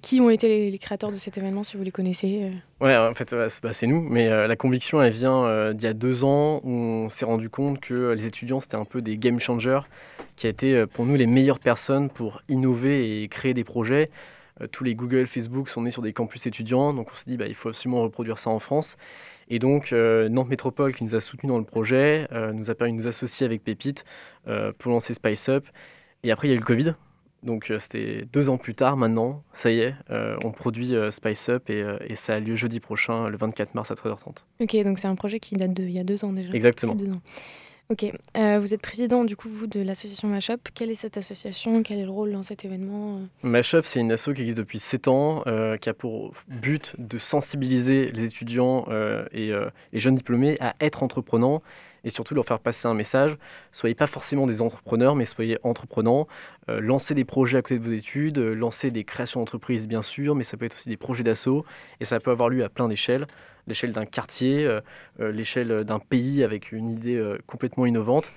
Qui 0.00 0.20
ont 0.20 0.30
été 0.30 0.70
les, 0.70 0.78
créateurs 0.78 1.10
de 1.10 1.16
cet 1.16 1.36
événement, 1.38 1.64
si 1.64 1.76
vous 1.76 1.82
les 1.82 1.90
connaissez 1.90 2.44
euh? 2.44 2.84
Ouais, 2.84 2.96
en 2.96 3.14
fait, 3.14 3.34
c'est 3.72 3.86
nous. 3.88 4.00
Mais 4.00 4.28
euh, 4.28 4.46
la 4.46 4.54
conviction, 4.54 5.02
elle 5.02 5.12
vient 5.12 5.72
d'il 5.72 5.84
y 5.84 5.90
a 5.90 5.92
deux 5.92 6.22
ans 6.22 6.60
où 6.62 6.70
on 6.70 7.08
s'est 7.08 7.24
rendu 7.24 7.50
compte 7.50 7.80
que 7.80 8.12
les 8.12 8.26
étudiants, 8.26 8.60
c'était 8.60 8.76
un 8.76 8.84
peu 8.84 9.02
des 9.02 9.18
game 9.18 9.40
changers 9.40 9.80
qui 10.36 10.46
étaient 10.46 10.86
pour 10.86 11.04
nous 11.04 11.16
les 11.16 11.26
meilleures 11.26 11.58
personnes 11.58 12.08
pour 12.08 12.42
innover 12.48 13.22
et 13.22 13.28
créer 13.28 13.54
des 13.54 13.64
projets. 13.64 14.10
tous 14.70 14.84
les 14.84 14.94
Google, 14.94 15.26
Facebook 15.26 15.68
sont 15.68 15.82
nés 15.82 15.90
sur 15.90 16.02
des 16.02 16.12
campus 16.12 16.46
étudiants. 16.46 16.94
Donc 16.94 17.08
on 17.10 17.14
s'est 17.16 17.28
dit, 17.28 17.36
bah, 17.36 17.46
il 17.48 17.56
faut 17.56 17.70
absolument 17.70 18.02
reproduire 18.02 18.38
ça 18.38 18.50
en 18.50 18.60
France. 18.60 18.96
Et 19.48 19.58
donc, 19.58 19.92
euh, 19.92 20.28
Nantes 20.28 20.48
Métropole, 20.48 20.94
qui 20.94 21.04
nous 21.04 21.14
a 21.14 21.20
soutenus 21.20 21.50
dans 21.50 21.58
le 21.58 21.64
projet, 21.64 22.26
euh, 22.32 22.52
nous 22.52 22.70
a 22.70 22.74
permis 22.74 22.92
de 22.92 22.98
nous 22.98 23.06
associer 23.06 23.46
avec 23.46 23.62
Pépite 23.62 24.04
euh, 24.48 24.72
pour 24.76 24.92
lancer 24.92 25.14
Spice 25.14 25.48
Up. 25.48 25.66
Et 26.22 26.32
après, 26.32 26.48
il 26.48 26.50
y 26.50 26.54
a 26.54 26.56
eu 26.56 26.60
le 26.60 26.64
Covid. 26.64 26.94
Donc, 27.42 27.72
c'était 27.78 28.24
deux 28.32 28.48
ans 28.48 28.58
plus 28.58 28.74
tard 28.74 28.96
maintenant. 28.96 29.44
Ça 29.52 29.70
y 29.70 29.78
est, 29.78 29.94
on 30.42 30.50
produit 30.50 30.94
Spice 31.10 31.48
Up 31.48 31.70
et, 31.70 31.84
et, 32.08 32.16
ça 32.16 32.34
a 32.34 32.40
lieu 32.40 32.56
jeudi 32.56 32.80
prochain, 32.80 33.28
le 33.28 33.36
24 33.36 33.74
mars 33.74 33.90
à 33.92 33.94
13h30. 33.94 34.38
Ok, 34.60 34.76
donc 34.82 34.98
c'est 34.98 35.06
un 35.06 35.14
projet 35.14 35.38
qui 35.38 35.54
date 35.54 35.72
d'il 35.72 35.90
y 35.90 36.00
a 36.00 36.02
deux 36.02 36.24
ans 36.24 36.32
déjà. 36.32 36.52
Exactement. 36.52 36.96
Ok, 37.88 38.04
euh, 38.36 38.58
vous 38.58 38.74
êtes 38.74 38.82
président 38.82 39.22
du 39.22 39.36
coup 39.36 39.48
vous 39.48 39.68
de 39.68 39.80
l'association 39.80 40.26
Mashup. 40.26 40.68
Quelle 40.74 40.90
est 40.90 40.96
cette 40.96 41.16
association? 41.16 41.84
Quel 41.84 42.00
est 42.00 42.04
le 42.04 42.10
rôle 42.10 42.32
dans 42.32 42.42
cet 42.42 42.64
événement? 42.64 43.20
Mashup, 43.44 43.86
c'est 43.86 44.00
une 44.00 44.10
asso 44.10 44.30
qui 44.34 44.40
existe 44.40 44.58
depuis 44.58 44.80
7 44.80 45.06
ans, 45.06 45.44
euh, 45.46 45.76
qui 45.76 45.88
a 45.88 45.94
pour 45.94 46.32
but 46.48 46.96
de 46.98 47.16
sensibiliser 47.18 48.10
les 48.10 48.24
étudiants 48.24 48.86
euh, 48.88 49.24
et, 49.32 49.52
et, 49.92 50.00
jeunes 50.00 50.16
diplômés 50.16 50.56
à 50.58 50.74
être 50.80 51.04
entrepreneurs 51.04 51.60
et 52.06 52.10
surtout 52.10 52.34
leur 52.34 52.46
faire 52.46 52.60
passer 52.60 52.88
un 52.88 52.94
message. 52.94 53.36
Soyez 53.72 53.94
pas 53.94 54.06
forcément 54.06 54.46
des 54.46 54.62
entrepreneurs, 54.62 55.14
mais 55.14 55.26
soyez 55.26 55.58
entreprenants. 55.62 56.26
lancez 56.68 57.14
des 57.14 57.26
projets 57.26 57.58
à 57.58 57.62
côté 57.62 57.78
de 57.78 57.84
vos 57.84 57.92
études, 57.92 58.38
lancez 58.38 58.90
des 58.90 59.04
créations 59.04 59.40
d'entreprises 59.40 59.86
bien 59.86 60.02
sûr, 60.02 60.34
mais 60.34 60.44
ça 60.44 60.56
peut 60.56 60.64
être 60.64 60.76
aussi 60.76 60.88
des 60.88 60.96
projets 60.96 61.24
d'assaut 61.24 61.66
et 62.00 62.06
ça 62.06 62.18
peut 62.18 62.30
avoir 62.30 62.48
lieu 62.48 62.64
à 62.64 62.70
plein 62.70 62.88
d'échelles 62.88 63.26
l'échelle 63.66 63.92
d'un 63.92 64.06
quartier, 64.06 64.64
euh, 64.64 64.80
euh, 65.20 65.32
l'échelle 65.32 65.84
d'un 65.84 65.98
pays 65.98 66.44
avec 66.44 66.72
une 66.72 66.90
idée 66.90 67.16
euh, 67.16 67.38
complètement 67.46 67.86
innovante, 67.86 68.32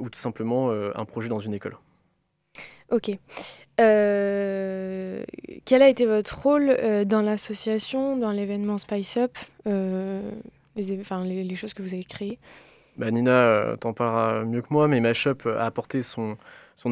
ou 0.00 0.10
tout 0.10 0.18
simplement 0.18 0.72
un 0.72 1.04
projet 1.04 1.28
dans 1.28 1.38
une 1.38 1.54
école. 1.54 1.76
Ok. 2.90 3.16
quel 3.76 5.82
a 5.82 5.88
été 5.88 6.06
votre 6.06 6.42
rôle 6.42 6.76
dans 7.06 7.22
l'association, 7.22 8.16
dans 8.16 8.32
l'événement 8.32 8.78
Spice 8.78 9.16
Up, 9.16 9.38
enfin, 9.64 11.24
les, 11.24 11.54
choses 11.54 11.72
que 11.72 11.82
vous 11.82 11.94
avez 11.94 12.02
créées? 12.02 12.40
Bah, 12.98 13.10
Nina 13.10 13.76
t'en 13.80 13.92
parlera 13.92 14.44
mieux 14.44 14.62
que 14.62 14.68
moi, 14.70 14.88
mais 14.88 15.00
Mashup 15.00 15.46
a 15.46 15.64
apporté 15.64 16.02
son, 16.02 16.36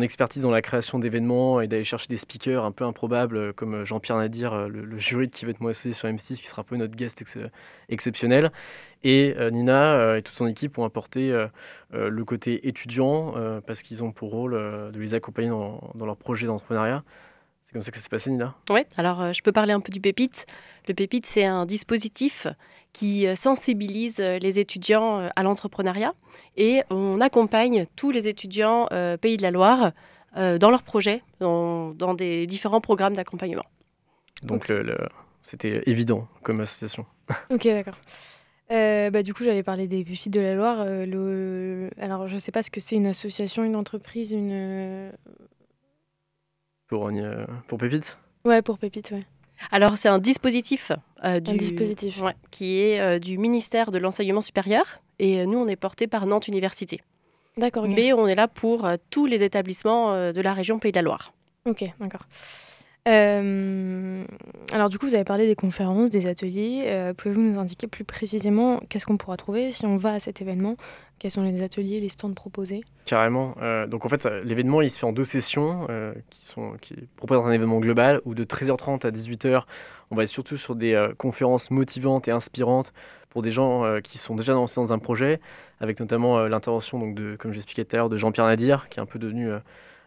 expertise 0.03 0.43
dans 0.43 0.51
la 0.51 0.63
création 0.63 0.99
d'événements 0.99 1.61
et 1.61 1.69
d'aller 1.69 1.85
chercher 1.85 2.09
des 2.09 2.17
speakers 2.17 2.65
un 2.65 2.73
peu 2.73 2.85
improbables 2.85 3.37
euh, 3.37 3.53
comme 3.53 3.75
euh, 3.75 3.85
Jean-Pierre 3.85 4.17
Nadir, 4.17 4.53
euh, 4.53 4.69
le, 4.69 4.85
le, 4.85 4.99
jury 4.99 5.31
qui 5.31 5.45
va 5.45 5.53
être 5.53 5.61
moi 5.61 5.71
associé 5.71 5.93
sur 5.93 6.09
M6, 6.09 6.37
qui 6.37 6.47
sera 6.47 6.63
un 6.63 6.65
peu 6.65 6.77
notre 6.77 6.97
guest 6.97 7.25
exceptionnel. 7.89 8.51
Et 9.03 9.35
Nina 9.53 10.17
et 10.17 10.23
toute 10.23 10.35
son 10.35 10.47
équipe 10.47 10.79
ont 10.79 10.85
apporté 10.85 11.31
le 11.93 12.25
côté 12.25 12.67
étudiant 12.69 13.35
parce 13.67 13.83
qu'ils 13.83 14.03
ont 14.03 14.13
pour 14.13 14.31
rôle 14.31 14.53
de 14.53 14.99
les 14.99 15.13
accompagner 15.13 15.51
dans, 15.51 15.93
dans 15.95 16.07
leur 16.07 16.17
projet 16.17 16.47
d'entrepreneuriat. 16.47 17.05
C'est 17.75 17.79
comme 17.79 17.83
ça 17.83 17.91
que 17.91 17.97
ça 17.97 18.05
s'est 18.05 18.09
passé, 18.09 18.31
Nina? 18.31 18.55
Oui, 18.71 18.83
alors 18.97 19.33
je 19.33 19.43
peux 19.43 19.51
parler 19.51 19.73
un 19.73 19.81
peu 19.81 19.91
du 19.91 20.01
Pépite. 20.01 20.47
Le 20.87 20.95
Pépite, 20.95 21.27
c'est 21.27 21.45
un 21.45 21.67
dispositif 21.67 22.47
qui 22.93 23.27
euh, 23.27 23.35
sensibilise 23.35 24.21
euh, 24.21 24.39
les 24.39 24.61
étudiants 24.61 25.19
euh, 25.19 25.29
à 25.35 25.43
l'entrepreneuriat 25.43 26.15
et 26.57 26.83
on 26.89 27.21
accompagne 27.21 27.85
tous 27.97 28.13
les 28.13 28.29
étudiants 28.29 28.87
Pays 29.21 29.37
de 29.37 29.43
la 29.43 29.51
Loire 29.51 29.91
dans 30.37 30.71
leurs 30.71 30.85
projets, 30.85 31.23
dans, 31.41 32.15
des 32.17 32.47
différents 32.47 32.81
programmes 32.81 33.15
d'accompagnement. 33.15 33.65
Donc 34.45 34.73
c'était 35.43 35.83
évident 35.87 36.29
comme 36.45 36.61
association. 36.61 37.07
Ok, 37.51 37.65
d'accord. 37.65 37.97
bah, 38.69 39.23
du 39.25 39.35
coup, 39.35 39.43
j'allais 39.43 39.65
parler 39.65 39.89
des 39.89 40.05
Pépites 40.05 40.33
de 40.33 40.41
la 40.41 40.55
Loire. 40.55 40.85
le... 40.87 41.91
Alors, 41.99 42.29
je 42.29 42.35
ne 42.35 42.39
sais 42.39 42.53
pas 42.53 42.63
ce 42.63 42.71
que 42.71 42.81
c'est 42.81 42.95
une 42.95 43.09
association, 43.09 43.65
une 43.65 43.77
entreprise, 43.77 44.31
une... 44.31 45.11
Pour, 46.89 47.11
pour 47.67 47.79
Pépites 47.79 48.19
Ouais, 48.45 48.61
pour 48.63 48.79
Pépites, 48.79 49.11
ouais. 49.11 49.23
Alors, 49.71 49.97
c'est 49.97 50.09
un 50.09 50.19
dispositif, 50.19 50.93
euh, 51.25 51.41
du, 51.41 51.57
dispositif. 51.57 52.21
qui 52.51 52.81
est 52.81 53.01
euh, 53.01 53.19
du 53.19 53.39
ministère 53.39 53.91
de 53.91 53.99
l'Enseignement 53.99 54.41
supérieur. 54.41 55.01
Et 55.19 55.41
euh, 55.41 55.47
nous, 55.47 55.59
on 55.59 55.67
est 55.67 55.77
porté 55.77 56.07
par 56.07 56.27
Nantes 56.27 56.49
Université. 56.49 57.01
D'accord. 57.57 57.87
Mais 57.89 58.13
on 58.13 58.27
est 58.27 58.35
là 58.35 58.49
pour 58.49 58.89
tous 59.11 59.27
les 59.27 59.45
établissements 59.45 60.33
de 60.33 60.41
la 60.41 60.55
région 60.55 60.81
Pays 60.81 60.91
de 60.91 60.97
la 60.97 61.03
Loire. 61.03 61.33
Ok, 61.67 61.85
d'accord. 62.01 62.27
Alors 63.07 64.89
du 64.89 64.99
coup, 64.99 65.07
vous 65.07 65.15
avez 65.15 65.25
parlé 65.25 65.47
des 65.47 65.57
conférences, 65.57 66.11
des 66.11 66.27
ateliers. 66.27 67.13
Pouvez-vous 67.17 67.43
nous 67.43 67.59
indiquer 67.59 67.87
plus 67.87 68.05
précisément 68.05 68.81
qu'est-ce 68.89 69.07
qu'on 69.07 69.17
pourra 69.17 69.37
trouver 69.37 69.73
si 69.73 69.85
on 69.85 69.97
va 69.97 70.15
à 70.15 70.21
cet 70.21 70.41
événement? 70.41 70.77
Quels 71.19 71.31
sont 71.31 71.43
les 71.43 71.63
ateliers, 71.63 72.01
les 72.01 72.09
stands 72.09 72.35
proposés? 72.35 72.85
Carrément. 73.07 73.55
Euh, 73.63 73.87
donc 73.87 74.05
en 74.05 74.09
fait, 74.09 74.27
l'événement 74.45 74.83
il 74.83 74.91
se 74.91 74.99
fait 74.99 75.07
en 75.07 75.13
deux 75.13 75.25
sessions 75.25 75.87
euh, 75.89 76.13
qui, 76.31 76.45
sont, 76.45 76.73
qui 76.81 76.95
proposent 77.17 77.47
un 77.47 77.53
événement 77.53 77.79
global 77.79 78.21
où 78.25 78.35
de 78.35 78.45
13h30 78.45 79.07
à 79.07 79.11
18h, 79.11 79.63
on 80.11 80.17
va 80.17 80.25
être 80.25 80.29
surtout 80.29 80.57
sur 80.57 80.75
des 80.75 80.93
euh, 80.93 81.15
conférences 81.17 81.71
motivantes 81.71 82.29
et 82.29 82.31
inspirantes 82.31 82.93
pour 83.31 83.43
des 83.43 83.51
gens 83.51 84.01
qui 84.03 84.19
sont 84.19 84.37
déjà 84.37 84.53
lancés 84.53 84.77
dans 84.77 84.93
un 84.93 85.01
projet, 85.01 85.41
avec 85.81 85.99
notamment 85.99 86.47
l'intervention 86.47 87.11
de, 87.11 87.35
comme 87.35 87.53
j'expliquais 87.53 87.85
tout 87.85 87.97
à 87.97 87.99
l'heure, 87.99 88.09
de 88.09 88.17
Jean-Pierre 88.17 88.47
Nadir, 88.47 88.89
qui 88.89 89.01
est 89.01 89.03
un 89.03 89.07
peu 89.07 89.19
devenu 89.19 89.49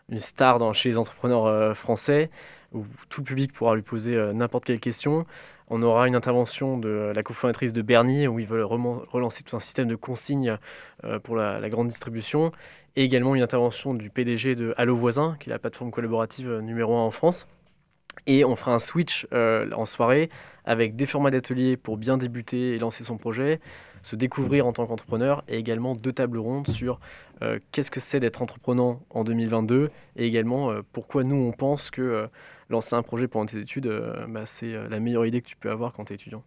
une 0.07 0.21
star 0.21 0.73
chez 0.73 0.87
les 0.87 0.97
entrepreneurs 0.97 1.75
français, 1.75 2.29
où 2.73 2.85
tout 3.09 3.21
le 3.21 3.25
public 3.25 3.53
pourra 3.53 3.75
lui 3.75 3.81
poser 3.81 4.15
n'importe 4.33 4.65
quelle 4.65 4.79
question. 4.79 5.25
On 5.69 5.81
aura 5.81 6.07
une 6.07 6.15
intervention 6.15 6.77
de 6.77 7.11
la 7.13 7.23
cofondatrice 7.23 7.73
de 7.73 7.81
Bernie 7.81 8.27
où 8.27 8.39
ils 8.39 8.47
veulent 8.47 8.63
relancer 8.63 9.43
tout 9.43 9.55
un 9.55 9.59
système 9.59 9.87
de 9.87 9.95
consignes 9.95 10.57
euh, 11.03 11.19
pour 11.19 11.35
la, 11.35 11.69
grande 11.69 11.89
distribution 11.89 12.53
et 12.95 13.03
également 13.03 13.35
une 13.35 13.41
intervention 13.41 13.93
du 13.93 14.09
PDG 14.09 14.55
de 14.55 14.73
Allo 14.77 14.95
Voisin, 14.95 15.35
qui 15.39 15.49
est 15.49 15.53
la 15.53 15.59
plateforme 15.59 15.91
collaborative 15.91 16.49
euh, 16.49 16.61
numéro 16.61 16.95
1 16.95 17.01
en 17.01 17.11
France. 17.11 17.47
Et 18.27 18.45
on 18.45 18.55
fera 18.55 18.73
un 18.73 18.79
switch 18.79 19.27
euh, 19.33 19.69
en 19.73 19.85
soirée 19.85 20.29
avec 20.63 20.95
des 20.95 21.05
formats 21.05 21.31
d'ateliers 21.31 21.75
pour 21.75 21.97
bien 21.97 22.17
débuter 22.17 22.75
et 22.75 22.79
lancer 22.79 23.03
son 23.03 23.17
projet, 23.17 23.59
se 24.03 24.15
découvrir 24.15 24.67
en 24.67 24.73
tant 24.73 24.85
qu'entrepreneur 24.85 25.43
et 25.49 25.57
également 25.57 25.95
deux 25.95 26.13
tables 26.13 26.37
rondes 26.37 26.67
sur 26.67 26.99
qu'est-ce 27.71 27.91
que 27.91 27.99
c'est 27.99 28.19
d'être 28.19 28.41
entreprenant 28.41 29.01
en 29.11 29.23
2022 29.23 29.91
et 30.15 30.25
également 30.25 30.71
pourquoi 30.91 31.23
nous 31.23 31.35
on 31.35 31.51
pense 31.51 31.89
que 31.91 32.27
lancer 32.69 32.95
un 32.95 33.03
projet 33.03 33.27
pendant 33.27 33.45
tes 33.45 33.59
études, 33.59 33.87
euh, 33.87 34.25
bah, 34.27 34.45
c'est 34.45 34.73
euh, 34.73 34.87
la 34.89 34.99
meilleure 34.99 35.25
idée 35.25 35.41
que 35.41 35.47
tu 35.47 35.55
peux 35.55 35.69
avoir 35.69 35.93
quand 35.93 36.05
tu 36.05 36.13
es 36.13 36.15
étudiant. 36.15 36.43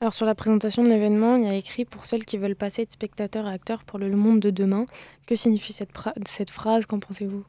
Alors 0.00 0.14
sur 0.14 0.26
la 0.26 0.34
présentation 0.34 0.84
de 0.84 0.88
l'événement, 0.88 1.36
il 1.36 1.44
y 1.44 1.48
a 1.48 1.54
écrit 1.54 1.84
pour 1.84 2.06
celles 2.06 2.24
qui 2.24 2.38
veulent 2.38 2.54
passer 2.54 2.84
de 2.84 2.90
spectateurs 2.90 3.46
à 3.46 3.50
acteurs 3.50 3.82
pour 3.82 3.98
le 3.98 4.08
monde 4.10 4.38
de 4.38 4.50
demain. 4.50 4.86
Que 5.26 5.34
signifie 5.34 5.72
cette, 5.72 5.90
cette 6.24 6.50
phrase? 6.50 6.86
Qu'en 6.86 7.00
pensez-vous? 7.00 7.44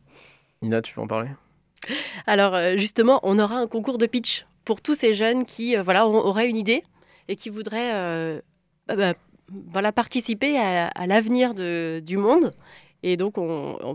Nina, 0.63 0.81
tu 0.81 0.95
veux 0.95 1.01
en 1.01 1.07
parler? 1.07 1.29
Alors 2.25 2.55
euh, 2.55 2.75
justement, 2.75 3.19
on 3.23 3.37
aura 3.37 3.57
un 3.57 3.67
concours 3.67 3.99
de 3.99 4.07
pitch 4.07 4.47
pour 4.65 4.81
tous 4.81 4.95
ces 4.95 5.13
jeunes 5.13 5.45
qui 5.45 5.75
voilà, 5.75 6.07
auraient 6.07 6.49
une 6.49 6.57
idée 6.57 6.83
et 7.27 7.35
qui 7.35 7.49
voudraient 7.49 8.41
bah, 8.87 8.95
bah, 8.95 9.13
voilà, 9.71 9.91
participer 9.91 10.57
à, 10.57 11.07
l'avenir 11.07 11.53
du 11.53 12.17
monde. 12.17 12.51
Et 13.03 13.17
donc, 13.17 13.35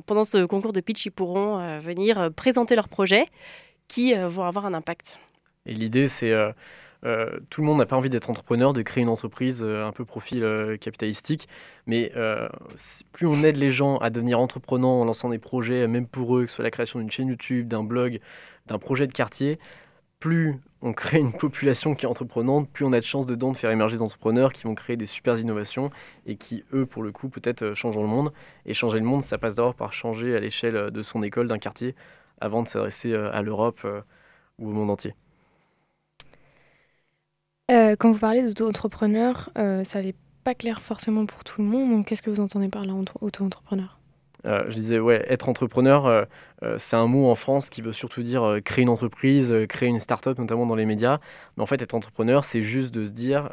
pendant 0.07 0.25
ce 0.25 0.45
concours 0.47 0.73
de 0.73 0.81
pitch, 0.81 1.07
ils 1.07 1.11
pourront 1.11 1.79
venir 1.81 2.31
présenter 2.35 2.75
leur 2.75 2.89
projet 2.89 3.27
qui 3.89 4.15
euh, 4.15 4.29
vont 4.29 4.45
avoir 4.45 4.67
un 4.67 4.75
impact. 4.75 5.19
Et 5.67 5.75
l'idée, 5.75 6.09
c'est 6.09 6.31
euh, 6.31 6.53
euh, 7.05 7.39
tout 7.51 7.61
le 7.61 7.67
monde 7.67 7.79
n'a 7.79 7.87
pas 7.87 7.97
envie 7.97 8.11
d'être 8.11 8.31
entrepreneur, 8.31 8.73
de 8.73 8.83
créer 8.83 9.03
une 9.03 9.09
entreprise 9.09 9.63
un 9.63 9.93
peu 9.93 10.05
profil 10.05 10.47
capitalistique, 10.81 11.49
mais 11.87 12.13
plus 13.13 13.27
on 13.27 13.43
aide 13.45 13.57
les 13.57 13.71
gens 13.71 13.99
à 13.99 14.09
devenir 14.09 14.41
entrepreneurs 14.41 14.91
en 14.91 15.05
lançant 15.05 15.29
des 15.29 15.39
projets, 15.39 15.87
même 15.87 16.07
pour 16.07 16.37
eux, 16.37 16.45
que 16.45 16.51
ce 16.51 16.57
soit 16.57 16.65
la 16.65 16.71
création 16.71 16.99
d'une 16.99 17.11
chaîne 17.11 17.29
YouTube, 17.29 17.69
d'un 17.69 17.85
blog, 17.85 18.21
d'un 18.67 18.79
projet 18.79 19.07
de 19.07 19.13
quartier, 19.13 19.59
plus 20.25 20.59
on 20.81 20.95
crée 20.95 21.19
une 21.19 21.35
population 21.35 21.95
qui 21.95 22.07
est 22.07 22.09
entreprenante, 22.09 22.71
plus 22.71 22.87
on 22.87 22.95
a 22.95 23.01
de 23.01 23.05
chances 23.05 23.27
dedans 23.27 23.53
de 23.53 23.59
faire 23.59 23.71
émerger 23.71 23.97
des 23.97 24.03
entrepreneurs 24.03 24.55
qui 24.55 24.63
vont 24.63 24.75
créer 24.75 24.97
des 24.97 25.05
super 25.05 25.39
innovations 25.39 25.91
et 26.25 26.37
qui, 26.37 26.65
eux, 26.73 26.87
pour 26.87 27.03
le 27.03 27.13
coup, 27.13 27.29
peut-être 27.29 27.75
changeront 27.75 28.05
le 28.05 28.09
monde. 28.09 28.33
Et 28.65 28.73
changer 28.73 29.01
le 29.01 29.05
monde, 29.05 29.23
ça 29.23 29.37
passe 29.37 29.55
d'abord 29.55 29.75
par 29.75 29.93
changer 29.93 30.35
à 30.35 30.41
l'échelle 30.41 30.91
de 30.91 31.03
son 31.03 31.23
école, 31.23 31.47
d'un 31.47 31.59
quartier, 31.59 31.95
avant 32.41 32.63
de 32.63 32.69
s'adresser 32.69 33.13
euh, 33.13 33.31
à 33.35 33.43
l'Europe 33.43 33.81
euh, 33.85 34.01
ou 34.59 34.71
au 34.71 34.73
monde 34.73 34.89
entier. 34.89 35.15
Euh, 37.71 37.95
quand 37.99 38.11
vous 38.11 38.19
parlez 38.19 38.41
d'auto-entrepreneur, 38.41 39.51
ça 39.55 40.01
n'est 40.01 40.15
pas 40.43 40.55
clair 40.55 40.81
forcément 40.81 41.27
pour 41.27 41.45
tout 41.45 41.61
le 41.61 41.69
monde. 41.69 41.91
Donc, 41.91 42.07
qu'est-ce 42.07 42.23
que 42.23 42.31
vous 42.31 42.41
entendez 42.41 42.71
par 42.71 42.87
là, 42.87 42.95
auto-entrepreneur 43.21 43.99
Euh, 44.47 44.65
je 44.69 44.75
disais, 44.75 44.99
ouais, 44.99 45.25
être 45.29 45.49
entrepreneur, 45.49 46.07
euh, 46.07 46.25
euh, 46.63 46.77
c'est 46.79 46.97
un 46.97 47.07
mot 47.07 47.31
en 47.31 47.35
France 47.35 47.71
qui 47.71 47.81
veut 47.83 47.93
surtout 47.93 48.23
dire 48.23 48.59
créer 48.65 48.83
une 48.83 48.89
entreprise, 48.89 49.55
créer 49.69 49.89
une 49.89 49.99
start-up, 49.99 50.39
notamment 50.39 50.67
dans 50.67 50.75
les 50.75 50.85
médias. 50.85 51.19
Mais 51.57 51.63
en 51.63 51.67
fait, 51.67 51.81
être 51.83 51.95
entrepreneur, 51.95 52.45
c'est 52.45 52.63
juste 52.63 52.95
de 52.95 53.07
se 53.07 53.13
dire, 53.13 53.51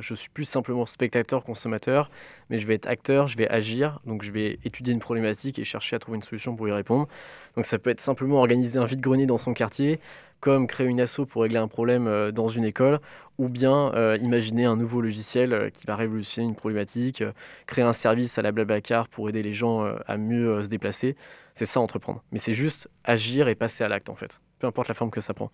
je 0.00 0.14
suis 0.14 0.28
plus 0.28 0.44
simplement 0.44 0.86
spectateur, 0.86 1.44
consommateur, 1.44 2.10
mais 2.48 2.58
je 2.58 2.66
vais 2.66 2.74
être 2.74 2.86
acteur, 2.86 3.28
je 3.28 3.36
vais 3.36 3.48
agir, 3.48 4.00
donc 4.04 4.22
je 4.22 4.30
vais 4.30 4.58
étudier 4.64 4.92
une 4.92 4.98
problématique 4.98 5.58
et 5.58 5.64
chercher 5.64 5.96
à 5.96 5.98
trouver 5.98 6.16
une 6.16 6.22
solution 6.22 6.54
pour 6.56 6.68
y 6.68 6.72
répondre. 6.72 7.08
Donc 7.56 7.64
ça 7.64 7.78
peut 7.78 7.90
être 7.90 8.00
simplement 8.00 8.38
organiser 8.38 8.78
un 8.78 8.84
vide-grenier 8.84 9.26
dans 9.26 9.38
son 9.38 9.54
quartier, 9.54 10.00
comme 10.40 10.66
créer 10.66 10.86
une 10.86 11.00
asso 11.00 11.20
pour 11.28 11.42
régler 11.42 11.58
un 11.58 11.68
problème 11.68 12.30
dans 12.32 12.48
une 12.48 12.64
école, 12.64 13.00
ou 13.40 13.48
bien 13.48 13.90
euh, 13.94 14.18
imaginer 14.20 14.66
un 14.66 14.76
nouveau 14.76 15.00
logiciel 15.00 15.54
euh, 15.54 15.70
qui 15.70 15.86
va 15.86 15.96
révolutionner 15.96 16.46
une 16.46 16.54
problématique, 16.54 17.22
euh, 17.22 17.32
créer 17.66 17.82
un 17.82 17.94
service 17.94 18.36
à 18.36 18.42
la 18.42 18.52
Blablacar 18.52 19.08
pour 19.08 19.30
aider 19.30 19.42
les 19.42 19.54
gens 19.54 19.82
à 20.06 20.18
mieux 20.18 20.60
se 20.60 20.68
déplacer. 20.68 21.16
C'est 21.54 21.64
ça 21.64 21.80
entreprendre. 21.80 22.22
Mais 22.32 22.38
c'est 22.38 22.52
juste 22.52 22.90
agir 23.02 23.48
et 23.48 23.54
passer 23.54 23.82
à 23.82 23.88
l'acte 23.88 24.10
en 24.10 24.14
fait, 24.14 24.40
peu 24.58 24.66
importe 24.66 24.88
la 24.88 24.94
forme 24.94 25.10
que 25.10 25.22
ça 25.22 25.32
prend. 25.32 25.50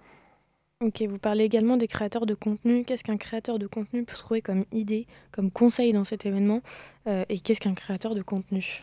Ok, 0.81 1.01
vous 1.03 1.19
parlez 1.19 1.45
également 1.45 1.77
des 1.77 1.87
créateurs 1.87 2.27
de 2.27 2.35
contenu. 2.35 2.85
Qu'est-ce 2.85 3.05
qu'un 3.05 3.17
créateur 3.17 3.61
de 3.61 3.69
contenu 3.69 4.05
peut 4.05 4.17
trouver 4.17 4.43
comme 4.43 4.65
idée, 4.73 5.07
comme 5.31 5.53
conseil 5.53 5.93
dans 5.93 6.05
cet 6.05 6.27
événement 6.27 6.61
Et 7.07 7.39
qu'est-ce 7.39 7.61
qu'un 7.61 7.75
créateur 7.75 8.15
de 8.15 8.23
contenu? 8.23 8.83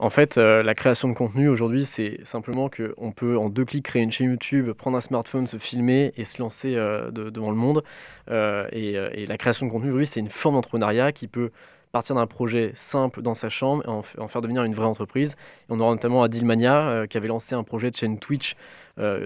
En 0.00 0.10
fait, 0.10 0.38
euh, 0.38 0.62
la 0.64 0.74
création 0.74 1.08
de 1.08 1.14
contenu 1.14 1.48
aujourd'hui, 1.48 1.86
c'est 1.86 2.18
simplement 2.24 2.68
qu'on 2.68 3.12
peut 3.12 3.38
en 3.38 3.48
deux 3.48 3.64
clics 3.64 3.84
créer 3.84 4.02
une 4.02 4.10
chaîne 4.10 4.26
YouTube, 4.26 4.72
prendre 4.72 4.96
un 4.96 5.00
smartphone, 5.00 5.46
se 5.46 5.56
filmer 5.56 6.12
et 6.16 6.24
se 6.24 6.42
lancer 6.42 6.74
euh, 6.74 7.12
devant 7.12 7.50
le 7.50 7.56
monde. 7.56 7.84
Euh, 8.28 8.66
et, 8.72 9.26
la 9.26 9.38
création 9.38 9.66
de 9.66 9.70
contenu 9.70 9.88
aujourd'hui, 9.88 10.08
c'est 10.08 10.18
une 10.18 10.30
forme 10.30 10.56
d'entrepreneuriat 10.56 11.12
qui 11.12 11.28
peut 11.28 11.52
partir 11.92 12.16
d'un 12.16 12.26
projet 12.26 12.72
simple 12.74 13.22
dans 13.22 13.34
sa 13.34 13.48
chambre 13.48 13.84
et 13.86 14.20
en, 14.20 14.28
faire 14.28 14.42
devenir 14.42 14.64
une 14.64 14.74
vraie 14.74 14.86
entreprise. 14.86 15.36
on 15.68 15.78
aura 15.78 15.92
notamment 15.92 16.24
Adil 16.24 16.44
Mania 16.44 17.06
qui 17.08 17.16
avait 17.16 17.28
lancé 17.28 17.54
un 17.54 17.62
projet 17.62 17.92
de 17.92 17.96
chaîne 17.96 18.18
Twitch 18.18 18.56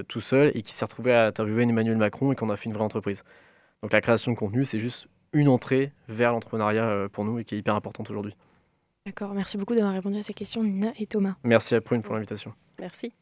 tout 0.09 0.21
seul 0.21 0.53
et 0.55 0.61
qui 0.61 0.75
s'est 0.75 0.85
retrouvé 0.85 1.15
à 1.15 1.27
interviewer 1.29 1.63
Emmanuel 1.63 1.97
Macron 1.97 2.31
et 2.31 2.37
qu'on 2.37 2.51
a 2.51 2.57
fait 2.57 2.67
une 2.67 2.75
vraie 2.75 2.85
entreprise. 2.85 3.25
Donc 3.83 3.95
la 3.95 4.03
création 4.03 4.33
de 4.33 4.37
contenu, 4.37 4.67
c'est 4.67 4.81
juste 4.81 5.09
une 5.33 5.49
entrée 5.49 5.93
vers 6.09 6.33
l'entrepreneuriat 6.33 7.09
pour 7.11 7.25
nous 7.25 7.39
et 7.39 7.45
qui 7.45 7.55
est 7.55 7.59
hyper 7.59 7.75
importante 7.75 8.11
aujourd'hui. 8.11 8.35
D'accord, 9.07 9.35
merci 9.35 9.57
beaucoup 9.57 9.75
d'avoir 9.75 9.95
répondu 9.95 10.19
à 10.19 10.23
ces 10.23 10.35
questions, 10.35 10.63
Nina 10.63 10.93
et 10.99 11.07
Thomas. 11.07 11.37
Merci 11.45 11.75
à 11.75 11.81
Prune 11.81 12.03
pour 12.03 12.15
l'invitation. 12.15 12.53
Merci. 12.79 13.13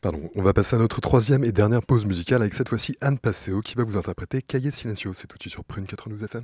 Pardon, 0.00 0.30
on 0.34 0.42
va 0.42 0.52
passer 0.52 0.74
à 0.74 0.80
notre 0.80 1.00
troisième 1.00 1.44
et 1.44 1.52
dernière 1.52 1.82
pause 1.82 2.06
musicale 2.06 2.42
avec 2.42 2.54
cette 2.54 2.68
fois-ci 2.68 2.96
Anne 3.00 3.18
Passeo 3.18 3.60
qui 3.60 3.76
va 3.76 3.84
vous 3.84 3.96
interpréter 3.96 4.42
Cahiers 4.42 4.72
Silencio. 4.72 5.14
C'est 5.14 5.28
tout 5.28 5.38
de 5.38 5.42
suite 5.42 5.52
sur 5.52 5.64
Prune 5.64 5.86
92 5.86 6.24
FM. 6.24 6.42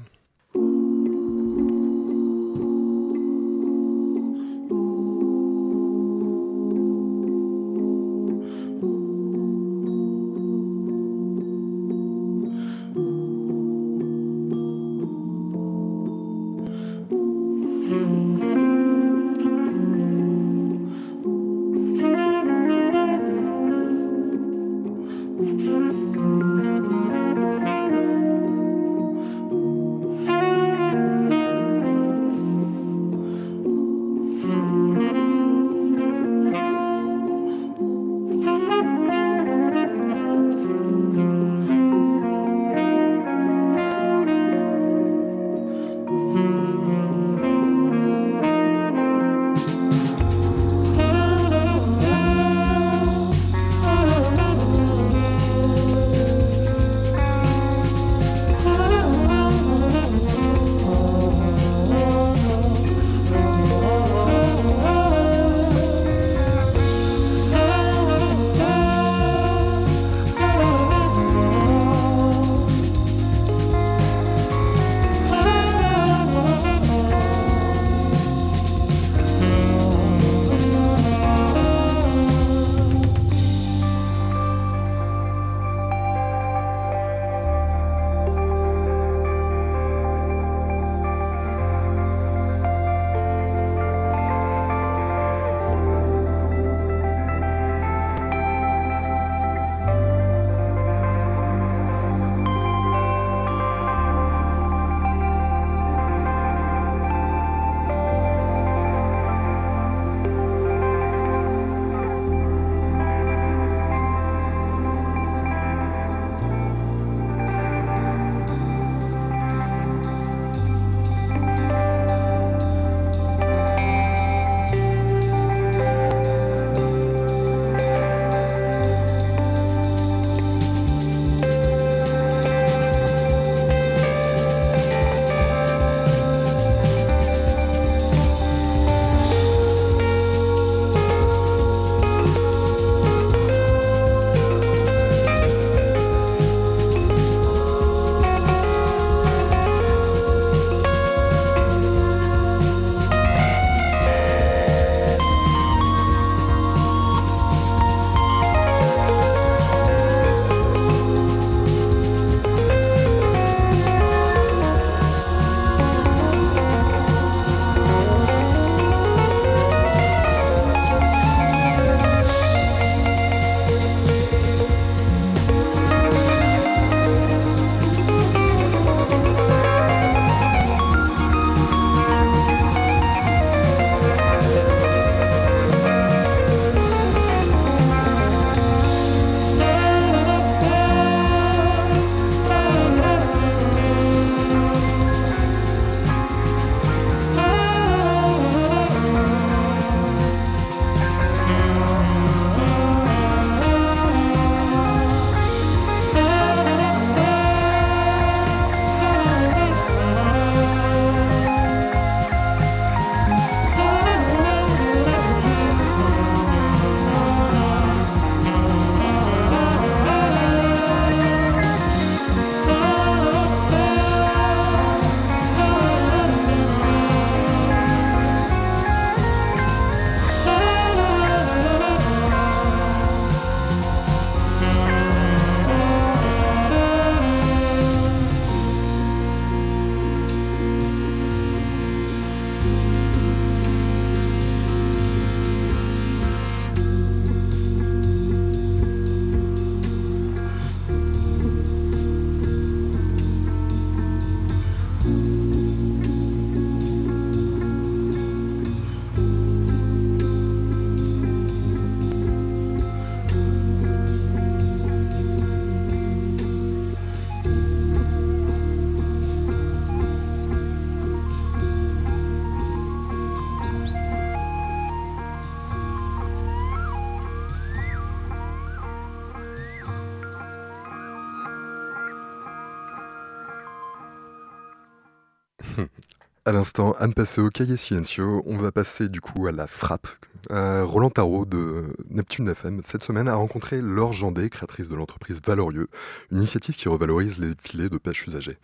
À 286.48 286.52
l'instant, 286.52 286.96
Anne 286.98 287.12
Passeo, 287.12 287.50
Cahier 287.50 287.76
Silencio. 287.76 288.42
On 288.46 288.56
va 288.56 288.72
passer 288.72 289.10
du 289.10 289.20
coup 289.20 289.46
à 289.48 289.52
la 289.52 289.66
frappe. 289.66 290.08
Euh, 290.50 290.82
Roland 290.82 291.10
Tarot 291.10 291.44
de 291.44 291.94
Neptune 292.08 292.48
FM, 292.48 292.80
cette 292.86 293.04
semaine, 293.04 293.28
a 293.28 293.34
rencontré 293.34 293.82
Laure 293.82 294.14
Jandé, 294.14 294.48
créatrice 294.48 294.88
de 294.88 294.94
l'entreprise 294.94 295.42
Valorieux, 295.46 295.88
une 296.30 296.38
initiative 296.38 296.74
qui 296.74 296.88
revalorise 296.88 297.38
les 297.38 297.52
filets 297.60 297.90
de 297.90 297.98
pêche 297.98 298.26
usagés. 298.26 298.56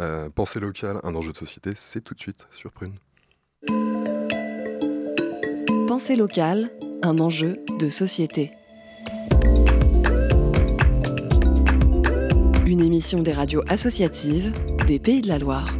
Euh, 0.00 0.28
pensée 0.30 0.58
locale, 0.58 0.98
un 1.04 1.14
enjeu 1.14 1.30
de 1.30 1.36
société, 1.36 1.70
c'est 1.76 2.00
tout 2.00 2.14
de 2.14 2.18
suite 2.18 2.48
sur 2.50 2.72
Prune. 2.72 2.94
Pensée 5.86 6.16
locale, 6.16 6.72
un 7.04 7.20
enjeu 7.20 7.60
de 7.78 7.88
société. 7.88 8.50
Une 12.66 12.80
émission 12.80 13.20
des 13.20 13.32
radios 13.32 13.62
associatives 13.68 14.52
des 14.88 14.98
Pays 14.98 15.20
de 15.20 15.28
la 15.28 15.38
Loire. 15.38 15.72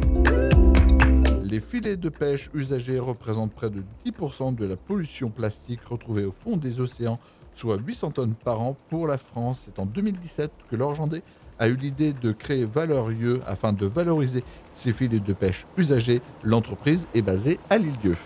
Les 1.49 1.61
filets 1.61 1.95
de 1.95 2.09
pêche 2.09 2.49
usagés 2.53 2.99
représentent 2.99 3.53
près 3.53 3.69
de 3.69 3.81
10% 4.05 4.53
de 4.53 4.65
la 4.65 4.75
pollution 4.75 5.29
plastique 5.29 5.81
retrouvée 5.85 6.25
au 6.25 6.33
fond 6.33 6.57
des 6.57 6.81
océans, 6.81 7.19
soit 7.55 7.77
800 7.77 8.11
tonnes 8.11 8.33
par 8.33 8.59
an 8.59 8.75
pour 8.89 9.07
la 9.07 9.17
France. 9.17 9.61
C'est 9.63 9.79
en 9.79 9.85
2017 9.85 10.51
que 10.69 10.75
l'Orgendais 10.75 11.23
a 11.57 11.69
eu 11.69 11.77
l'idée 11.77 12.11
de 12.11 12.33
créer 12.33 12.65
Valorieux 12.65 13.41
afin 13.47 13.71
de 13.71 13.85
valoriser 13.85 14.43
ces 14.73 14.91
filets 14.91 15.21
de 15.21 15.31
pêche 15.31 15.65
usagés. 15.77 16.21
L'entreprise 16.43 17.07
est 17.13 17.21
basée 17.21 17.61
à 17.69 17.77
l'île-dieu. 17.77 18.17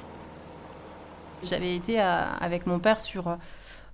J'avais 1.43 1.75
été 1.75 1.99
avec 1.99 2.65
mon 2.65 2.79
père 2.79 2.99
sur 2.99 3.37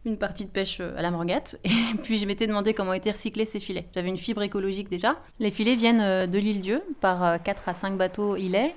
une 0.05 0.17
partie 0.17 0.45
de 0.45 0.51
pêche 0.51 0.77
euh, 0.79 0.97
à 0.97 1.01
la 1.01 1.11
morgate. 1.11 1.59
Et 1.65 1.97
puis 2.01 2.17
je 2.17 2.25
m'étais 2.25 2.47
demandé 2.47 2.73
comment 2.73 2.93
étaient 2.93 3.11
recyclés 3.11 3.43
ces 3.43 3.59
filets. 3.59 3.87
J'avais 3.93 4.07
une 4.07 4.17
fibre 4.17 4.41
écologique 4.41 4.89
déjà. 4.89 5.17
Les 5.39 5.51
filets 5.51 5.75
viennent 5.75 5.99
euh, 5.99 6.27
de 6.27 6.39
l'île 6.39 6.61
Dieu 6.61 6.81
par 7.01 7.43
4 7.43 7.63
euh, 7.67 7.71
à 7.71 7.73
5 7.73 7.97
bateaux 7.97 8.37
îlets. 8.37 8.73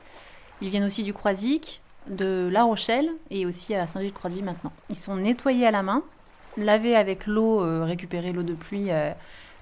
Ils 0.61 0.69
viennent 0.69 0.85
aussi 0.85 1.05
du 1.05 1.13
Croisic, 1.13 1.81
de 2.09 2.49
La 2.51 2.65
Rochelle 2.65 3.11
et 3.31 3.47
aussi 3.47 3.75
à 3.75 3.87
Saint-Gilles-Croix-de-Vie 3.87 4.43
maintenant. 4.43 4.73
Ils 4.91 4.97
sont 4.97 5.17
nettoyés 5.17 5.67
à 5.67 5.71
la 5.71 5.83
main, 5.83 6.03
lavés 6.57 6.97
avec 6.97 7.27
l'eau, 7.27 7.85
récupérer 7.85 8.33
l'eau 8.33 8.43
de 8.43 8.55
pluie 8.55 8.89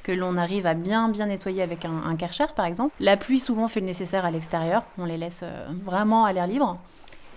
que 0.03 0.12
l'on 0.12 0.36
arrive 0.36 0.66
à 0.66 0.74
bien 0.74 1.09
bien 1.09 1.26
nettoyer 1.26 1.62
avec 1.62 1.84
un, 1.84 2.03
un 2.05 2.16
karcher 2.16 2.46
par 2.57 2.64
exemple. 2.64 2.94
La 3.01 3.16
pluie 3.16 3.40
souvent 3.40 3.68
fait 3.68 3.80
le 3.80 3.86
nécessaire 3.86 4.24
à 4.24 4.30
l'extérieur, 4.30 4.84
on 4.96 5.05
les 5.05 5.18
laisse 5.18 5.44
vraiment 5.84 6.24
à 6.24 6.32
l'air 6.32 6.46
libre. 6.46 6.78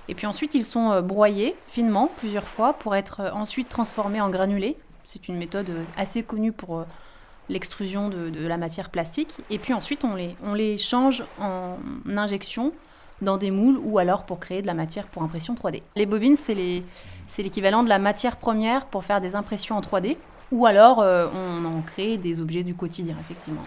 Et 0.07 0.13
puis 0.13 0.27
ensuite, 0.27 0.55
ils 0.55 0.65
sont 0.65 0.91
euh, 0.91 1.01
broyés 1.01 1.55
finement 1.67 2.11
plusieurs 2.17 2.47
fois 2.47 2.73
pour 2.73 2.95
être 2.95 3.21
euh, 3.21 3.31
ensuite 3.31 3.69
transformés 3.69 4.19
en 4.19 4.29
granulés. 4.29 4.75
C'est 5.05 5.29
une 5.29 5.37
méthode 5.37 5.69
euh, 5.69 5.85
assez 5.95 6.21
connue 6.21 6.51
pour 6.51 6.85
l'extrusion 7.47 8.09
de, 8.09 8.45
la 8.45 8.57
matière 8.57 8.89
plastique. 8.89 9.35
Et 9.49 9.57
puis 9.57 9.73
ensuite, 9.73 10.03
on 10.03 10.53
les 10.53 10.77
change 10.77 11.23
en 11.39 11.77
injection 12.07 12.71
dans 13.21 13.37
des 13.37 13.51
moules 13.51 13.79
ou 13.83 13.97
alors 13.97 14.25
pour 14.25 14.39
créer 14.39 14.61
de 14.61 14.67
la 14.67 14.73
matière 14.73 15.07
pour 15.07 15.23
impression 15.23 15.53
3D. 15.53 15.81
Les 15.95 16.05
bobines, 16.05 16.35
c'est 16.35 16.53
l'équivalent 17.37 17.83
de 17.83 17.89
la 17.89 17.99
matière 17.99 18.37
première 18.37 18.85
pour 18.85 19.03
faire 19.03 19.21
des 19.21 19.35
impressions 19.35 19.77
en 19.77 19.81
3D. 19.81 20.17
Ou 20.51 20.65
alors, 20.65 20.97
on 20.99 21.63
en 21.63 21.81
crée 21.81 22.17
des 22.17 22.41
objets 22.41 22.63
du 22.63 22.75
quotidien, 22.75 23.15
effectivement. 23.21 23.63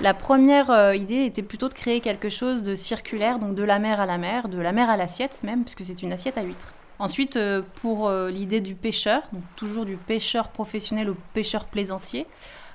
La 0.00 0.14
première 0.14 0.70
euh, 0.70 0.96
idée 0.96 1.26
était 1.26 1.42
plutôt 1.42 1.68
de 1.68 1.74
créer 1.74 2.00
quelque 2.00 2.30
chose 2.30 2.62
de 2.62 2.74
circulaire, 2.74 3.38
donc 3.38 3.54
de 3.54 3.62
la 3.62 3.78
mer 3.78 4.00
à 4.00 4.06
la 4.06 4.16
mer, 4.16 4.48
de 4.48 4.58
la 4.58 4.72
mer 4.72 4.88
à 4.88 4.96
l'assiette 4.96 5.40
même, 5.42 5.62
puisque 5.62 5.84
c'est 5.84 6.02
une 6.02 6.10
assiette 6.10 6.38
à 6.38 6.42
huîtres. 6.42 6.72
Ensuite, 6.98 7.36
euh, 7.36 7.60
pour 7.82 8.08
euh, 8.08 8.30
l'idée 8.30 8.62
du 8.62 8.74
pêcheur, 8.74 9.22
donc 9.30 9.42
toujours 9.56 9.84
du 9.84 9.96
pêcheur 9.96 10.48
professionnel 10.48 11.10
au 11.10 11.16
pêcheur 11.34 11.66
plaisancier, 11.66 12.26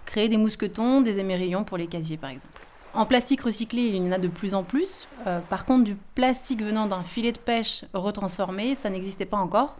créer 0.05 0.29
des 0.29 0.37
mousquetons, 0.37 1.01
des 1.01 1.19
émerillons 1.19 1.63
pour 1.63 1.77
les 1.77 1.87
casiers 1.87 2.17
par 2.17 2.29
exemple. 2.29 2.61
En 2.93 3.05
plastique 3.05 3.41
recyclé, 3.41 3.81
il 3.81 3.95
y 3.95 4.07
en 4.07 4.11
a 4.11 4.17
de 4.17 4.29
plus 4.29 4.53
en 4.53 4.63
plus. 4.63 5.05
par 5.49 5.65
contre, 5.65 5.83
du 5.83 5.97
plastique 6.15 6.63
venant 6.63 6.87
d'un 6.87 7.03
filet 7.03 7.33
de 7.33 7.37
pêche 7.37 7.83
retransformé, 7.93 8.73
ça 8.73 8.89
n'existait 8.89 9.25
pas 9.25 9.35
encore. 9.35 9.75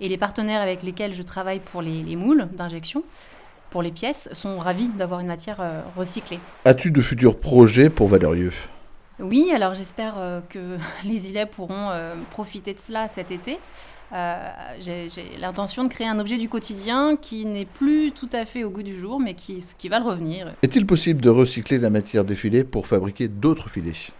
Et 0.00 0.08
les 0.08 0.16
partenaires 0.16 0.62
avec 0.62 0.82
lesquels 0.82 1.12
je 1.12 1.22
travaille 1.22 1.60
pour 1.60 1.82
les 1.82 2.16
moules 2.16 2.48
d'injection 2.54 3.04
pour 3.74 3.82
les 3.82 3.90
pièces 3.90 4.28
sont 4.34 4.56
ravis 4.60 4.88
d'avoir 4.88 5.18
une 5.18 5.26
matière 5.26 5.56
euh, 5.60 5.82
recyclée. 5.96 6.38
As-tu 6.64 6.92
de 6.92 7.02
futurs 7.02 7.40
projets 7.40 7.90
pour 7.90 8.06
Valérieux 8.06 8.52
Oui, 9.18 9.50
alors 9.52 9.74
j'espère 9.74 10.14
euh, 10.16 10.40
que 10.48 10.78
les 11.04 11.26
îlets 11.28 11.44
pourront 11.44 11.90
euh, 11.90 12.14
profiter 12.30 12.72
de 12.72 12.78
cela 12.78 13.08
cet 13.16 13.32
été. 13.32 13.58
J'ai 14.80 15.08
l'intention 15.38 15.84
de 15.84 15.88
créer 15.88 16.06
un 16.06 16.18
objet 16.18 16.38
du 16.38 16.48
quotidien 16.48 17.16
qui 17.16 17.46
n'est 17.46 17.66
plus 17.66 18.12
tout 18.12 18.28
à 18.32 18.44
fait 18.44 18.64
au 18.64 18.70
goût 18.70 18.82
du 18.82 18.98
jour, 18.98 19.18
mais 19.18 19.34
qui, 19.34 19.64
qui 19.76 19.88
va 19.88 19.98
le 19.98 20.04
revenir. 20.04 20.52
Est-il 20.62 20.86
possible 20.86 21.20
de 21.20 21.30
recycler 21.30 21.78
la 21.78 21.90
matière 21.90 22.24
des 22.24 22.34
filets 22.34 22.64
pour 22.64 22.86
fabriquer 22.86 23.28
d'autres 23.28 23.68
filets? 23.68 24.12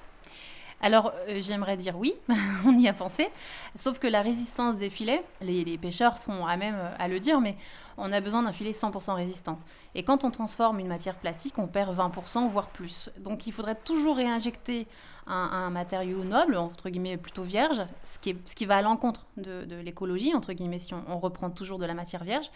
Alors, 0.80 1.14
j'aimerais 1.38 1.78
dire 1.78 1.96
oui, 1.96 2.12
on 2.66 2.76
y 2.76 2.88
a 2.88 2.92
pensé, 2.92 3.28
sauf 3.74 3.98
que 3.98 4.06
la 4.06 4.20
résistance 4.20 4.76
des 4.76 4.90
filets, 4.90 5.22
les, 5.40 5.64
les, 5.64 5.78
pêcheurs 5.78 6.18
sont 6.18 6.44
à 6.44 6.58
même 6.58 6.76
à 6.98 7.08
le 7.08 7.20
dire, 7.20 7.40
mais 7.40 7.56
on 7.96 8.12
a 8.12 8.20
besoin 8.20 8.42
d'un 8.42 8.52
filet 8.52 8.72
100% 8.72 9.14
résistant. 9.14 9.58
Et 9.94 10.02
quand 10.02 10.24
on 10.24 10.30
transforme 10.30 10.80
une 10.80 10.88
matière 10.88 11.14
plastique, 11.14 11.54
on 11.56 11.68
perd 11.68 11.96
20%, 11.96 12.48
voire 12.48 12.68
plus. 12.68 13.08
Donc 13.18 13.46
il 13.46 13.52
faudrait 13.52 13.76
toujours 13.76 14.16
réinjecter 14.16 14.86
un, 15.26 15.70
matériau 15.70 16.24
noble, 16.24 16.56
entre 16.56 16.90
guillemets 16.90 17.16
plutôt 17.16 17.42
vierge, 17.42 17.82
ce 18.12 18.18
qui, 18.18 18.36
ce 18.44 18.54
qui 18.54 18.66
va 18.66 18.76
à 18.76 18.82
l'encontre 18.82 19.26
de, 19.36 19.76
l'écologie, 19.82 20.34
entre 20.34 20.52
guillemets, 20.52 20.78
si 20.78 20.92
on, 20.94 21.18
reprend 21.18 21.50
toujours 21.50 21.78
de 21.78 21.86
la 21.86 21.94
matière 21.94 22.24
vierge. 22.24 22.50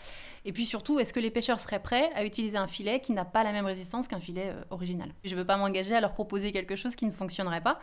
Et 0.45 0.53
puis 0.53 0.67
surtout, 0.67 0.99
est-ce 0.99 1.13
que 1.13 1.21
les 1.21 1.31
pêcheurs 1.31 1.61
seraient 1.61 1.83
prêts 1.83 2.11
à 2.15 2.25
utiliser 2.25 2.59
un 2.59 2.67
filet 2.67 3.01
qui 3.01 3.13
n'a 3.13 3.25
pas 3.25 3.45
la 3.45 3.53
même 3.53 3.67
résistance 3.67 4.09
qu'un 4.09 4.21
filet 4.21 4.53
euh, 4.55 4.63
original? 4.71 5.11
Je 5.25 5.35
ne 5.35 5.41
veux 5.41 5.45
pas 5.45 5.57
m'engager 5.57 5.95
à 5.95 6.01
leur 6.01 6.13
proposer 6.13 6.53
quelque 6.53 6.77
chose 6.77 6.97
qui 6.97 7.07
ne 7.07 7.11
fonctionnerait 7.11 7.61
pas. 7.61 7.81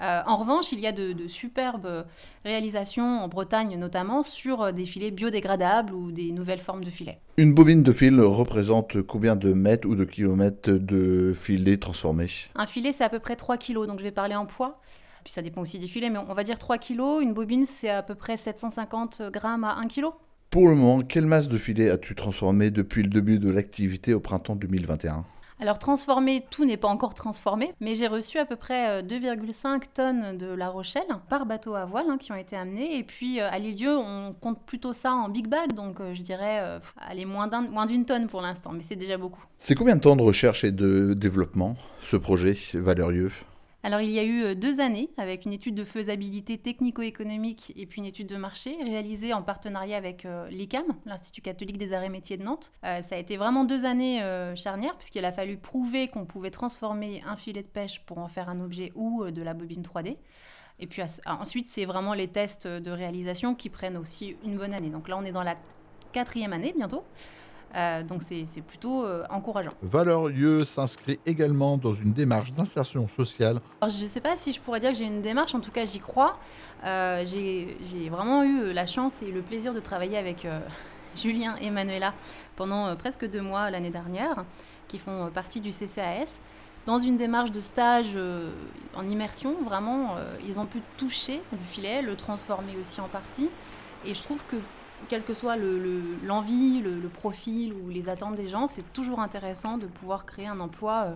Euh, 0.00 0.22
en 0.26 0.36
revanche, 0.36 0.72
il 0.72 0.80
y 0.80 0.86
a 0.86 0.92
de, 0.92 1.28
superbes 1.28 2.06
réalisations 2.44 3.20
en 3.22 3.28
Bretagne 3.28 3.76
notamment 3.78 4.22
sur 4.22 4.62
euh, 4.62 4.72
des 4.72 4.86
filets 4.86 5.10
biodégradables 5.10 5.92
ou 5.92 6.12
des 6.12 6.32
nouvelles 6.32 6.60
formes 6.60 6.84
de 6.84 6.90
filets. 6.90 7.20
Une 7.38 7.54
bobine 7.54 7.82
de 7.82 7.92
fil 7.92 8.20
représente 8.20 9.00
combien 9.00 9.36
de 9.36 9.54
mètres 9.54 9.88
ou 9.88 9.94
de 9.94 10.04
kilomètres 10.04 10.70
de 10.70 11.32
filet 11.34 11.78
transformé 11.78 12.26
Un 12.54 12.66
filet, 12.66 12.92
c'est 12.92 13.04
à 13.04 13.08
peu 13.08 13.20
près 13.20 13.36
3 13.36 13.56
kilos, 13.56 13.86
donc 13.86 14.00
je 14.00 14.04
vais 14.04 14.10
parler 14.10 14.34
en 14.34 14.44
poids. 14.44 14.82
Puis 15.24 15.32
ça 15.32 15.40
dépend 15.40 15.62
aussi 15.62 15.78
des 15.78 15.88
filets, 15.88 16.10
mais 16.10 16.18
on 16.18 16.34
va 16.34 16.44
dire 16.44 16.58
3 16.58 16.76
kilos. 16.76 17.22
Une 17.22 17.32
bobine, 17.32 17.64
c'est 17.64 17.88
à 17.88 18.02
peu 18.02 18.14
près 18.14 18.36
750 18.36 19.22
grammes 19.32 19.64
à 19.64 19.76
1 19.76 19.88
kilo. 19.88 20.12
Pour 20.50 20.68
le 20.68 20.74
moment, 20.74 21.00
quelle 21.00 21.24
masse 21.24 21.48
de 21.48 21.56
filet 21.56 21.88
as-tu 21.88 22.14
transformé 22.14 22.70
depuis 22.70 23.02
le 23.02 23.08
début 23.08 23.38
de 23.38 23.48
l'activité 23.48 24.12
au 24.12 24.20
printemps 24.20 24.54
2021 24.54 25.24
alors 25.62 25.78
transformé, 25.78 26.44
tout 26.50 26.64
n'est 26.64 26.76
pas 26.76 26.88
encore 26.88 27.14
transformé, 27.14 27.72
mais 27.80 27.94
j'ai 27.94 28.08
reçu 28.08 28.38
à 28.38 28.44
peu 28.44 28.56
près 28.56 29.00
2,5 29.02 29.66
euh, 29.66 29.78
tonnes 29.94 30.36
de 30.36 30.48
La 30.48 30.68
Rochelle 30.68 31.06
par 31.28 31.46
bateau 31.46 31.76
à 31.76 31.84
voile 31.84 32.06
hein, 32.10 32.18
qui 32.18 32.32
ont 32.32 32.36
été 32.36 32.56
amenés. 32.56 32.98
Et 32.98 33.04
puis 33.04 33.38
euh, 33.38 33.48
à 33.48 33.60
l'île-dieu, 33.60 33.96
on 33.96 34.34
compte 34.40 34.58
plutôt 34.66 34.92
ça 34.92 35.12
en 35.12 35.28
big 35.28 35.46
bag, 35.46 35.72
donc 35.74 36.00
euh, 36.00 36.14
je 36.14 36.22
dirais 36.22 36.80
allez, 36.96 37.24
moins 37.24 37.86
d'une 37.86 38.04
tonne 38.04 38.26
pour 38.26 38.40
l'instant, 38.40 38.72
mais 38.72 38.82
c'est 38.82 38.96
déjà 38.96 39.16
beaucoup. 39.16 39.44
C'est 39.58 39.76
combien 39.76 39.94
de 39.94 40.00
temps 40.00 40.16
de 40.16 40.22
recherche 40.22 40.64
et 40.64 40.72
de 40.72 41.14
développement 41.14 41.76
ce 42.06 42.16
projet 42.16 42.58
Valerieux 42.74 43.30
alors 43.84 44.00
il 44.00 44.10
y 44.10 44.18
a 44.18 44.22
eu 44.22 44.42
euh, 44.42 44.54
deux 44.54 44.78
années 44.80 45.10
avec 45.16 45.44
une 45.44 45.52
étude 45.52 45.74
de 45.74 45.84
faisabilité 45.84 46.56
technico-économique 46.56 47.72
et 47.76 47.86
puis 47.86 48.00
une 48.00 48.06
étude 48.06 48.28
de 48.28 48.36
marché 48.36 48.76
réalisée 48.82 49.32
en 49.32 49.42
partenariat 49.42 49.96
avec 49.96 50.24
euh, 50.24 50.48
l'ICAM, 50.50 50.84
l'Institut 51.04 51.42
catholique 51.42 51.78
des 51.78 51.92
arts 51.92 52.04
et 52.04 52.08
métiers 52.08 52.36
de 52.36 52.44
Nantes. 52.44 52.70
Euh, 52.84 53.02
ça 53.02 53.16
a 53.16 53.18
été 53.18 53.36
vraiment 53.36 53.64
deux 53.64 53.84
années 53.84 54.20
charnières 54.54 54.96
puisqu'il 54.96 55.24
a 55.24 55.32
fallu 55.32 55.56
prouver 55.56 56.08
qu'on 56.08 56.26
pouvait 56.26 56.50
transformer 56.50 57.22
un 57.26 57.36
filet 57.36 57.62
de 57.62 57.68
pêche 57.68 58.00
pour 58.06 58.18
en 58.18 58.28
faire 58.28 58.48
un 58.48 58.60
objet 58.60 58.92
ou 58.94 59.24
de 59.30 59.42
la 59.42 59.54
bobine 59.54 59.82
3D. 59.82 60.16
Et 60.78 60.86
puis 60.86 61.02
ensuite, 61.26 61.66
c'est 61.66 61.84
vraiment 61.84 62.14
les 62.14 62.28
tests 62.28 62.66
de 62.66 62.90
réalisation 62.90 63.54
qui 63.54 63.68
prennent 63.68 63.96
aussi 63.96 64.36
une 64.44 64.56
bonne 64.56 64.74
année. 64.74 64.90
Donc 64.90 65.08
là, 65.08 65.16
on 65.16 65.24
est 65.24 65.32
dans 65.32 65.42
la 65.42 65.56
quatrième 66.12 66.52
année 66.52 66.72
bientôt. 66.76 67.04
Euh, 67.74 68.02
donc 68.02 68.22
c'est 68.22 68.44
plutôt 68.66 69.04
euh, 69.04 69.24
encourageant. 69.30 69.72
Valorieux 69.82 70.64
s'inscrit 70.64 71.18
également 71.24 71.78
dans 71.78 71.94
une 71.94 72.12
démarche 72.12 72.52
d'insertion 72.52 73.08
sociale. 73.08 73.60
Alors, 73.80 73.94
je 73.94 74.02
ne 74.02 74.08
sais 74.08 74.20
pas 74.20 74.36
si 74.36 74.52
je 74.52 74.60
pourrais 74.60 74.80
dire 74.80 74.90
que 74.90 74.96
j'ai 74.96 75.06
une 75.06 75.22
démarche, 75.22 75.54
en 75.54 75.60
tout 75.60 75.70
cas 75.70 75.84
j'y 75.86 76.00
crois. 76.00 76.38
Euh, 76.84 77.24
j'ai 77.24 78.08
vraiment 78.10 78.42
eu 78.42 78.72
la 78.72 78.86
chance 78.86 79.14
et 79.22 79.30
le 79.30 79.40
plaisir 79.40 79.72
de 79.72 79.80
travailler 79.80 80.18
avec 80.18 80.46
Julien 81.16 81.56
et 81.60 81.70
Manuela 81.70 82.12
pendant 82.56 82.94
presque 82.96 83.28
deux 83.28 83.40
mois 83.40 83.70
l'année 83.70 83.90
dernière, 83.90 84.44
qui 84.88 84.98
font 84.98 85.30
partie 85.32 85.60
du 85.60 85.70
CCAS. 85.70 86.28
Dans 86.84 86.98
une 86.98 87.16
démarche 87.16 87.52
de 87.52 87.60
stage 87.60 88.18
en 88.94 89.06
immersion, 89.06 89.54
vraiment, 89.62 90.16
ils 90.44 90.58
ont 90.58 90.66
pu 90.66 90.80
toucher 90.96 91.40
le 91.52 91.58
filet, 91.68 92.02
le 92.02 92.16
transformer 92.16 92.76
aussi 92.78 93.00
en 93.00 93.08
partie. 93.08 93.48
Et 94.04 94.14
je 94.14 94.22
trouve 94.22 94.42
que 94.50 94.56
quel 95.08 95.22
que 95.22 95.34
soit 95.34 95.56
l'envie, 96.24 96.80
le, 96.80 97.00
le, 97.00 97.08
profil 97.08 97.72
ou 97.72 97.88
les 97.88 98.08
attentes 98.08 98.34
des 98.34 98.48
gens, 98.48 98.66
c'est 98.66 98.84
toujours 98.92 99.20
intéressant 99.20 99.78
de 99.78 99.86
pouvoir 99.86 100.26
créer 100.26 100.46
un 100.46 100.60
emploi 100.60 101.04
euh, 101.06 101.14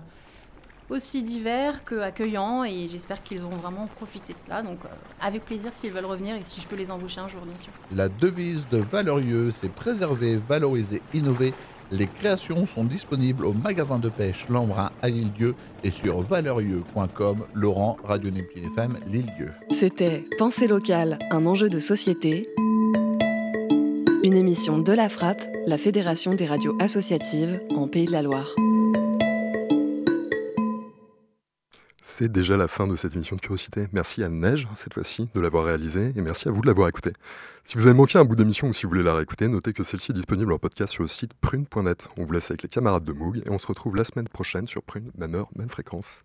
aussi 0.91 1.23
divers 1.23 1.85
que 1.85 1.97
accueillant 2.01 2.65
et 2.65 2.89
j'espère 2.89 3.23
qu'ils 3.23 3.43
auront 3.43 3.57
vraiment 3.57 3.87
profité 3.87 4.33
de 4.33 4.39
cela. 4.45 4.63
Donc 4.63 4.79
euh, 4.85 4.89
avec 5.21 5.45
plaisir 5.45 5.71
s'ils 5.73 5.93
veulent 5.93 6.07
revenir 6.07 6.37
et 6.37 6.43
si 6.43 6.61
je 6.61 6.67
peux 6.67 6.77
les 6.77 6.91
embaucher 6.91 7.21
un 7.21 7.29
jour 7.29 7.43
bien 7.43 7.59
sûr. 7.59 7.73
La 7.93 8.09
devise 8.09 8.67
de 8.71 8.79
Valorieux, 8.79 9.51
c'est 9.51 9.71
préserver, 9.71 10.37
valoriser, 10.37 11.03
innover 11.15 11.55
Les 11.93 12.07
créations 12.07 12.67
sont 12.67 12.85
disponibles 12.85 13.45
au 13.45 13.53
magasin 13.53 13.99
de 13.99 14.09
pêche 14.09 14.49
Lambrin 14.49 14.91
à 15.03 15.09
Lille-Dieu 15.09 15.55
et 15.85 15.91
sur 15.91 16.21
valeurieux.com. 16.23 17.47
Laurent, 17.55 17.97
Radio 18.05 18.31
Neptune 18.31 18.65
FM, 18.73 18.99
Lille-Dieu. 19.07 19.53
C'était 19.71 20.25
Pensée 20.39 20.67
locale, 20.67 21.19
un 21.31 21.47
enjeu 21.47 21.69
de 21.69 21.79
société. 21.79 22.49
Une 24.27 24.37
émission 24.37 24.81
de 24.81 24.93
la 24.93 25.09
Frappe, 25.09 25.41
la 25.69 25.79
Fédération 25.79 26.35
des 26.35 26.47
radios 26.47 26.77
associatives 26.81 27.61
en 27.77 27.87
Pays 27.87 28.07
de 28.07 28.11
la 28.11 28.23
Loire. 28.23 28.57
C'est 32.03 32.33
déjà 32.33 32.57
la 32.57 32.67
fin 32.67 32.89
de 32.89 32.97
cette 32.97 33.15
émission 33.15 33.37
de 33.37 33.41
curiosité. 33.41 33.87
Merci 33.93 34.25
à 34.25 34.29
Neige, 34.29 34.67
cette 34.75 34.95
fois-ci, 34.95 35.29
de 35.33 35.41
l'avoir 35.41 35.65
réalisée, 35.65 36.13
et 36.17 36.21
merci 36.21 36.49
à 36.49 36.51
vous 36.51 36.61
de 36.61 36.67
l'avoir 36.67 36.89
écoutée. 36.89 37.13
Si 37.63 37.79
vous 37.79 37.87
avez 37.87 37.95
manqué 37.95 38.19
un 38.19 38.25
bout 38.25 38.35
d'émission 38.35 38.67
ou 38.67 38.75
si 38.75 38.83
vous 38.83 38.89
voulez 38.89 39.05
la 39.05 39.15
réécouter, 39.15 39.47
notez 39.47 39.73
que 39.73 39.85
celle-ci 39.85 40.11
est 40.11 40.15
disponible 40.15 40.53
en 40.53 40.59
podcast 40.59 40.93
sur 40.93 41.05
le 41.05 41.09
site 41.09 41.35
prune.net. 41.35 42.09
On 42.17 42.25
vous 42.25 42.33
laisse 42.33 42.51
avec 42.51 42.65
les 42.65 42.69
camarades 42.69 43.05
de 43.05 43.13
Moog, 43.13 43.45
et 43.47 43.51
on 43.51 43.61
se 43.61 43.69
retrouve 43.69 43.95
la 43.95 44.03
semaine 44.03 44.27
prochaine 44.27 44.67
sur 44.67 44.83
Prune, 44.83 45.13
même 45.17 45.37
heure, 45.37 45.51
même 45.55 45.71
fréquence. 45.71 46.25